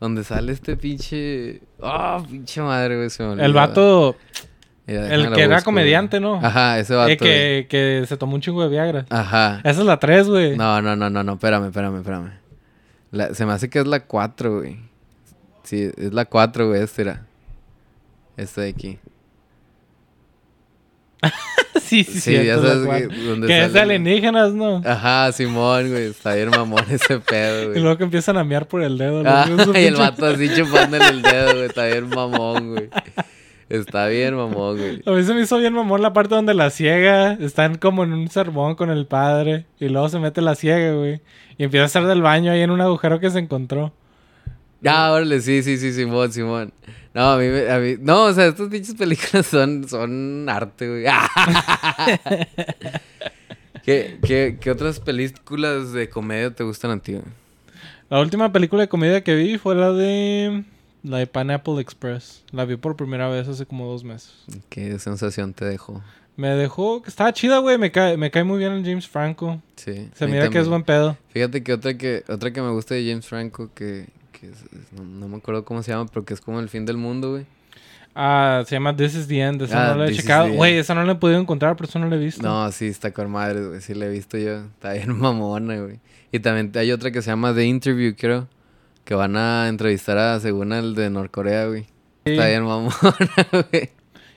[0.00, 1.60] Donde sale este pinche.
[1.82, 3.10] Ah, pinche madre, güey.
[3.10, 4.14] Se me El vato,
[4.86, 6.30] Mira, el que era busco, comediante, güey.
[6.40, 6.46] ¿no?
[6.46, 7.10] Ajá, ese vato.
[7.10, 9.06] Eh, que, que se tomó un chingo de Viagra.
[9.10, 9.58] Ajá.
[9.64, 10.56] Esa es la 3, güey.
[10.56, 12.30] No, no, no, no, no, espérame, espérame, espérame.
[13.10, 14.78] La- se me hace que es la 4, güey.
[15.64, 17.26] Sí, es la 4, güey, esta era.
[18.36, 18.98] Esta de aquí.
[21.86, 24.82] Sí, sí, Sí, ya sabes que, donde Que es de alienígenas, ¿no?
[24.84, 26.04] Ajá, Simón, güey.
[26.06, 27.80] Está bien mamón ese pedo, Y güey.
[27.80, 29.22] luego que empiezan a mear por el dedo.
[29.26, 31.66] Ah, y el vato así chupándole el dedo, güey.
[31.66, 32.88] Está bien mamón, güey.
[33.68, 35.02] Está bien mamón, güey.
[35.06, 38.12] A mí se me hizo bien mamón la parte donde la ciega están como en
[38.12, 41.20] un sermón con el padre y luego se mete la ciega, güey.
[41.58, 43.92] Y empieza a hacer del baño ahí en un agujero que se encontró.
[44.86, 46.72] Ah, órale, sí, sí, sí, Simón, Simón.
[47.14, 51.04] No, a mí, a mí, no, o sea, estas pinches películas son, son arte, güey.
[53.84, 57.24] ¿Qué, qué, qué otras películas de comedia te gustan a ti, güey?
[58.08, 60.64] La última película de comedia que vi fue la de...
[61.02, 62.44] La de Pineapple Express.
[62.52, 64.32] La vi por primera vez hace como dos meses.
[64.68, 66.02] ¿Qué sensación te dejó?
[66.36, 67.02] Me dejó...
[67.06, 67.78] Estaba chida, güey.
[67.78, 69.60] Me cae, me cae muy bien el James Franco.
[69.76, 70.08] Sí.
[70.14, 70.70] Se mira que es también.
[70.70, 71.16] buen pedo.
[71.30, 74.06] Fíjate que otra que otra que me gusta de James Franco, que,
[74.46, 76.68] que es- es- no, no me acuerdo cómo se llama, pero que es como el
[76.68, 77.46] fin del mundo, güey.
[78.14, 79.60] Ah, se llama This is the End.
[79.62, 80.48] Esa Ah, no la he checado.
[80.50, 82.42] Güey, esa no la he podido encontrar, pero eso no la he visto.
[82.42, 83.80] No, sí, está con madre, güey.
[83.82, 84.60] Sí la he visto yo.
[84.64, 86.00] Está bien mamona, güey.
[86.32, 88.48] Y también hay otra que se llama The Interview, creo.
[89.04, 91.82] Que van a entrevistar a, según el de Norcorea, güey.
[92.24, 92.32] Sí.
[92.32, 92.92] Está bien, mamona,
[93.70, 93.90] güey.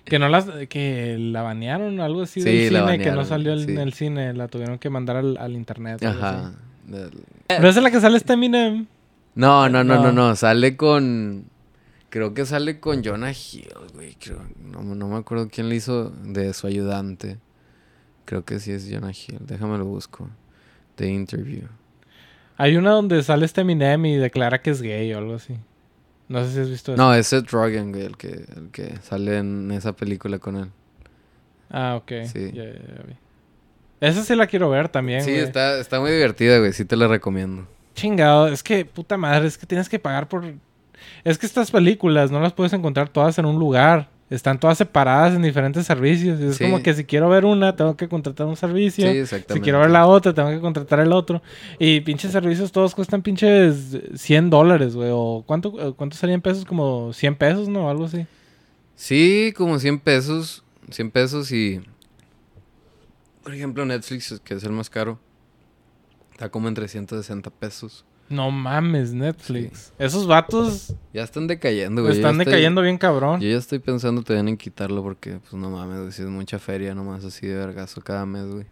[0.05, 3.23] Que no las, que la banearon o algo así Sí, del la cine, que no
[3.25, 3.71] salió el- sí.
[3.71, 6.03] en el cine, la tuvieron que mandar al, al internet.
[6.03, 6.47] Ajá.
[6.47, 7.17] así.
[7.47, 8.87] Pero esa es la que sale este Eminem.
[9.35, 10.11] No, no, no, no, No.
[10.11, 10.35] no.
[10.35, 11.45] Sale con.
[12.09, 14.15] Creo que sale con Jonah Hill, güey.
[14.15, 17.37] Creo, no, no me acuerdo quién le hizo de su ayudante.
[18.25, 19.39] Creo que sí es Jonah Hill.
[19.41, 20.27] Déjame lo busco.
[20.95, 21.67] The Interview.
[22.57, 25.55] Hay una donde sale este Eminem y declara que es gay o algo así.
[26.27, 27.01] No sé si has visto eso.
[27.01, 30.69] No, es Seth Rogen, güey, el que, el que sale en esa película con él.
[31.71, 32.11] Ah, ok.
[32.31, 32.51] Sí.
[32.53, 33.13] Ya, ya, ya vi.
[34.01, 35.43] Esa sí la quiero ver también, Sí, güey.
[35.43, 36.73] está, está muy divertida, güey.
[36.73, 37.67] Sí te la recomiendo.
[37.95, 40.43] Chingado, es que puta madre, es que tienes que pagar por...
[41.23, 44.09] Es que estas películas no las puedes encontrar todas en un lugar.
[44.29, 46.39] Están todas separadas en diferentes servicios.
[46.39, 46.63] Es Sí.
[46.65, 49.11] como que si quiero ver una, tengo que contratar un servicio.
[49.25, 49.37] Sí.
[49.49, 51.41] Si quiero ver la otra, tengo que contratar el otro.
[51.79, 55.09] Y pinches servicios todos cuestan pinches 100 dólares, güey.
[55.11, 56.63] O ¿cuánto, eh, ¿cuánto serían pesos?
[56.63, 57.89] Como 100 pesos, ¿no?
[57.89, 58.27] Algo así.
[58.95, 60.63] Sí, como 100 pesos.
[60.91, 61.81] 100 pesos y...
[63.43, 65.19] Por ejemplo, Netflix, que es el más caro.
[66.39, 68.05] Está como en 360 pesos.
[68.29, 69.91] No mames, Netflix.
[69.99, 72.15] Esos vatos Ya están decayendo, güey.
[72.15, 73.41] Están estoy- decayendo bien cabrón.
[73.41, 76.57] Yo ya estoy pensando también en quitarlo porque, pues no mames, güey, si es mucha
[76.57, 78.65] feria nomás así de vergazo cada mes, güey.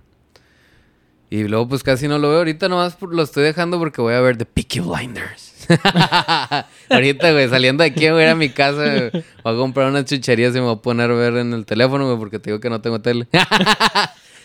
[1.29, 2.37] Y luego, pues casi no lo veo.
[2.37, 5.67] Ahorita nomás por- lo estoy dejando porque voy a ver The Peaky Blinders.
[6.89, 9.11] Ahorita, güey, saliendo de aquí, voy a ir a mi casa, güey,
[9.43, 12.05] voy a comprar unas chucherías y me voy a poner a ver en el teléfono,
[12.05, 13.27] güey, porque te digo que no tengo tele.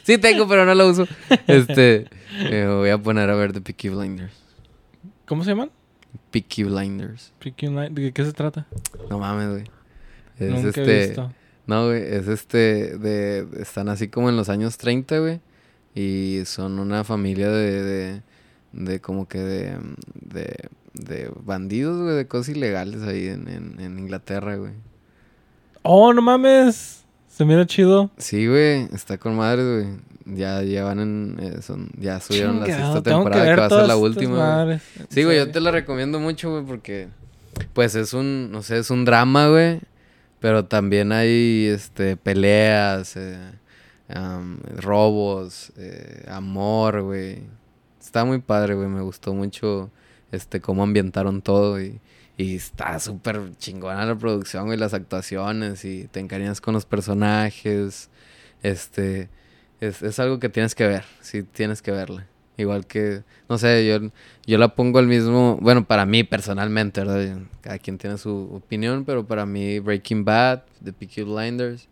[0.02, 1.06] sí tengo, pero no la uso.
[1.46, 2.06] Este,
[2.66, 4.34] voy a poner a ver The Peaky Blinders.
[5.26, 5.70] ¿Cómo se llaman?
[6.30, 7.32] Peaky Blinders.
[7.38, 8.66] Peaky Blind- ¿De qué se trata?
[9.10, 9.64] No mames, güey.
[10.38, 11.06] Es Nunca he este...
[11.06, 11.32] visto.
[11.66, 15.40] No, güey, es este, de, están así como en los años 30, güey,
[15.94, 18.22] y son una familia de, de,
[18.72, 19.78] de como que de,
[20.14, 20.56] de,
[20.94, 24.72] de bandidos, güey, de cosas ilegales ahí en, en, en Inglaterra, güey.
[25.82, 27.01] Oh, no mames.
[27.32, 28.10] Se mira chido.
[28.18, 30.36] Sí, güey, está con madre, güey.
[30.36, 33.70] Ya llevan en, eh, son, ya subieron la Chingado, sexta tengo temporada que, va a
[33.70, 34.80] ser la última, güey.
[35.08, 37.08] Sí, güey, yo te la recomiendo mucho, güey, porque
[37.72, 39.80] pues es un, no sé, es un drama, güey,
[40.40, 43.38] pero también hay, este, peleas, eh,
[44.76, 47.38] robos, eh, amor, güey.
[47.98, 49.90] Está muy padre, güey, me gustó mucho,
[50.32, 51.98] este, cómo ambientaron todo y,
[52.36, 58.08] y está súper chingona la producción, güey, las actuaciones y te encariñas con los personajes,
[58.62, 59.28] este,
[59.80, 62.26] es, es algo que tienes que ver, sí, tienes que verla.
[62.58, 64.10] Igual que, no sé, yo,
[64.46, 67.38] yo la pongo al mismo, bueno, para mí personalmente, ¿verdad?
[67.62, 71.88] Cada quien tiene su opinión, pero para mí Breaking Bad, The Peaky Blinders,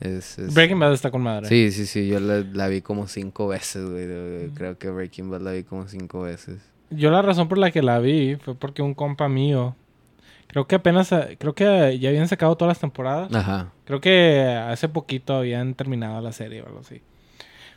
[0.00, 0.38] es...
[0.38, 1.48] es- Breaking Bad está con madre.
[1.48, 4.50] Sí, sí, sí, yo la, la vi como cinco veces, güey.
[4.54, 6.58] Creo que Breaking Bad la vi como cinco veces.
[6.90, 9.74] Yo la razón por la que la vi fue porque un compa mío,
[10.46, 13.34] creo que apenas, creo que ya habían sacado todas las temporadas.
[13.34, 13.72] Ajá.
[13.84, 17.02] Creo que hace poquito habían terminado la serie o algo así.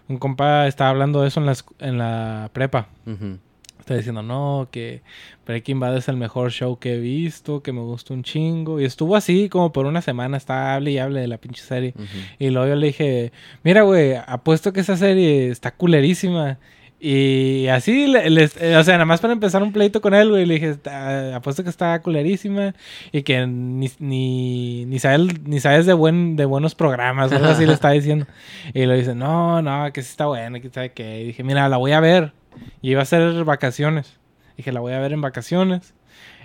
[0.07, 2.88] Un compa estaba hablando de eso en la, en la prepa.
[3.05, 3.39] ujú.
[3.79, 5.01] Está diciendo, no, que
[5.45, 8.81] Breaking Bad es el mejor show que he visto, que me gustó un chingo.
[8.81, 11.93] Y estuvo así como por una semana, estaba hable y hable de la pinche serie.
[12.38, 13.31] Y luego yo le dije,
[13.63, 16.57] mira, güey, apuesto que esa serie está culerísima.
[16.99, 20.29] Y así, le- les- eh, o sea, nada más para empezar un pleito con él,
[20.31, 22.73] güey, le dije, "Está- apuesto que está culerísima
[23.11, 27.65] y que ni, ni, ni, sabes, ni sabes de, buen, de buenos programas, algo así
[27.67, 28.25] le estaba diciendo.
[28.73, 31.21] Y le dice, no, no, que sí está buena, que sabe qué.
[31.21, 32.33] Y dije, mira, la voy a ver.
[32.81, 34.17] Y iba a ser vacaciones.
[34.57, 35.93] Dije, la voy a ver en vacaciones.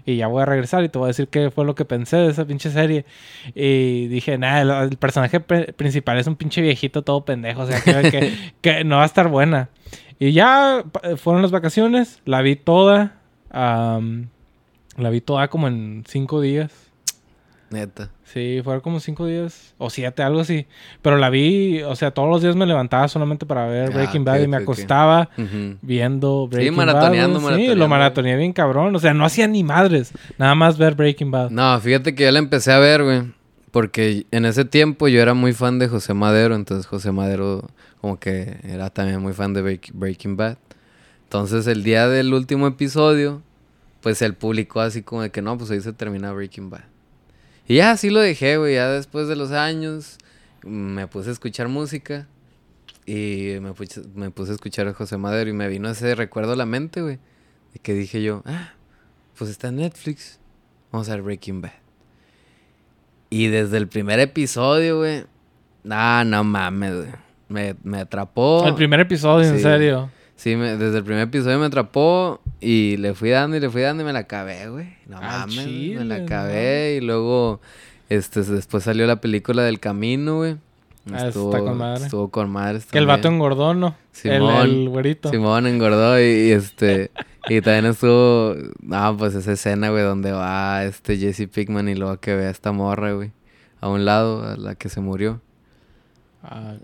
[0.04, 2.16] Y ya voy a regresar y te voy a decir qué fue lo que pensé
[2.16, 3.06] de esa pinche serie.
[3.54, 7.62] Y dije, nada, el, personaje pe- principal es un pinche viejito todo pendejo.
[7.62, 9.70] O sea, que, que- que no va a estar buena.
[10.24, 12.20] Y ya pa- fueron las vacaciones.
[12.24, 13.15] La vi toda.
[13.53, 16.70] la vi toda como en cinco días.
[17.70, 18.11] Neta.
[18.24, 19.74] Sí, fueron como cinco días.
[19.78, 20.66] O siete, algo así.
[21.01, 24.24] Pero la vi, o sea, todos los días me levantaba solamente para ver Ah, Breaking
[24.24, 25.31] Bad y me acostaba
[25.81, 27.43] viendo Breaking maratoneando, Bad.
[27.43, 27.55] güey.
[27.55, 27.74] Sí, maratoneando.
[27.85, 28.94] lo maratoneé bien cabrón.
[28.94, 30.12] O sea, no hacía ni madres.
[30.39, 31.51] Nada más ver Breaking Bad.
[31.51, 33.23] No, fíjate que yo la empecé a ver, güey.
[33.70, 36.55] Porque en ese tiempo yo era muy fan de José Madero.
[36.55, 37.70] Entonces José Madero
[38.02, 40.58] como que era también muy fan de Break- Breaking Bad.
[41.24, 43.42] Entonces el día del último episodio,
[44.02, 46.84] pues él publicó así como de que no, pues ahí se termina Breaking Bad.
[47.66, 48.74] Y ya así lo dejé, güey.
[48.74, 50.18] Ya después de los años
[50.62, 52.26] me puse a escuchar música.
[53.06, 56.52] Y me puse, me puse a escuchar a José Madero y me vino ese recuerdo
[56.52, 57.18] a la mente, güey.
[57.72, 58.74] De que dije yo, ah,
[59.38, 60.38] pues está en Netflix.
[60.90, 61.72] Vamos a ver Breaking Bad.
[63.30, 65.24] Y desde el primer episodio, güey.
[65.84, 67.12] Nah, no mames, güey.
[67.52, 68.66] Me, me atrapó.
[68.66, 70.10] El primer episodio, en serio.
[70.36, 72.40] Sí, me- desde el primer episodio me atrapó.
[72.60, 74.94] Y le fui dando y le fui dando y me la acabé, güey.
[75.06, 76.96] No Al mames, me la no acabé.
[76.96, 77.60] Y luego,
[78.08, 80.56] este, después salió la película del camino, güey.
[81.12, 82.04] Ah, está con madre.
[82.04, 82.80] Estuvo con madre.
[82.90, 83.88] Que el vato engordó, ¿no?
[84.22, 84.62] El, Simón.
[84.62, 85.30] el güerito.
[85.30, 87.10] Simón engordó y, y, este...
[87.48, 88.54] y también estuvo...
[88.80, 92.50] No, pues esa escena, güey, donde va este Jesse Pickman y luego que ve a
[92.50, 93.32] esta morra, güey.
[93.80, 95.40] A un lado, a la que se murió.
[96.44, 96.74] Ah,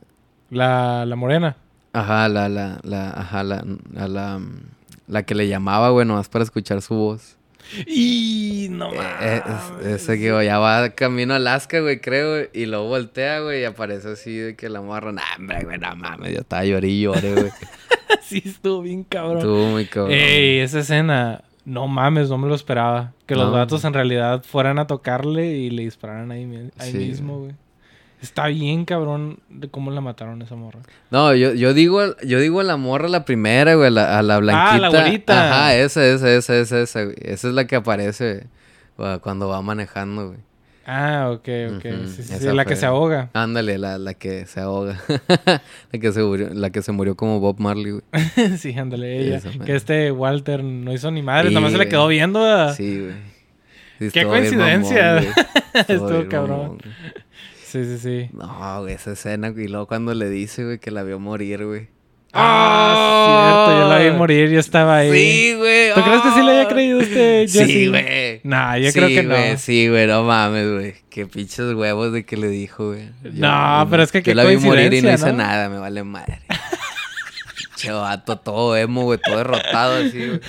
[0.51, 1.57] la, la morena.
[1.93, 4.41] Ajá, la, la, la, ajá, la, la,
[5.07, 7.37] la que le llamaba, güey, nomás para escuchar su voz.
[7.87, 9.43] Y no Eh,
[9.81, 13.65] es- ese que ya va camino a Alaska, güey, creo, y luego voltea, güey, y
[13.65, 17.03] aparece así de que la morra, nah, hombre, güey, no mames, yo estaba lloré y
[17.03, 17.51] lloré, güey.
[18.23, 19.39] sí, estuvo bien cabrón.
[19.39, 20.13] Estuvo muy cabrón.
[20.13, 21.43] Ey, esa escena.
[21.65, 23.13] No mames, no me lo esperaba.
[23.27, 23.53] Que los No.
[23.53, 26.97] vatos en realidad fueran a tocarle y le dispararan ahí, ahí Sí.
[26.99, 27.53] mismo, güey.
[28.21, 30.81] Está bien cabrón de cómo la mataron esa morra.
[31.11, 34.23] No, yo, yo digo, yo digo a la morra la primera, güey, a la, a
[34.23, 34.75] la blanquita.
[34.75, 35.47] Ah, la güerita.
[35.47, 37.17] Ajá, esa, esa, esa, esa, esa, güey.
[37.21, 38.47] Esa es la que aparece
[38.97, 40.39] güey, cuando va manejando, güey.
[40.91, 41.83] Ah, ok, ok.
[42.07, 43.29] Sí, sí, sí, la que se ahoga.
[43.35, 44.99] Ándale, la, la que se ahoga.
[45.93, 48.03] la, que se murió, la que se murió como Bob Marley, güey.
[48.57, 49.41] sí, ándale, ella.
[49.67, 52.43] Que este Walter no hizo ni madre, Sí, nada más se le quedó viendo.
[52.43, 53.13] a- Sí, güey.
[53.99, 55.05] Sí, Qué coincidencia.
[55.17, 55.47] mamón, güey.
[55.75, 56.59] Estuvo cabrón.
[56.59, 56.95] mamón, güey.
[57.71, 58.31] Sí, sí, sí.
[58.33, 59.67] No, güey, esa escena, güey.
[59.67, 61.89] Y luego cuando le dice, güey, que la vio morir, güey.
[62.33, 65.11] Ah, cierto, yo la vi morir, yo estaba ahí.
[65.13, 65.93] Sí, güey.
[65.95, 67.67] ¿Tú crees que sí le haya creído este Jesse?
[67.67, 68.41] Sí, güey.
[68.45, 69.35] Nah, yo Sí, creo que no.
[69.35, 70.95] güey, Sí, güey, no mames, güey.
[71.11, 73.07] Qué pinches huevos de que le dijo, güey.
[73.25, 75.39] Yo- No, pero es que qué Yo la vi morir y no coincidencia, hice ¿no?
[75.43, 76.41] nada, me vale madre.
[77.77, 80.41] Che, vato, todo emo, güey, todo derrotado así, güey.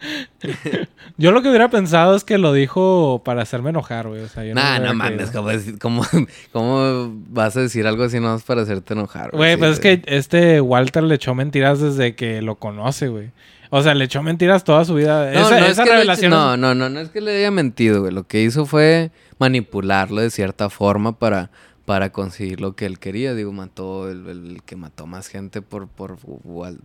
[1.16, 4.22] Yo lo que hubiera pensado es que lo dijo para hacerme enojar, güey.
[4.22, 5.30] O sea, yo Nah, no hubiera mames.
[5.30, 5.50] ¿cómo,
[5.80, 6.02] cómo,
[6.52, 10.02] cómo vas a decir algo así nomás para hacerte enojar, Güey, Sí, pues es que
[10.06, 13.30] este Walter le echó mentiras desde que lo conoce, güey.
[13.70, 15.30] O sea, le echó mentiras toda su vida.
[15.32, 16.30] No, esa no es que eche- revelación.
[16.30, 18.12] no, no, no, no es que le haya mentido, güey.
[18.14, 21.50] Lo que hizo fue manipularlo de cierta forma para,
[21.88, 23.34] para conseguir lo que él quería.
[23.34, 26.18] Digo, mató, el, el que mató más gente por, por,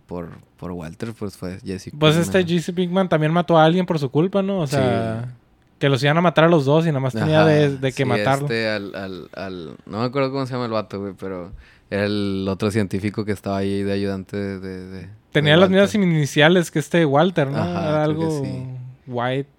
[0.06, 1.90] por, por Walter, pues fue Jesse.
[1.98, 2.20] Pues Pinkman.
[2.22, 4.60] este Jesse Pinkman también mató a alguien por su culpa, ¿no?
[4.60, 5.34] O sea,
[5.78, 7.92] que los iban a matar a los dos y nada más tenía Ajá, de, de
[7.92, 8.46] que sí, matarlo.
[8.46, 11.52] Este, al, al, al, no me acuerdo cómo se llama el vato, güey, pero
[11.90, 14.58] era el otro científico que estaba ahí de ayudante de...
[14.58, 17.58] de- de- Tenía las mismas iniciales que este Walter, ¿no?
[17.58, 18.64] Ajá, Era algo sí.
[19.06, 19.50] white,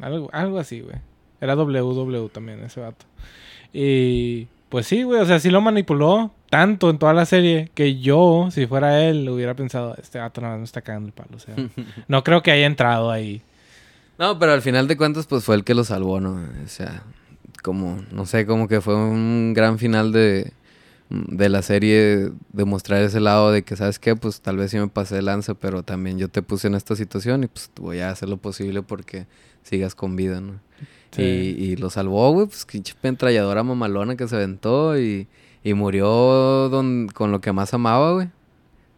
[0.00, 0.96] algo, algo así, güey.
[1.40, 3.04] Era WW también ese vato.
[3.72, 8.00] Y pues sí, güey, o sea, sí lo manipuló tanto en toda la serie que
[8.00, 11.36] yo, si fuera él, hubiera pensado, este vato nada más me está cagando el palo.
[11.36, 11.54] O sea,
[12.08, 13.42] no creo que haya entrado ahí.
[14.16, 16.40] No, pero al final de cuentas, pues fue el que lo salvó, ¿no?
[16.64, 17.02] O sea,
[17.62, 20.54] como, no sé, como que fue un gran final de,
[21.10, 24.16] de la serie, demostrar ese lado de que, ¿sabes qué?
[24.16, 26.96] Pues tal vez sí me pasé de lanza, pero también yo te puse en esta
[26.96, 29.26] situación y pues voy a hacer lo posible porque
[29.64, 30.60] sigas con vida, ¿no?
[31.12, 31.22] Sí.
[31.22, 35.28] Y, y lo salvó, güey, pues pinche pentralladora mamalona que se aventó y,
[35.62, 38.28] y murió don- con lo que más amaba, güey.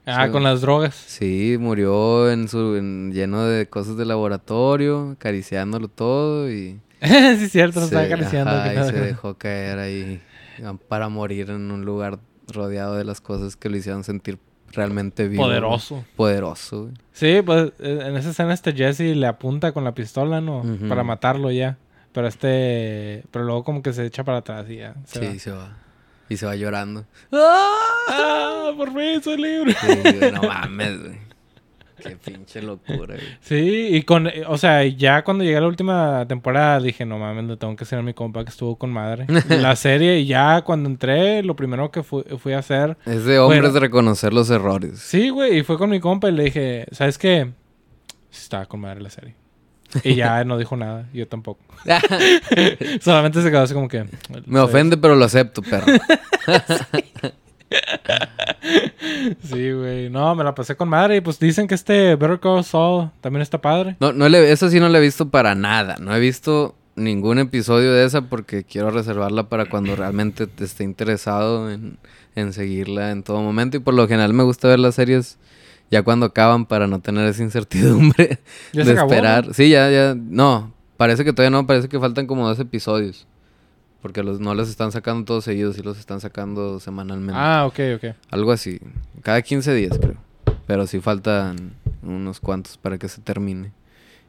[0.07, 0.95] Ah, con las drogas.
[0.95, 7.81] Sí, murió en su en- lleno de cosas de laboratorio, acariciándolo todo y sí, cierto,
[7.81, 8.51] se, estaba acariciando.
[8.51, 10.21] ajá, y se dejó caer ahí
[10.65, 12.19] ah, para morir en un lugar
[12.53, 14.39] rodeado de las cosas que lo hicieron sentir
[14.73, 15.43] realmente vivo.
[15.45, 15.53] güey.
[15.59, 16.05] Poderoso.
[16.17, 16.95] Poderoso, güey.
[17.13, 20.63] Sí, pues eh, en esa escena este Jesse le apunta con la pistola, ¿no?
[20.89, 21.79] Para matarlo ya.
[22.15, 23.25] Pero este...
[23.33, 24.95] Pero luego como que se echa para atrás y ya.
[25.05, 25.39] se Sí, va.
[25.41, 25.77] se va.
[26.29, 27.05] Y se va llorando.
[27.33, 28.71] ¡Ah!
[28.77, 29.75] Por fin soy libre.
[29.75, 31.19] Sí, no mames, güey.
[32.01, 33.39] Qué pinche locura, güey.
[33.41, 34.31] Sí, y con...
[34.47, 37.83] O sea, ya cuando llegué a la última temporada dije, no mames, le tengo que
[37.83, 39.27] hacer a mi compa que estuvo con madre.
[39.49, 42.97] la serie, y ya cuando entré, lo primero que fui, fui a hacer...
[43.07, 45.01] Es de hombres de reconocer los errores.
[45.01, 47.51] Sí, güey, y fue con mi compa y le dije, ¿sabes qué?
[48.31, 49.35] Sí, Estaba con madre la serie.
[50.03, 51.61] Y ya no dijo nada, yo tampoco.
[53.01, 54.05] Solamente se quedó así como que...
[54.47, 55.87] Me ofende, pero lo acepto, perro.
[59.43, 60.11] Sí, güey.
[60.11, 61.17] No, me la pasé con madre.
[61.17, 63.97] Y pues dicen que este Better Call Saul también está padre.
[64.01, 65.97] No, no le, eso sí no la he visto para nada.
[66.01, 70.85] No he visto ningún episodio de esa porque quiero reservarla para cuando realmente te esté
[70.85, 71.99] interesado en,
[72.37, 73.77] en seguirla en todo momento.
[73.77, 75.39] Y por lo general me gusta ver las series
[75.91, 78.41] ya cuando acaban para no tener esa incertidumbre
[78.73, 79.55] Ya de se acabó, esperar.
[79.55, 80.15] Sí, ya, ya.
[80.15, 81.67] No, parece que todavía no.
[81.67, 83.27] Parece que faltan como dos episodios.
[84.03, 87.33] Porque los, no los están sacando todos seguidos y los están sacando semanalmente.
[87.35, 88.15] Ah, ok, ok.
[88.31, 88.79] Algo así.
[89.23, 90.17] Cada 15 días, creo.
[90.67, 93.73] Pero sí faltan unos cuantos para que se termine.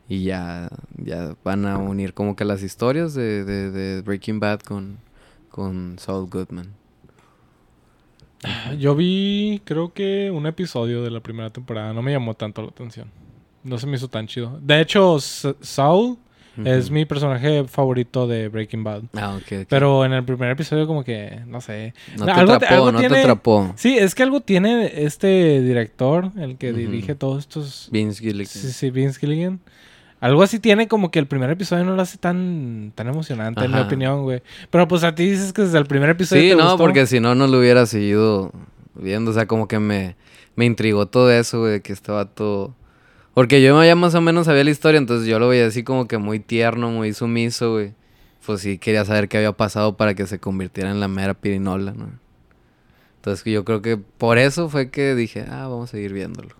[0.08, 4.60] Y ya, ya van a unir como que las historias de, de, de Breaking Bad
[4.62, 4.98] con,
[5.50, 6.68] con Saul Goodman.
[8.80, 11.94] Yo vi, creo que un episodio de la primera temporada.
[11.94, 13.10] No me llamó tanto la atención.
[13.64, 14.60] no se me hizo tan chido.
[14.62, 16.18] De hecho, Saul
[16.64, 19.02] es mi personaje favorito de Breaking Bad.
[19.14, 19.62] Ah, ok.
[19.64, 19.68] ok.
[19.68, 21.94] Pero en el primer episodio como que, no sé.
[22.18, 23.74] no te algo- atrapó, algo no tiene- te atrapó.
[23.76, 27.90] Sí, es que algo tiene este director, el que dirige todos estos...
[27.92, 28.46] Vince Gilligan.
[28.46, 29.60] Sí, sí, Vince Gilligan.
[30.22, 33.72] Algo así tiene como que el primer episodio no lo hace tan, tan emocionante, en
[33.72, 34.42] mi opinión, güey.
[34.72, 36.78] Pero pues a ti dices que desde el primer episodio Sí, te no, gustó.
[36.78, 38.52] porque si no, no lo hubiera seguido
[38.96, 39.32] viendo.
[39.32, 40.16] O sea, como que me,
[40.56, 42.74] me intrigó todo eso, güey, que este vato...
[43.34, 46.08] Porque yo ya más o menos sabía la historia, entonces yo lo veía así como
[46.08, 47.94] que muy tierno, muy sumiso, güey.
[48.46, 51.92] Pues sí quería saber qué había pasado para que se convirtiera en la mera pirinola,
[51.92, 52.10] ¿no?
[53.18, 56.56] Entonces yo creo que por eso fue que dije, ah, vamos a seguir viéndolo.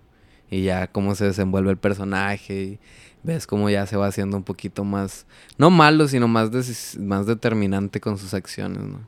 [0.50, 2.78] Y ya cómo se desenvuelve el personaje y
[3.26, 5.26] ves cómo ya se va haciendo un poquito más,
[5.58, 6.50] no malo, sino más,
[6.98, 9.00] más determinante con sus acciones, ¿no?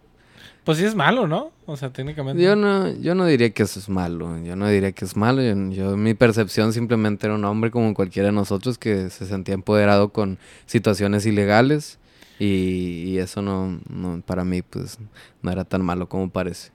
[0.65, 1.51] Pues sí es malo, ¿no?
[1.65, 2.43] O sea, técnicamente.
[2.43, 4.39] Yo no, yo no diría que eso es malo.
[4.45, 5.41] Yo no diría que es malo.
[5.41, 9.55] Yo, yo- mi percepción simplemente era un hombre como cualquiera de nosotros que se sentía
[9.55, 10.37] empoderado con
[10.67, 11.99] situaciones ilegales.
[12.39, 14.99] Y, y eso no, no, para mí, pues,
[15.41, 16.71] no era tan malo como parece.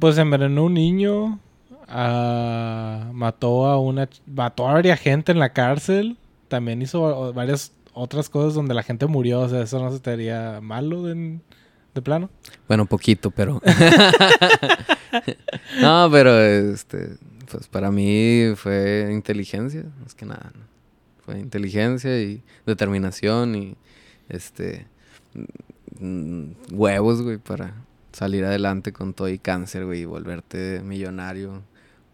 [0.00, 1.38] Pues envenenó un niño.
[1.88, 4.08] ah, mató a una...
[4.26, 6.16] Mató a varias gente en la cárcel.
[6.48, 9.40] También hizo varias otras cosas donde la gente murió.
[9.40, 11.38] O sea, eso no se te haría malo de,
[11.94, 12.30] de plano.
[12.68, 13.60] Bueno, poquito, pero.
[15.80, 17.16] no, pero este,
[17.50, 20.52] pues para mí fue inteligencia, más que nada.
[20.54, 20.64] ¿no?
[21.24, 23.76] Fue inteligencia y determinación y
[24.28, 24.86] este
[25.98, 27.74] mm, huevos, güey, para
[28.12, 31.62] salir adelante con todo y cáncer, güey, y volverte millonario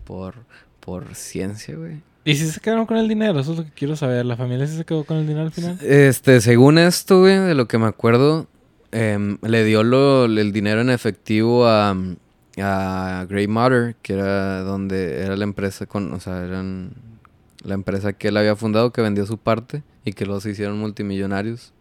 [0.04, 0.34] por,
[0.80, 2.02] por ciencia, güey.
[2.24, 3.40] ¿Y si se quedaron con el dinero?
[3.40, 4.24] Eso es lo que quiero saber.
[4.24, 5.78] ¿La familia sí se quedó con el dinero al final?
[5.82, 8.46] Este, según esto, güey, de lo que me acuerdo,
[8.92, 9.80] em, le dio
[10.24, 11.96] el dinero en efectivo a,
[12.58, 16.92] a Grey Matter, que era donde era la empresa o sea, eran
[17.64, 21.72] la empresa que él había fundado, que vendió su parte y que se hicieron multimillonarios.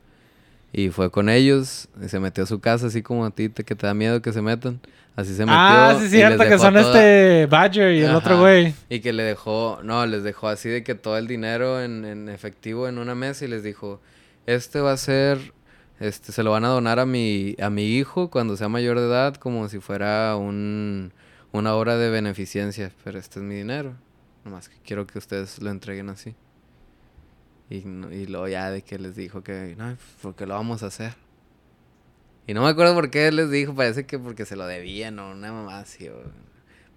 [0.73, 3.63] Y fue con ellos, y se metió a su casa, así como a ti, te,
[3.65, 4.79] que te da miedo que se metan.
[5.17, 5.53] Así se metió.
[5.57, 8.41] Ah, sí, y cierto, que son toda- este Badger y el otro Ajá.
[8.41, 8.73] güey.
[8.89, 12.29] y que le dejó, no, les dejó así de que todo el dinero en, en
[12.29, 13.99] efectivo en una mesa y les dijo,
[14.45, 15.53] este va a ser,
[15.99, 19.05] este, se lo van a donar a mi, a mi hijo cuando sea mayor de
[19.07, 21.11] edad como si fuera un,
[21.51, 23.93] una obra de beneficencia, pero este es mi dinero,
[24.45, 26.33] nomás que quiero que ustedes lo entreguen así.
[27.71, 31.13] Y, y luego ya de que les dijo que, no, porque lo vamos a hacer.
[32.45, 35.31] Y no me acuerdo por qué les dijo, parece que porque se lo debían o
[35.31, 36.09] una mamá así.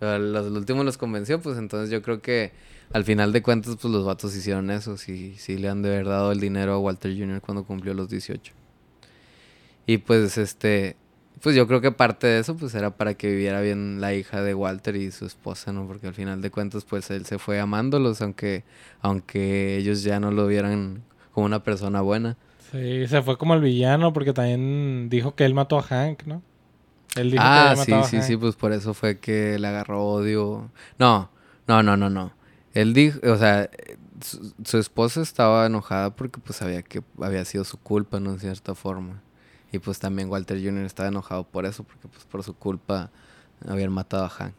[0.01, 2.53] Pero los, los últimos los convenció, pues entonces yo creo que
[2.93, 4.97] al final de cuentas, pues los vatos hicieron eso.
[4.97, 7.41] Sí, sí le han de haber dado el dinero a Walter Jr.
[7.41, 8.53] cuando cumplió los 18.
[9.87, 10.97] Y pues este,
[11.43, 14.43] pues yo creo que parte de eso pues era para que viviera bien la hija
[14.43, 15.87] de Walter y su esposa, ¿no?
[15.87, 18.65] Porque al final de cuentas pues él se fue amándolos, aunque,
[19.03, 21.03] aunque ellos ya no lo vieran
[21.33, 22.37] como una persona buena.
[22.59, 26.43] Sí, se fue como el villano porque también dijo que él mató a Hank, ¿no?
[27.17, 28.23] Él dijo Ah, que había sí, matado a sí, Hank.
[28.23, 30.71] sí, pues por eso fue que le agarró odio.
[30.99, 31.31] No,
[31.67, 32.33] no, no, no, no.
[32.75, 33.69] Él dijo, o sea,
[34.21, 38.31] su, su esposa estaba enojada porque pues sabía que había sido su culpa, ¿no?
[38.33, 39.21] En cierta forma.
[39.75, 40.85] Y pues también Walter Jr.
[40.85, 43.11] estaba enojado por eso, porque pues por su culpa
[43.67, 44.55] habían matado a Hank.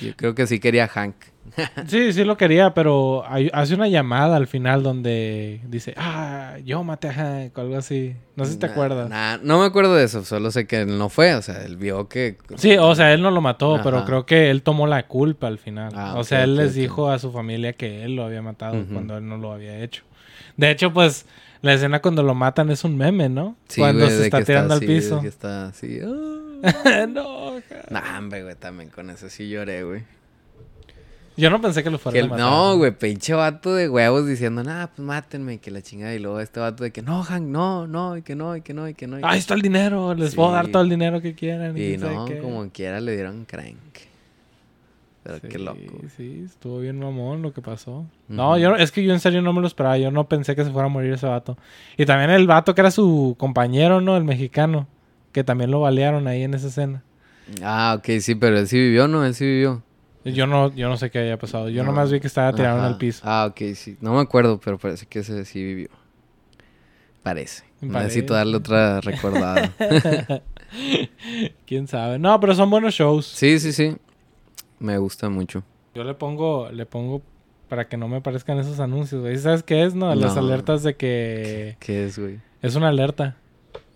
[0.00, 1.16] Yo creo que sí quería a Hank.
[1.88, 6.84] Sí, sí lo quería, pero hay- hace una llamada al final donde dice, ah, yo
[6.84, 8.14] maté a Hank o algo así.
[8.36, 9.08] No sé si te Nah, acuerdas.
[9.10, 11.76] nah, no me acuerdo de eso, solo sé que él no fue, o sea, él
[11.76, 12.38] vio que...
[12.56, 15.58] Sí, o sea, él no lo mató, pero creo que él tomó la culpa al
[15.58, 15.92] final.
[15.96, 19.16] Ah, o sea, él les dijo a su familia que él lo había matado cuando
[19.18, 20.04] él no lo había hecho.
[20.56, 21.26] De hecho, pues,
[21.62, 23.56] la escena cuando lo matan es un meme, ¿no?
[23.68, 25.20] Sí, cuando güey, se está tirando así, al piso.
[25.20, 26.00] que está así...
[26.04, 27.06] ah.
[27.08, 27.54] no.
[27.90, 30.02] Nah, hombre, güey, también con eso sí lloré, güey.
[31.34, 32.44] Yo no pensé que lo Que fuera a el- matar.
[32.46, 36.14] no, güey, pinche vato de huevos diciendo, nah, pues mátenme, y que la chingada.
[36.14, 38.74] Y luego este vato de que no, Hank, no, no, y que no, y que
[38.74, 39.18] no, y que no.
[39.18, 40.72] y Ahí está el dinero, les puedo dar Sí.
[40.72, 41.76] todo el dinero que quieran.
[41.78, 43.76] Y no, como quiera le dieron crank.
[45.22, 45.78] Pero Sí, qué loco.
[46.16, 48.04] Sí, estuvo bien mamón lo que pasó.
[48.28, 48.58] No, Ujú.
[48.58, 49.96] yo es que yo en serio no me lo esperaba.
[49.98, 51.56] Yo no pensé que se fuera a morir ese vato.
[51.96, 54.16] Y también el vato que era su compañero, ¿no?
[54.16, 54.88] El mexicano.
[55.32, 57.02] Que también lo balearon ahí en esa escena.
[57.62, 59.24] Ah, ok, sí, pero él sí vivió, ¿no?
[59.24, 59.82] Él sí vivió.
[60.24, 61.68] Yo no, yo no sé qué haya pasado.
[61.68, 61.90] Yo No.
[61.90, 63.22] nomás vi que estaba tirado en el piso.
[63.24, 63.96] Ah, ok, sí.
[64.00, 65.88] No me acuerdo, pero parece que ese sí vivió.
[67.22, 67.64] Parece.
[67.80, 68.34] Necesito Parece.
[68.34, 69.72] darle otra recordada.
[71.66, 72.18] Quién sabe.
[72.18, 73.26] No, pero son buenos shows.
[73.26, 73.96] sí, sí, sí.
[74.82, 75.62] Me gusta mucho.
[75.94, 77.22] Yo le pongo, le pongo
[77.68, 79.38] para que no me aparezcan esos anuncios, güey.
[79.38, 79.94] ¿Sabes qué es?
[79.94, 82.40] No, las alertas de que ¿Qué es, güey?
[82.62, 83.36] es una alerta.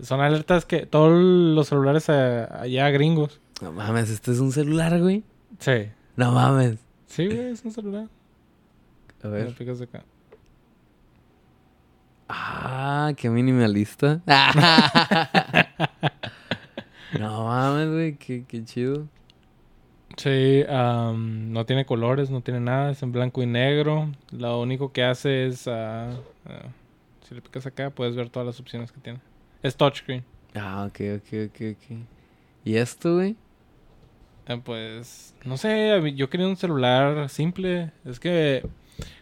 [0.00, 3.40] Son alertas que todos los celulares eh, allá gringos.
[3.60, 5.24] No mames, este es un celular, güey.
[5.58, 5.88] Sí.
[6.14, 6.76] No mames.
[7.06, 8.06] Sí, güey, es un celular.
[9.24, 9.52] A ver.
[9.54, 10.04] picas acá.
[12.28, 14.20] Ah, qué minimalista.
[17.18, 19.08] no mames, güey, qué, qué chido.
[20.16, 24.10] Sí, am, no tiene colores, no tiene nada, es en blanco y negro.
[24.30, 26.10] Lo único que hace es, ah,
[26.46, 26.68] ah,
[27.28, 29.20] si le picas acá, puedes ver todas las opciones que tiene.
[29.62, 30.24] Es touchscreen.
[30.54, 31.98] Ah, ok, ok, ok, ok.
[32.64, 33.36] ¿Y esto, güey?
[34.48, 37.90] Eh, pues, no sé, yo quería un celular simple.
[38.04, 38.66] Es que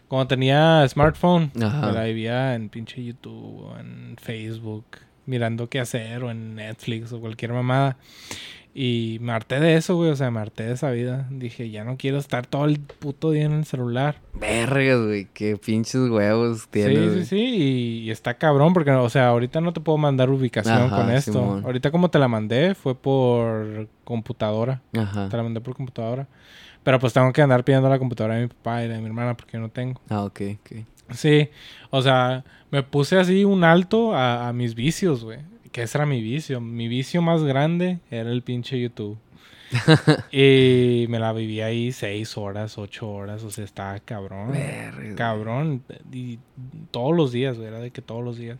[0.07, 1.87] cuando tenía smartphone, Ajá.
[1.87, 4.85] me la vivía en pinche YouTube o en Facebook,
[5.25, 7.97] mirando qué hacer o en Netflix o cualquier mamada.
[8.77, 11.27] Y me harté de eso, güey, o sea, me harté de esa vida.
[11.31, 14.17] Dije, ya no quiero estar todo el puto día en el celular.
[14.33, 16.97] Vergas, güey, qué pinches huevos Sí, tienes.
[16.97, 17.25] sí, güey.
[17.25, 20.97] sí, y, y está cabrón porque, o sea, ahorita no te puedo mandar ubicación Ajá,
[20.97, 21.31] con esto.
[21.31, 21.63] Simón.
[21.63, 24.81] Ahorita como te la mandé fue por computadora.
[24.93, 25.29] Ajá.
[25.29, 26.27] Te la mandé por computadora.
[26.83, 29.37] Pero pues tengo que andar pidiendo la computadora de mi papá y de mi hermana
[29.37, 30.01] porque yo no tengo.
[30.09, 30.71] Ah, ok, ok.
[31.13, 31.49] Sí,
[31.91, 35.39] o sea, me puse así un alto a, a mis vicios, güey.
[35.75, 36.61] Que ese era mi vicio.
[36.61, 39.17] Mi vicio más grande era el pinche YouTube.
[40.31, 43.43] y me la viví ahí seis horas, ocho horas.
[43.43, 44.53] O sea, estaba cabrón.
[45.17, 45.83] Cabrón.
[46.13, 46.39] Y
[46.91, 47.67] todos los días, güey.
[47.67, 48.57] Era de que todos los días.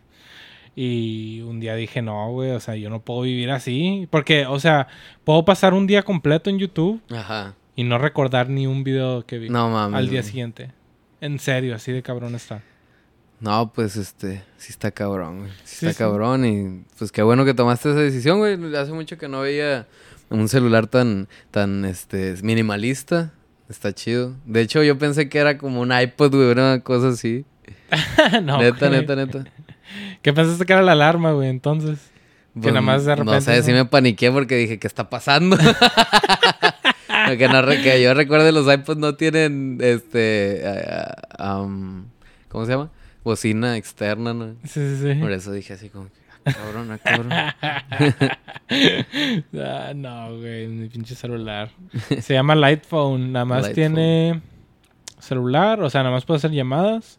[0.74, 4.06] Y un día dije, no, güey, o sea, yo no puedo vivir así.
[4.10, 4.86] Porque, o sea,
[5.24, 7.54] puedo pasar un día completo en YouTube Ajá.
[7.76, 10.70] y no recordar ni un video que vi No al día siguiente.
[11.22, 12.60] En serio, así de cabrón está.
[13.40, 15.50] No, pues este, sí está cabrón, güey.
[15.64, 15.98] Sí, Sí, está sí.
[15.98, 18.74] cabrón y pues qué bueno que tomaste esa decisión, güey.
[18.76, 19.86] Hace mucho que no veía
[20.30, 23.32] un celular tan, tan, este, minimalista.
[23.68, 24.34] Está chido.
[24.44, 27.44] De hecho, yo pensé que era como un iPod, güey, una cosa así.
[28.42, 29.00] no, neta, güey.
[29.00, 29.44] neta, neta.
[30.22, 31.48] ¿Qué pensaste que era la alarma, güey?
[31.48, 31.98] Entonces.
[32.60, 35.58] Que nada más de No repente sé, sí me paniqué porque dije, ¿qué está pasando?
[37.26, 40.62] Porque no, que yo recuerdo los iPods no tienen, este,
[41.38, 42.04] ah, um,
[42.48, 42.90] ¿cómo se llama?
[43.26, 44.54] Bocina externa, ¿no?
[44.62, 45.34] Sí, sí, Por sí.
[45.34, 46.12] eso dije así como, que,
[46.44, 47.32] ah, cabrón, ah, cabrón.
[49.60, 51.72] ah, no, güey, mi pinche celular.
[52.20, 53.32] Se llama Light Phone.
[53.32, 54.40] Nada más Light tiene
[55.18, 57.18] celular, o sea, nada más puede hacer llamadas,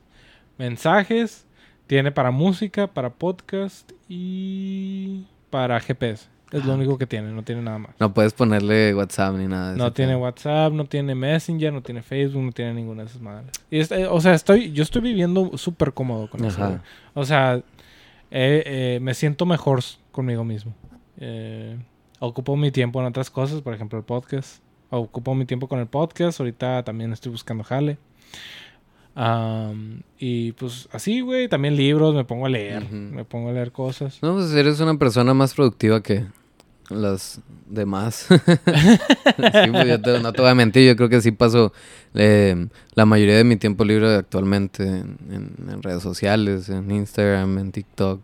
[0.58, 1.46] mensajes.
[1.88, 6.30] Tiene para música, para podcast y para GPS.
[6.52, 7.92] Es lo único que tiene, no tiene nada más.
[8.00, 9.72] No puedes ponerle WhatsApp ni nada.
[9.74, 10.16] de No tiene.
[10.16, 13.52] WhatsApp, no tiene Messenger, no tiene Facebook, no tiene ninguna de esas madres.
[13.70, 16.64] Y es- eh, o sea, estoy, yo estoy viviendo súper cómodo con eso.
[16.64, 16.84] Ajá.
[17.14, 20.74] O sea, eh, eh, me siento mejor conmigo mismo.
[22.20, 24.62] Ocupo mi tiempo en otras cosas, por ejemplo el podcast.
[24.90, 26.40] Ocupo mi tiempo con el podcast.
[26.40, 27.98] Ahorita también estoy buscando jale.
[29.20, 31.48] Am, y pues así, güey.
[31.48, 32.88] También libros, me pongo a leer.
[32.92, 34.20] Me pongo a leer cosas.
[34.22, 36.26] No, pues eres una persona más productiva que
[36.90, 38.28] las demás.
[38.30, 41.74] sí, pues yo te- no te voy a mentir, yo creo que sí paso
[42.14, 47.58] eh, la mayoría de mi tiempo libre actualmente en, en- en redes sociales, en Instagram,
[47.58, 48.22] en TikTok,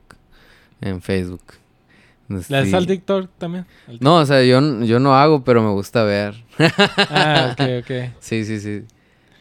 [0.82, 1.41] en Facebook.
[2.30, 2.53] ¿Le Sí.
[2.53, 3.65] das al TikTok también?
[3.88, 6.36] Al No, o sea, yo, yo no hago, pero me gusta ver.
[7.10, 7.91] Ah, ok, ok.
[8.20, 8.84] Sí, sí, sí.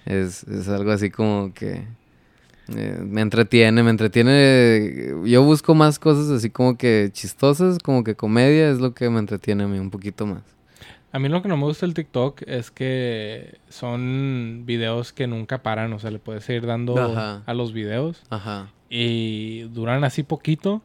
[0.07, 1.85] Es, es algo así como que
[2.77, 5.15] eh, me entretiene, me entretiene.
[5.24, 9.19] Yo busco más cosas así como que chistosas, como que comedia, es lo que me
[9.19, 10.43] entretiene a mí un poquito más.
[11.12, 15.62] A mí lo que no me gusta del TikTok es que son videos que nunca
[15.62, 17.43] paran, o sea, le puedes ir dando Ajá.
[17.45, 18.73] a los videos Ajá.
[18.89, 20.81] y duran así poquito,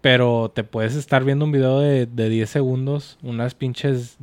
[0.00, 4.16] pero te puedes estar viendo un video de, de 10 segundos unas pinches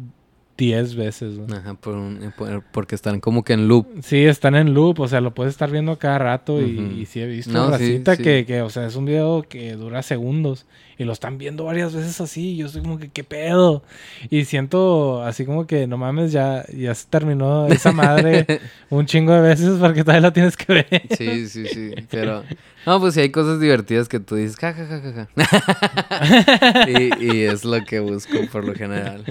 [0.58, 1.38] 10 veces.
[1.38, 1.52] güey.
[1.58, 3.86] Ajá, por un- por- porque están como que en loop.
[4.02, 7.28] Sí, están en loop, o sea, lo puedes estar viendo cada rato y, sí he
[7.28, 8.24] visto No, sí, racita sí.
[8.24, 10.66] Que, que, o sea, es un video que dura segundos
[10.98, 12.54] y lo están viendo varias veces así.
[12.54, 13.84] y Yo estoy como que, ¿qué pedo?
[14.32, 18.48] Y siento así como que, no mames, ya, ya se terminó esa madre
[18.90, 21.02] un chingo de veces porque todavía la tienes que ver.
[21.16, 21.92] Sí, sí, sí.
[22.10, 22.44] Pero,
[22.88, 26.88] no, pues sí hay cosas divertidas que tú dices, ja, ja, ja, ja, ja".
[26.90, 29.24] y, y es lo que busco por lo general.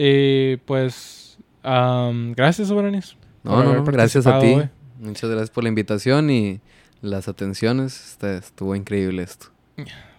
[0.00, 3.16] Y pues, am, gracias, Soberanis.
[3.42, 4.56] No, no, gracias a ti.
[5.00, 6.60] Muchas gracias por la invitación y
[7.02, 8.12] las atenciones.
[8.12, 9.48] Este, estuvo increíble esto.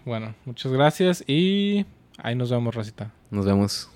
[0.03, 1.85] Bueno, muchas gracias y
[2.18, 3.11] ahí nos vemos, Racita.
[3.31, 3.89] Nos vemos.